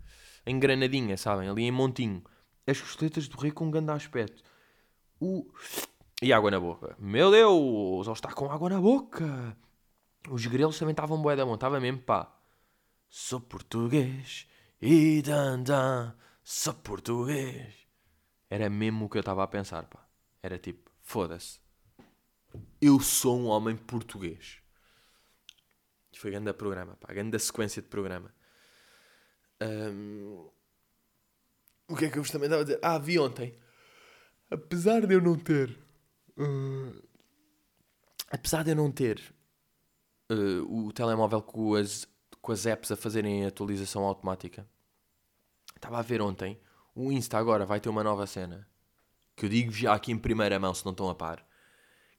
em 0.46 0.60
granadinha, 0.60 1.18
sabem? 1.18 1.50
Ali 1.50 1.64
em 1.64 1.72
montinho. 1.72 2.24
As 2.68 2.80
costeletas 2.80 3.28
do 3.28 3.40
rei 3.40 3.50
com 3.50 3.66
um 3.66 3.72
grande 3.72 3.90
aspecto. 3.90 4.44
O... 5.20 5.52
E 6.22 6.32
água 6.32 6.52
na 6.52 6.60
boca. 6.60 6.96
Meu 7.00 7.32
Deus, 7.32 8.06
ele 8.06 8.14
está 8.14 8.32
com 8.32 8.52
água 8.52 8.70
na 8.70 8.80
boca. 8.80 9.58
Os 10.30 10.46
grelos 10.46 10.78
também 10.78 10.92
estavam 10.92 11.20
bué 11.20 11.36
da 11.36 11.44
mão, 11.44 11.56
estava 11.56 11.80
mesmo 11.80 12.02
pá. 12.02 12.32
Sou 13.10 13.42
português 13.42 14.48
e 14.80 15.24
dan 15.24 15.64
dan, 15.64 16.14
sou 16.44 16.76
português. 16.76 17.74
Era 18.48 18.70
mesmo 18.70 19.06
o 19.06 19.10
que 19.10 19.18
eu 19.18 19.22
estava 19.22 19.44
a 19.44 19.48
pensar, 19.48 19.86
pá. 19.86 20.08
Era 20.44 20.60
tipo, 20.60 20.92
foda-se. 21.02 21.60
Eu 22.80 23.00
sou 23.00 23.40
um 23.40 23.48
homem 23.48 23.76
português. 23.76 24.62
Foi 26.20 26.32
grande 26.32 26.52
programa, 26.52 26.98
pá. 26.98 27.14
Grande 27.14 27.40
sequência 27.40 27.82
de 27.82 27.88
programa. 27.88 28.36
Um... 29.62 30.50
O 31.88 31.96
que 31.96 32.06
é 32.06 32.10
que 32.10 32.20
eu 32.20 32.24
vos 32.24 32.30
também 32.30 32.48
estava 32.48 32.62
a 32.62 32.66
dizer? 32.66 32.80
Ah, 32.82 32.98
vi 32.98 33.18
ontem. 33.18 33.56
Apesar 34.52 35.08
de 35.08 35.14
eu 35.14 35.22
não 35.22 35.40
ter... 35.40 35.70
Uh... 36.38 37.08
Apesar 38.30 38.66
de 38.66 38.72
eu 38.72 38.76
não 38.76 38.92
ter 38.92 39.34
uh, 40.30 40.88
o 40.88 40.92
telemóvel 40.92 41.42
com 41.42 41.76
as, 41.76 42.06
com 42.42 42.52
as 42.52 42.66
apps 42.66 42.92
a 42.92 42.98
fazerem 42.98 43.46
atualização 43.46 44.04
automática, 44.04 44.68
estava 45.74 46.00
a 46.00 46.02
ver 46.02 46.22
ontem 46.22 46.60
o 46.94 47.14
Insta 47.14 47.38
agora 47.38 47.66
vai 47.66 47.80
ter 47.80 47.88
uma 47.88 48.04
nova 48.04 48.28
cena. 48.28 48.68
Que 49.38 49.46
eu 49.46 49.50
digo 49.50 49.72
já 49.72 49.94
aqui 49.94 50.12
em 50.12 50.18
primeira 50.18 50.60
mão, 50.60 50.74
se 50.74 50.84
não 50.84 50.92
estão 50.92 51.10
a 51.10 51.16
par. 51.16 51.48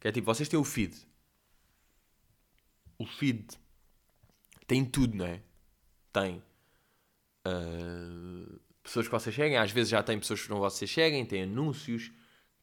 Que 0.00 0.08
é 0.08 0.12
tipo, 0.12 0.24
vocês 0.24 0.48
têm 0.48 0.58
o 0.58 0.64
feed. 0.64 0.96
O 2.98 3.04
feed 3.04 3.60
tem 4.70 4.84
tudo, 4.84 5.16
não 5.16 5.26
é? 5.26 5.42
Tem 6.12 6.40
uh, 7.44 8.60
pessoas 8.84 9.08
que 9.08 9.12
vocês 9.12 9.34
seguem, 9.34 9.58
às 9.58 9.72
vezes 9.72 9.90
já 9.90 10.00
tem 10.00 10.16
pessoas 10.16 10.42
que 10.42 10.48
não 10.48 10.60
vocês 10.60 10.88
seguem, 10.88 11.26
tem 11.26 11.42
anúncios, 11.42 12.12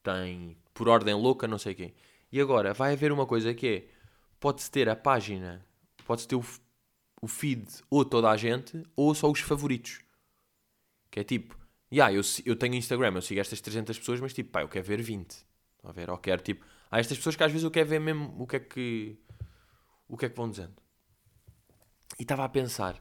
tem 0.02 0.56
por 0.74 0.88
ordem 0.88 1.14
louca, 1.14 1.50
não 1.50 1.58
sei 1.58 1.76
quem. 1.76 1.94
E 2.32 2.40
agora 2.40 2.74
vai 2.74 2.94
haver 2.94 3.12
uma 3.12 3.26
coisa 3.26 3.54
que 3.54 3.68
é: 3.68 3.88
pode-se 4.40 4.72
ter 4.72 4.88
a 4.88 4.96
página, 4.96 5.66
pode-se 6.06 6.30
ter 6.30 6.38
o, 6.38 6.46
o 7.22 7.28
feed 7.28 7.68
ou 7.90 8.06
toda 8.06 8.30
a 8.30 8.38
gente, 8.38 8.82
ou 8.96 9.14
só 9.14 9.30
os 9.30 9.42
favoritos. 9.42 10.00
Que 11.12 11.20
é 11.20 11.24
tipo, 11.26 11.60
yeah, 11.92 12.14
eu, 12.14 12.22
eu 12.46 12.56
tenho 12.56 12.76
Instagram, 12.76 13.16
eu 13.16 13.22
sigo 13.22 13.42
estas 13.42 13.60
300 13.60 14.00
pessoas, 14.00 14.22
mas 14.22 14.34
tipo, 14.34 14.50
pá, 14.52 14.62
eu 14.62 14.70
quero 14.70 14.86
ver 14.86 15.02
20. 15.02 15.46
A 15.84 15.92
ver, 15.92 16.10
ou 16.10 16.18
quero 16.18 16.42
tipo, 16.42 16.66
há 16.90 17.02
estas 17.02 17.18
pessoas 17.18 17.36
que 17.36 17.44
às 17.44 17.52
vezes 17.52 17.66
eu 17.66 17.72
quero 17.72 17.90
ver 17.90 18.00
mesmo 18.00 18.34
o 18.42 18.48
que 18.48 18.56
é 18.56 18.60
que 18.62 19.18
o 20.08 20.16
que 20.16 20.26
é 20.26 20.30
que 20.30 20.38
vão 20.38 20.50
dizendo. 20.50 20.87
E 22.20 22.24
estava 22.24 22.44
a 22.44 22.50
pensar, 22.50 22.94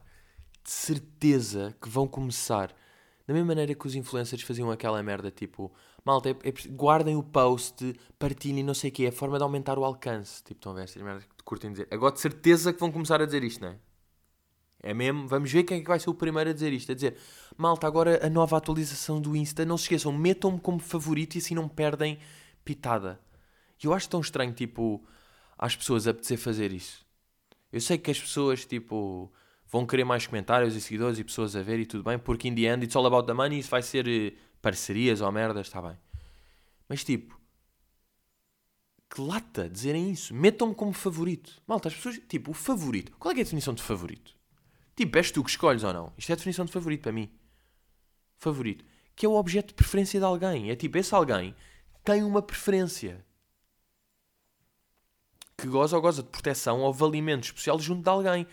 de 0.62 0.70
certeza 0.70 1.74
que 1.80 1.88
vão 1.88 2.06
começar 2.06 2.74
da 3.26 3.34
mesma 3.34 3.48
maneira 3.48 3.74
que 3.74 3.86
os 3.86 3.94
influencers 3.94 4.42
faziam 4.42 4.70
aquela 4.70 5.02
merda 5.02 5.30
tipo, 5.30 5.72
malta, 6.04 6.30
é, 6.30 6.32
é, 6.44 6.52
guardem 6.70 7.16
o 7.16 7.22
post, 7.22 7.94
partilhem, 8.18 8.62
não 8.62 8.74
sei 8.74 8.90
o 8.90 8.92
quê, 8.92 9.06
é 9.06 9.08
a 9.08 9.12
forma 9.12 9.36
de 9.36 9.42
aumentar 9.42 9.78
o 9.78 9.84
alcance. 9.84 10.44
Tipo, 10.44 10.58
estão 10.58 10.72
a 10.72 10.74
ver 10.76 10.84
estas 10.84 11.02
merdas 11.02 11.24
que 11.24 11.44
curtem 11.44 11.72
dizer. 11.72 11.88
Agora 11.90 12.14
de 12.14 12.20
certeza 12.20 12.72
que 12.72 12.78
vão 12.78 12.92
começar 12.92 13.20
a 13.20 13.26
dizer 13.26 13.42
isto, 13.42 13.62
não 13.62 13.70
é? 13.70 13.78
É 14.80 14.94
mesmo, 14.94 15.26
vamos 15.26 15.50
ver 15.50 15.64
quem 15.64 15.78
é 15.78 15.80
que 15.80 15.88
vai 15.88 15.98
ser 15.98 16.10
o 16.10 16.14
primeiro 16.14 16.50
a 16.50 16.52
dizer 16.52 16.72
isto. 16.72 16.92
A 16.92 16.94
dizer, 16.94 17.16
malta, 17.56 17.86
agora 17.88 18.24
a 18.24 18.30
nova 18.30 18.56
atualização 18.56 19.20
do 19.20 19.34
Insta, 19.34 19.64
não 19.64 19.76
se 19.76 19.84
esqueçam, 19.84 20.12
metam-me 20.12 20.60
como 20.60 20.78
favorito 20.78 21.34
e 21.34 21.38
assim 21.38 21.54
não 21.54 21.68
perdem 21.68 22.20
pitada. 22.64 23.20
E 23.82 23.86
eu 23.86 23.92
acho 23.92 24.08
tão 24.08 24.20
estranho, 24.20 24.52
tipo, 24.52 25.04
às 25.58 25.74
pessoas 25.74 26.06
apetecer 26.06 26.38
fazer 26.38 26.72
isso. 26.72 27.05
Eu 27.72 27.80
sei 27.80 27.98
que 27.98 28.10
as 28.10 28.20
pessoas, 28.20 28.64
tipo, 28.64 29.32
vão 29.66 29.86
querer 29.86 30.04
mais 30.04 30.26
comentários 30.26 30.74
e 30.74 30.80
seguidores 30.80 31.18
e 31.18 31.24
pessoas 31.24 31.56
a 31.56 31.62
ver 31.62 31.78
e 31.80 31.86
tudo 31.86 32.04
bem, 32.04 32.18
porque 32.18 32.48
in 32.48 32.54
the 32.54 32.62
end 32.62 32.84
it's 32.84 32.96
all 32.96 33.06
about 33.06 33.26
the 33.26 33.32
money, 33.32 33.58
isso 33.58 33.70
vai 33.70 33.82
ser 33.82 34.08
eh, 34.08 34.32
parcerias 34.62 35.20
ou 35.20 35.30
merdas, 35.32 35.66
está 35.66 35.82
bem. 35.82 35.96
Mas 36.88 37.04
tipo, 37.04 37.38
que 39.08 39.20
lata 39.20 39.68
dizerem 39.68 40.10
isso. 40.10 40.34
Metam-me 40.34 40.74
como 40.74 40.92
favorito. 40.92 41.62
Malta, 41.66 41.88
as 41.88 41.94
pessoas, 41.94 42.20
tipo, 42.28 42.50
o 42.50 42.54
favorito. 42.54 43.12
Qual 43.18 43.32
é, 43.32 43.38
é 43.38 43.40
a 43.40 43.44
definição 43.44 43.74
de 43.74 43.82
favorito? 43.82 44.34
Tipo, 44.94 45.18
és 45.18 45.30
tu 45.30 45.44
que 45.44 45.50
escolhes 45.50 45.84
ou 45.84 45.92
não? 45.92 46.12
Isto 46.16 46.30
é 46.30 46.32
a 46.32 46.36
definição 46.36 46.64
de 46.64 46.72
favorito 46.72 47.02
para 47.02 47.12
mim. 47.12 47.30
Favorito. 48.38 48.84
Que 49.14 49.26
é 49.26 49.28
o 49.28 49.34
objeto 49.34 49.68
de 49.68 49.74
preferência 49.74 50.18
de 50.18 50.24
alguém. 50.24 50.70
É 50.70 50.76
tipo, 50.76 50.96
esse 50.98 51.14
alguém 51.14 51.54
tem 52.04 52.22
uma 52.22 52.40
preferência. 52.40 53.24
Que 55.66 55.72
goza 55.72 55.96
ou 55.96 56.02
goza 56.02 56.22
de 56.22 56.28
proteção 56.28 56.82
ou 56.82 56.92
valimento 56.92 57.46
especial 57.46 57.76
junto 57.80 58.04
de 58.04 58.08
alguém. 58.08 58.46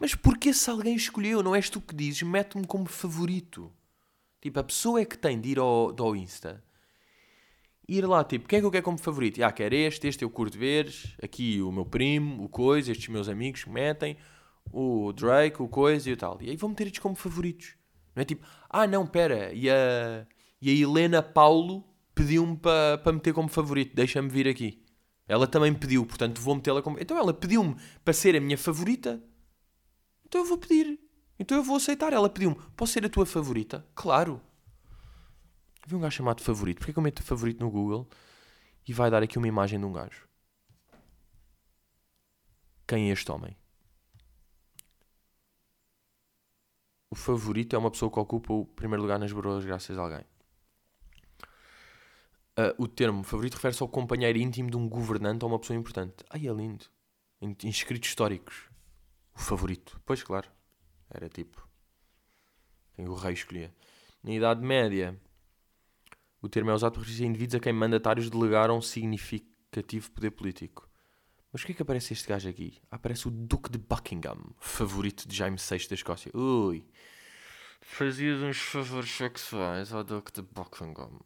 Mas 0.00 0.16
porque 0.16 0.48
esse 0.48 0.68
alguém 0.68 0.96
escolheu? 0.96 1.40
Não 1.40 1.54
és 1.54 1.70
tu 1.70 1.80
que 1.80 1.94
dizes, 1.94 2.22
mete-me 2.22 2.66
como 2.66 2.86
favorito. 2.86 3.72
Tipo, 4.40 4.58
a 4.58 4.64
pessoa 4.64 5.00
é 5.00 5.04
que 5.04 5.16
tem 5.16 5.40
de 5.40 5.50
ir 5.50 5.58
ao, 5.60 5.94
ao 5.96 6.16
Insta. 6.16 6.60
Ir 7.88 8.04
lá, 8.04 8.24
tipo, 8.24 8.48
quem 8.48 8.56
é 8.56 8.60
que 8.60 8.66
eu 8.66 8.72
quero 8.72 8.84
como 8.84 8.98
favorito? 8.98 9.40
Ah, 9.40 9.52
quero 9.52 9.72
este, 9.72 10.08
este 10.08 10.24
eu 10.24 10.30
curto 10.30 10.58
ver. 10.58 10.92
Aqui 11.22 11.62
o 11.62 11.70
meu 11.70 11.86
primo, 11.86 12.42
o 12.42 12.48
coisa, 12.48 12.90
estes 12.90 13.06
meus 13.06 13.28
amigos 13.28 13.64
metem 13.64 14.16
o 14.72 15.12
Drake, 15.12 15.62
o 15.62 15.68
Coisa 15.68 16.10
e 16.10 16.12
o 16.12 16.16
tal. 16.16 16.38
E 16.42 16.50
aí 16.50 16.56
vão 16.56 16.70
meter 16.70 16.88
estes 16.88 17.00
como 17.00 17.14
favoritos. 17.14 17.76
Não 18.16 18.22
é 18.22 18.24
tipo, 18.24 18.44
ah 18.68 18.84
não, 18.84 19.06
pera, 19.06 19.52
e 19.54 19.70
a, 19.70 20.26
e 20.60 20.70
a 20.70 20.72
Helena 20.72 21.22
Paulo 21.22 21.84
pediu-me 22.16 22.56
para 22.56 22.98
pa 22.98 23.12
meter 23.12 23.32
como 23.32 23.48
favorito, 23.48 23.94
deixa-me 23.94 24.28
vir 24.28 24.48
aqui. 24.48 24.82
Ela 25.28 25.46
também 25.46 25.72
pediu, 25.74 26.04
portanto 26.06 26.40
vou 26.40 26.54
metê-la 26.54 26.82
como. 26.82 26.98
Então 26.98 27.16
ela 27.16 27.32
pediu-me 27.32 27.76
para 28.02 28.14
ser 28.14 28.34
a 28.34 28.40
minha 28.40 28.58
favorita. 28.58 29.22
Então 30.26 30.40
eu 30.40 30.46
vou 30.46 30.58
pedir. 30.58 30.98
Então 31.38 31.56
eu 31.56 31.62
vou 31.62 31.76
aceitar. 31.76 32.12
Ela 32.12 32.28
pediu-me, 32.28 32.56
posso 32.74 32.94
ser 32.94 33.04
a 33.04 33.08
tua 33.08 33.26
favorita? 33.26 33.86
Claro. 33.94 34.40
Vi 35.86 35.94
um 35.94 36.00
gajo 36.00 36.16
chamado 36.16 36.42
favorito. 36.42 36.78
Porquê 36.78 36.92
que 36.92 36.98
eu 36.98 37.02
meto 37.02 37.22
favorito 37.22 37.60
no 37.60 37.70
Google 37.70 38.08
e 38.86 38.92
vai 38.92 39.10
dar 39.10 39.22
aqui 39.22 39.38
uma 39.38 39.46
imagem 39.46 39.78
de 39.78 39.84
um 39.84 39.92
gajo? 39.92 40.26
Quem 42.86 43.10
é 43.10 43.12
este 43.12 43.30
homem? 43.30 43.54
o 47.10 47.14
favorito 47.14 47.74
é 47.74 47.78
uma 47.78 47.90
pessoa 47.90 48.10
que 48.10 48.18
ocupa 48.18 48.52
o 48.52 48.66
primeiro 48.66 49.02
lugar 49.02 49.18
nas 49.18 49.32
broas 49.32 49.64
graças 49.64 49.96
a 49.96 50.02
alguém. 50.02 50.24
Uh, 52.58 52.74
o 52.76 52.88
termo 52.88 53.22
favorito 53.22 53.54
refere-se 53.54 53.80
ao 53.80 53.88
companheiro 53.88 54.36
íntimo 54.36 54.68
de 54.68 54.76
um 54.76 54.88
governante 54.88 55.44
ou 55.44 55.50
uma 55.50 55.60
pessoa 55.60 55.78
importante. 55.78 56.24
Ai, 56.28 56.48
é 56.48 56.52
lindo. 56.52 56.86
Inscritos 57.62 58.08
históricos. 58.08 58.68
O 59.32 59.38
favorito. 59.38 60.00
Pois, 60.04 60.24
claro. 60.24 60.50
Era 61.08 61.28
tipo. 61.28 61.68
Quem 62.96 63.06
o 63.06 63.14
rei 63.14 63.34
escolhia. 63.34 63.72
Na 64.24 64.32
Idade 64.32 64.60
Média, 64.60 65.16
o 66.42 66.48
termo 66.48 66.72
é 66.72 66.74
usado 66.74 66.94
para 66.94 67.02
referir 67.02 67.26
indivíduos 67.26 67.54
a 67.54 67.60
quem 67.60 67.72
mandatários 67.72 68.28
delegaram 68.28 68.82
significativo 68.82 70.10
poder 70.10 70.32
político. 70.32 70.90
Mas 71.52 71.62
o 71.62 71.66
que 71.66 71.70
é 71.70 71.74
que 71.76 71.82
aparece 71.82 72.12
este 72.12 72.28
gajo 72.28 72.48
aqui? 72.48 72.82
Aparece 72.90 73.28
o 73.28 73.30
Duque 73.30 73.70
de 73.70 73.78
Buckingham, 73.78 74.52
favorito 74.58 75.28
de 75.28 75.36
Jaime 75.36 75.58
VI 75.58 75.86
da 75.88 75.94
Escócia. 75.94 76.32
Ui, 76.34 76.84
fazias 77.80 78.42
uns 78.42 78.58
favores 78.58 79.10
sexuais 79.10 79.92
ao 79.92 80.02
Duque 80.02 80.32
de 80.32 80.42
Buckingham. 80.42 81.20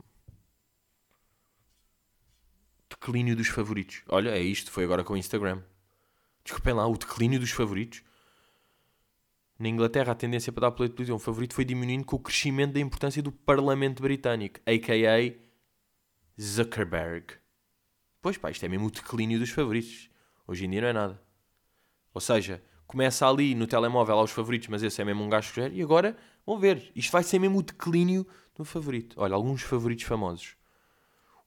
Declínio 2.92 3.34
dos 3.34 3.48
favoritos. 3.48 4.02
Olha, 4.08 4.30
é 4.30 4.40
isto, 4.40 4.70
foi 4.70 4.84
agora 4.84 5.02
com 5.02 5.14
o 5.14 5.16
Instagram. 5.16 5.62
Desculpem 6.44 6.74
lá, 6.74 6.86
o 6.86 6.96
declínio 6.96 7.40
dos 7.40 7.50
favoritos. 7.50 8.02
Na 9.58 9.68
Inglaterra, 9.68 10.12
a 10.12 10.14
tendência 10.14 10.52
para 10.52 10.68
dar 10.68 10.72
pela 10.72 10.88
televisão 10.88 11.18
favorito 11.18 11.54
foi 11.54 11.64
diminuindo 11.64 12.04
com 12.04 12.16
o 12.16 12.18
crescimento 12.18 12.74
da 12.74 12.80
importância 12.80 13.22
do 13.22 13.32
Parlamento 13.32 14.02
Britânico, 14.02 14.60
a.k.a. 14.66 15.34
Zuckerberg. 16.40 17.34
Pois 18.20 18.36
pá, 18.36 18.50
isto 18.50 18.64
é 18.64 18.68
mesmo 18.68 18.86
o 18.86 18.90
declínio 18.90 19.38
dos 19.38 19.50
favoritos. 19.50 20.10
Hoje 20.46 20.66
em 20.66 20.70
dia 20.70 20.80
não 20.82 20.88
é 20.88 20.92
nada. 20.92 21.22
Ou 22.12 22.20
seja, 22.20 22.62
começa 22.86 23.26
ali 23.26 23.54
no 23.54 23.66
telemóvel 23.66 24.18
aos 24.18 24.30
favoritos, 24.30 24.68
mas 24.68 24.82
esse 24.82 25.00
é 25.00 25.04
mesmo 25.04 25.24
um 25.24 25.28
gajo 25.28 25.52
que. 25.52 25.60
E 25.60 25.82
agora, 25.82 26.16
vão 26.44 26.58
ver, 26.58 26.90
isto 26.94 27.10
vai 27.10 27.22
ser 27.22 27.38
mesmo 27.38 27.58
o 27.58 27.62
declínio 27.62 28.26
do 28.54 28.64
favorito. 28.64 29.16
Olha, 29.18 29.34
alguns 29.34 29.62
favoritos 29.62 30.04
famosos. 30.04 30.56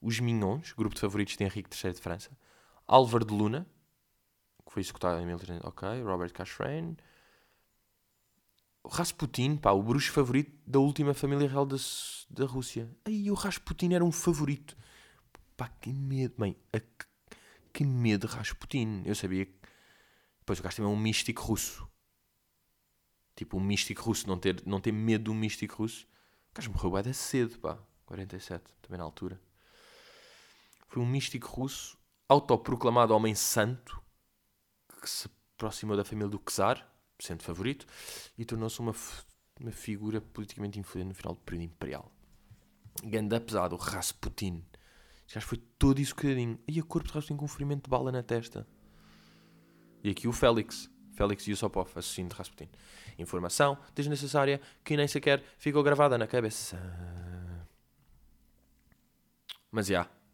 Os 0.01 0.19
Mignons, 0.19 0.73
grupo 0.73 0.95
de 0.95 1.01
favoritos 1.01 1.37
de 1.37 1.43
Henrique 1.43 1.69
III 1.75 1.93
de 1.93 2.01
França. 2.01 2.37
Álvaro 2.87 3.25
de 3.25 3.33
Luna, 3.33 3.67
que 4.65 4.71
foi 4.71 4.81
executado 4.81 5.19
em 5.21 5.25
1300. 5.25 5.65
Ok, 5.65 5.87
Robert 6.03 6.31
Cacherain. 6.33 6.95
Rasputin, 8.87 9.57
pá, 9.57 9.71
o 9.71 9.81
bruxo 9.81 10.11
favorito 10.11 10.51
da 10.65 10.79
última 10.79 11.13
família 11.13 11.47
real 11.47 11.65
da, 11.65 11.77
da 12.29 12.45
Rússia. 12.45 12.89
Aí 13.05 13.31
o 13.31 13.33
Rasputin 13.33 13.93
era 13.93 14.05
um 14.05 14.11
favorito. 14.11 14.77
Pá, 15.57 15.69
que 15.69 15.91
medo, 15.91 16.35
bem, 16.37 16.55
a, 16.71 16.79
que 17.73 17.83
medo 17.83 18.27
Rasputin. 18.27 19.01
Eu 19.05 19.15
sabia 19.15 19.45
que. 19.45 19.55
Depois 20.39 20.59
o 20.59 20.63
gajo 20.63 20.77
também 20.77 20.91
é 20.91 20.95
um 20.95 20.99
místico 20.99 21.41
russo. 21.41 21.87
Tipo, 23.35 23.57
um 23.57 23.61
místico 23.61 24.03
russo, 24.03 24.27
não 24.27 24.37
ter, 24.37 24.61
não 24.65 24.79
ter 24.79 24.91
medo 24.91 25.25
de 25.25 25.29
um 25.31 25.33
místico 25.33 25.77
russo. 25.77 26.05
O 26.51 26.55
gajo 26.55 26.71
morreu 26.71 26.91
bem 26.91 27.13
cedo, 27.13 27.57
pá. 27.59 27.79
47, 28.05 28.63
também 28.81 28.99
na 28.99 29.03
altura. 29.03 29.41
Foi 30.95 31.03
um 31.03 31.05
místico 31.05 31.49
russo, 31.49 31.97
autoproclamado 32.29 33.13
homem 33.13 33.35
santo, 33.35 34.01
que 35.01 35.09
se 35.09 35.27
aproximou 35.57 35.97
da 35.97 36.05
família 36.05 36.29
do 36.29 36.39
Czar 36.39 36.89
sendo 37.19 37.43
favorito, 37.43 37.85
e 38.37 38.45
tornou-se 38.45 38.79
uma, 38.79 38.95
uma 39.59 39.71
figura 39.73 40.21
politicamente 40.21 40.79
influente 40.79 41.09
no 41.09 41.13
final 41.13 41.33
do 41.33 41.41
período 41.41 41.65
imperial. 41.65 42.09
Ganda 43.03 43.41
pesado, 43.41 43.75
Rasputin. 43.75 44.63
Este 45.25 45.35
gajo 45.35 45.47
foi 45.47 45.57
todo 45.77 45.99
isso 45.99 46.15
cuidadinho. 46.15 46.57
E 46.65 46.79
a 46.79 46.83
corpo 46.83 47.09
de 47.09 47.13
Rasputin 47.13 47.35
com 47.35 47.43
um 47.43 47.49
ferimento 47.49 47.83
de 47.83 47.89
bala 47.89 48.09
na 48.09 48.23
testa. 48.23 48.65
E 50.01 50.09
aqui 50.09 50.29
o 50.29 50.31
Félix. 50.31 50.89
Félix 51.11 51.45
Yusupov, 51.45 51.89
assassino 51.89 52.29
de 52.29 52.35
Rasputin. 52.35 52.69
Informação 53.19 53.77
desnecessária 53.93 54.61
que 54.81 54.95
nem 54.95 55.09
sequer 55.09 55.43
ficou 55.57 55.83
gravada 55.83 56.17
na 56.17 56.25
cabeça. 56.25 56.79
Mas 59.69 59.87
já. 59.87 59.95
Yeah. 59.95 60.24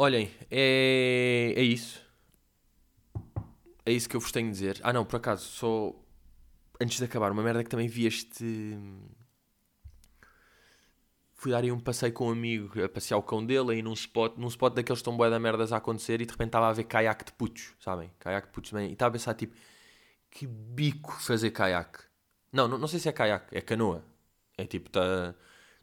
Olhem, 0.00 0.30
é, 0.48 1.54
é 1.56 1.60
isso. 1.60 2.00
É 3.84 3.90
isso 3.90 4.08
que 4.08 4.14
eu 4.14 4.20
vos 4.20 4.30
tenho 4.30 4.46
de 4.46 4.52
dizer. 4.52 4.78
Ah, 4.84 4.92
não, 4.92 5.04
por 5.04 5.16
acaso, 5.16 5.44
só 5.48 5.92
antes 6.80 6.98
de 6.98 7.04
acabar, 7.04 7.32
uma 7.32 7.42
merda 7.42 7.64
que 7.64 7.68
também 7.68 7.88
vi 7.88 8.06
este. 8.06 8.78
Fui 11.34 11.50
dar 11.50 11.64
aí 11.64 11.72
um 11.72 11.80
passeio 11.80 12.12
com 12.12 12.28
um 12.28 12.30
amigo 12.30 12.80
a 12.80 12.88
passear 12.88 13.18
o 13.18 13.24
cão 13.24 13.44
dele 13.44 13.72
aí 13.72 13.82
num 13.82 13.92
spot, 13.92 14.36
num 14.36 14.46
spot 14.46 14.72
daqueles 14.74 15.02
bué 15.02 15.28
da 15.28 15.40
merdas 15.40 15.72
a 15.72 15.78
acontecer 15.78 16.20
e 16.20 16.26
de 16.26 16.30
repente 16.30 16.50
estava 16.50 16.68
a 16.68 16.72
ver 16.72 16.84
caiaque 16.84 17.24
de 17.24 17.32
putos, 17.32 17.72
sabem? 17.80 18.12
Caiaque 18.20 18.46
de 18.46 18.52
putos 18.52 18.70
também. 18.70 18.90
E 18.90 18.92
estava 18.92 19.08
a 19.08 19.12
pensar 19.12 19.34
tipo, 19.34 19.56
que 20.30 20.46
bico 20.46 21.12
fazer 21.20 21.50
caiaque. 21.50 22.04
Não, 22.52 22.68
não, 22.68 22.78
não 22.78 22.86
sei 22.86 23.00
se 23.00 23.08
é 23.08 23.12
caiaque, 23.12 23.56
é 23.56 23.60
canoa. 23.60 24.04
É 24.56 24.64
tipo, 24.64 24.90
está 24.90 25.34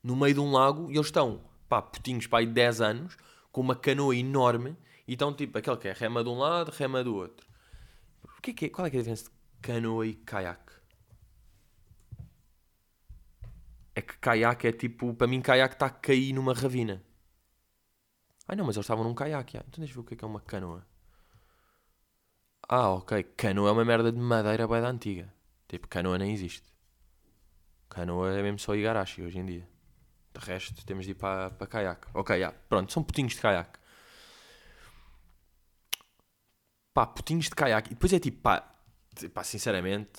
no 0.02 0.16
meio 0.16 0.36
de 0.36 0.40
um 0.40 0.54
lago 0.54 0.90
e 0.90 0.96
eles 0.96 1.08
estão, 1.08 1.42
pá, 1.68 1.82
putinhos, 1.82 2.28
pá, 2.28 2.40
aí 2.40 2.46
10 2.46 2.80
anos, 2.80 3.18
com 3.56 3.62
uma 3.62 3.76
canoa 3.76 4.16
enorme 4.16 4.78
e 5.08 5.14
estão 5.14 5.34
tipo, 5.34 5.58
aquele 5.58 5.78
que 5.78 5.88
é 5.88 5.94
rema 5.94 6.24
de 6.24 6.30
um 6.30 6.38
lado, 6.38 6.72
rema 6.72 7.04
do 7.04 7.16
outro 7.16 7.48
que 8.46 8.52
é 8.52 8.54
que 8.54 8.66
é? 8.66 8.70
Qual 8.70 8.86
é, 8.86 8.90
que 8.90 8.98
é 8.98 9.00
a 9.00 9.02
diferença 9.02 9.26
de 9.26 9.32
canoa 9.62 10.06
e 10.06 10.14
caiaque? 10.14 10.74
É 13.96 14.02
que 14.02 14.18
caiaque 14.18 14.68
é 14.68 14.72
tipo. 14.72 15.14
Para 15.14 15.28
mim, 15.28 15.42
caiaque 15.42 15.76
está 15.76 15.88
a 15.88 15.90
cair 15.90 16.34
numa 16.34 16.54
ravina. 16.54 17.04
Ai 18.48 18.56
não, 18.56 18.66
mas 18.66 18.76
eles 18.76 18.86
estavam 18.86 19.04
num 19.04 19.16
caiaque. 19.16 19.58
Então 19.58 19.80
deixa 19.80 19.94
eu 19.94 19.96
ver 19.96 20.02
o 20.02 20.04
que 20.04 20.14
é, 20.14 20.18
que 20.18 20.24
é 20.24 20.28
uma 20.28 20.42
canoa. 20.42 20.86
Ah, 22.68 22.90
ok. 22.92 23.24
Canoa 23.36 23.70
é 23.70 23.72
uma 23.72 23.86
merda 23.86 24.12
de 24.12 24.20
madeira 24.20 24.68
bem 24.68 24.82
da 24.82 24.90
antiga. 24.90 25.34
Tipo, 25.68 25.88
canoa 25.88 26.18
nem 26.18 26.32
existe. 26.34 26.72
Canoa 27.90 28.32
é 28.34 28.44
mesmo 28.44 28.60
só 28.60 28.76
igarashi 28.76 29.24
hoje 29.24 29.40
em 29.40 29.46
dia. 29.46 29.75
De 30.38 30.46
resto, 30.46 30.86
temos 30.86 31.06
de 31.06 31.12
ir 31.12 31.16
para, 31.16 31.50
para 31.52 31.68
caiaque. 31.68 32.08
Ok, 32.14 32.36
yeah. 32.36 32.56
pronto, 32.68 32.92
são 32.92 33.04
putinhos 33.04 33.34
de 33.34 33.42
caiaque 33.42 33.80
pá, 36.96 37.06
putinhos 37.06 37.46
de 37.46 37.52
caiaque. 37.52 37.92
E 37.92 37.94
depois 37.96 38.14
é 38.14 38.20
tipo, 38.20 38.42
pá, 38.42 38.74
pá 39.34 39.44
sinceramente, 39.44 40.12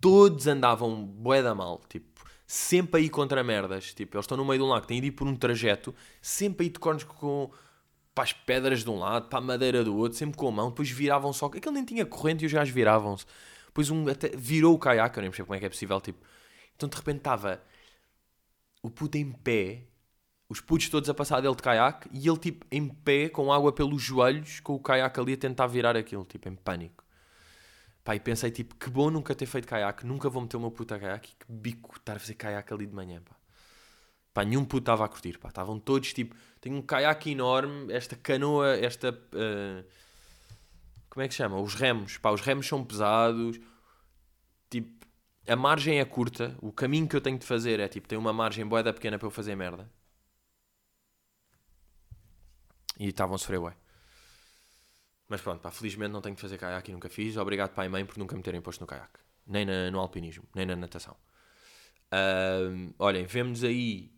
todos 0.00 0.46
andavam 0.46 1.04
bué 1.04 1.42
da 1.42 1.54
mal, 1.54 1.80
tipo, 1.88 2.24
sempre 2.46 3.00
aí 3.00 3.10
contra 3.10 3.42
merdas. 3.42 3.92
Tipo, 3.92 4.16
eles 4.16 4.24
estão 4.24 4.38
no 4.38 4.44
meio 4.44 4.60
de 4.60 4.64
um 4.64 4.68
lago, 4.68 4.86
têm 4.86 5.00
de 5.00 5.08
ir 5.08 5.10
por 5.10 5.26
um 5.26 5.36
trajeto, 5.36 5.94
sempre 6.22 6.66
aí 6.66 6.70
de 6.70 6.78
cornos 6.78 7.04
com 7.04 7.50
para 8.14 8.24
as 8.24 8.32
pedras 8.32 8.84
de 8.84 8.90
um 8.90 8.98
lado, 8.98 9.28
para 9.28 9.38
a 9.38 9.42
madeira 9.42 9.82
do 9.82 9.96
outro, 9.96 10.18
sempre 10.18 10.36
com 10.36 10.46
a 10.46 10.52
mão, 10.52 10.68
depois 10.68 10.90
viravam 10.90 11.32
só. 11.32 11.46
Aquele 11.46 11.74
nem 11.74 11.84
tinha 11.84 12.04
corrente 12.04 12.44
e 12.44 12.46
os 12.46 12.52
gajos 12.52 12.72
viravam-se. 12.72 13.24
Depois 13.66 13.90
um 13.90 14.06
até 14.06 14.28
virou 14.36 14.74
o 14.74 14.78
caiaque, 14.78 15.18
eu 15.18 15.22
nem 15.22 15.30
percebo 15.30 15.46
como 15.46 15.56
é 15.56 15.60
que 15.60 15.66
é 15.66 15.68
possível, 15.68 16.00
tipo. 16.00 16.22
Então 16.76 16.88
de 16.88 16.96
repente 16.96 17.18
estava 17.18 17.62
o 18.82 18.90
puto 18.90 19.16
em 19.16 19.32
pé 19.32 19.86
os 20.52 20.60
putos 20.60 20.90
todos 20.90 21.08
a 21.08 21.14
passar 21.14 21.40
dele 21.40 21.56
de 21.56 21.62
caiaque 21.62 22.10
e 22.12 22.28
ele 22.28 22.36
tipo 22.36 22.66
em 22.70 22.86
pé, 22.86 23.30
com 23.30 23.50
água 23.50 23.72
pelos 23.72 24.02
joelhos, 24.02 24.60
com 24.60 24.74
o 24.74 24.78
caiaque 24.78 25.18
ali 25.18 25.32
a 25.32 25.36
tentar 25.38 25.66
virar 25.66 25.96
aquilo, 25.96 26.26
tipo 26.26 26.46
em 26.46 26.54
pânico. 26.54 27.02
Pá, 28.04 28.14
e 28.14 28.20
pensei 28.20 28.50
tipo, 28.50 28.74
que 28.76 28.90
bom 28.90 29.10
nunca 29.10 29.34
ter 29.34 29.46
feito 29.46 29.66
caiaque, 29.66 30.04
nunca 30.04 30.28
vou 30.28 30.42
meter 30.42 30.58
o 30.58 30.60
meu 30.60 30.70
puto 30.70 30.92
a 30.92 30.98
caiaque, 30.98 31.34
que 31.38 31.46
bico 31.48 31.96
estar 31.96 32.16
a 32.16 32.18
fazer 32.18 32.34
caiaque 32.34 32.70
ali 32.70 32.86
de 32.86 32.94
manhã, 32.94 33.22
pá. 33.22 33.34
Pá, 34.34 34.44
nenhum 34.44 34.62
puto 34.62 34.82
estava 34.82 35.06
a 35.06 35.08
curtir, 35.08 35.38
pá. 35.38 35.48
Estavam 35.48 35.78
todos 35.78 36.12
tipo, 36.12 36.36
tenho 36.60 36.76
um 36.76 36.82
caiaque 36.82 37.30
enorme, 37.30 37.90
esta 37.90 38.14
canoa, 38.14 38.76
esta. 38.76 39.10
Uh, 39.10 39.84
como 41.08 41.22
é 41.22 41.28
que 41.28 41.34
chama? 41.34 41.58
Os 41.60 41.74
remos, 41.74 42.18
pá, 42.18 42.30
os 42.30 42.42
remos 42.42 42.66
são 42.66 42.84
pesados, 42.84 43.58
a 45.46 45.56
margem 45.56 45.98
é 45.98 46.04
curta, 46.04 46.56
o 46.60 46.72
caminho 46.72 47.08
que 47.08 47.16
eu 47.16 47.20
tenho 47.20 47.38
de 47.38 47.46
fazer 47.46 47.80
é 47.80 47.88
tipo, 47.88 48.06
tem 48.08 48.18
uma 48.18 48.32
margem 48.32 48.66
boeda 48.66 48.92
pequena 48.92 49.18
para 49.18 49.26
eu 49.26 49.30
fazer 49.30 49.56
merda. 49.56 49.90
E 52.98 53.08
estavam 53.08 53.34
a 53.34 53.38
sofrer 53.38 53.58
ué. 53.58 53.76
Mas 55.28 55.40
pronto, 55.40 55.60
pá, 55.60 55.70
felizmente 55.70 56.12
não 56.12 56.20
tenho 56.20 56.36
que 56.36 56.42
fazer 56.42 56.58
caiaque 56.58 56.90
e 56.90 56.94
nunca 56.94 57.08
fiz. 57.08 57.36
Obrigado 57.36 57.74
pai 57.74 57.86
e 57.86 57.88
mãe 57.88 58.04
por 58.04 58.18
nunca 58.18 58.36
me 58.36 58.42
terem 58.42 58.60
posto 58.60 58.80
no 58.80 58.86
caiaque. 58.86 59.18
Nem 59.46 59.64
na, 59.64 59.90
no 59.90 59.98
alpinismo, 59.98 60.44
nem 60.54 60.66
na 60.66 60.76
natação. 60.76 61.16
Olhem, 62.98 63.24
vemos 63.24 63.64
aí 63.64 64.12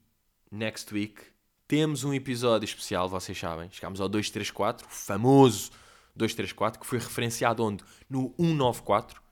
next 0.50 0.92
week. 0.92 1.22
Temos 1.66 2.04
um 2.04 2.12
episódio 2.12 2.64
especial, 2.64 3.08
vocês 3.08 3.38
sabem. 3.38 3.70
Chegámos 3.70 4.00
ao 4.00 4.08
234, 4.08 4.86
o 4.86 4.90
famoso 4.90 5.70
234, 6.14 6.80
que 6.80 6.86
foi 6.86 6.98
referenciado 6.98 7.64
onde? 7.64 7.82
No 8.10 8.34
194. 8.36 9.23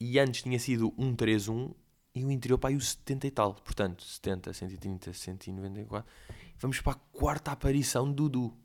E 0.00 0.18
antes 0.18 0.42
tinha 0.42 0.58
sido 0.58 0.94
131 0.98 1.74
e 2.14 2.24
o 2.24 2.30
interior 2.30 2.58
para 2.58 2.70
aí 2.70 2.76
o 2.76 2.80
70 2.80 3.26
e 3.26 3.30
tal. 3.30 3.54
Portanto, 3.54 4.02
70, 4.02 4.52
130, 4.52 5.12
194. 5.12 6.10
Vamos 6.58 6.80
para 6.80 6.92
a 6.92 6.96
quarta 6.96 7.52
aparição 7.52 8.10
do 8.10 8.28
Dudu. 8.28 8.56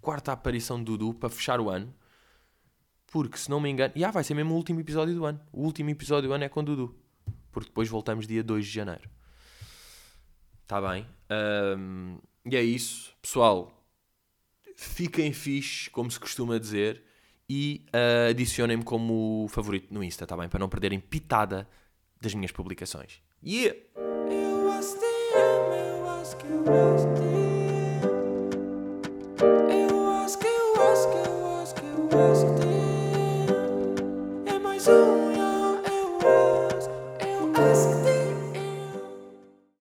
Quarta 0.00 0.32
aparição 0.32 0.82
do 0.82 0.96
Dudu 0.96 1.14
para 1.14 1.30
fechar 1.30 1.60
o 1.60 1.70
ano. 1.70 1.94
Porque, 3.06 3.36
se 3.36 3.50
não 3.50 3.60
me 3.60 3.70
engano. 3.70 3.92
E 3.96 4.04
ah, 4.04 4.10
vai 4.10 4.24
ser 4.24 4.34
mesmo 4.34 4.54
o 4.54 4.56
último 4.56 4.80
episódio 4.80 5.14
do 5.14 5.24
ano. 5.24 5.40
O 5.52 5.62
último 5.62 5.90
episódio 5.90 6.28
do 6.28 6.34
ano 6.34 6.44
é 6.44 6.48
com 6.48 6.60
o 6.60 6.62
Dudu. 6.62 6.94
Porque 7.50 7.68
depois 7.68 7.88
voltamos 7.88 8.26
dia 8.26 8.42
2 8.42 8.64
de 8.64 8.72
janeiro. 8.72 9.10
Está 10.62 10.80
bem. 10.80 11.06
Um, 11.78 12.18
e 12.46 12.56
é 12.56 12.62
isso. 12.62 13.14
Pessoal, 13.20 13.86
fiquem 14.76 15.32
fixe, 15.32 15.90
como 15.90 16.10
se 16.10 16.18
costuma 16.18 16.58
dizer. 16.58 17.04
E 17.54 17.84
uh, 17.88 18.30
adicionem-me 18.30 18.82
como 18.82 19.46
favorito 19.50 19.92
no 19.92 20.02
Insta, 20.02 20.24
está 20.24 20.34
bem? 20.34 20.48
Para 20.48 20.58
não 20.58 20.70
perderem 20.70 20.98
pitada 20.98 21.68
das 22.18 22.32
minhas 22.32 22.50
publicações. 22.50 23.20
Yeah! 23.44 23.76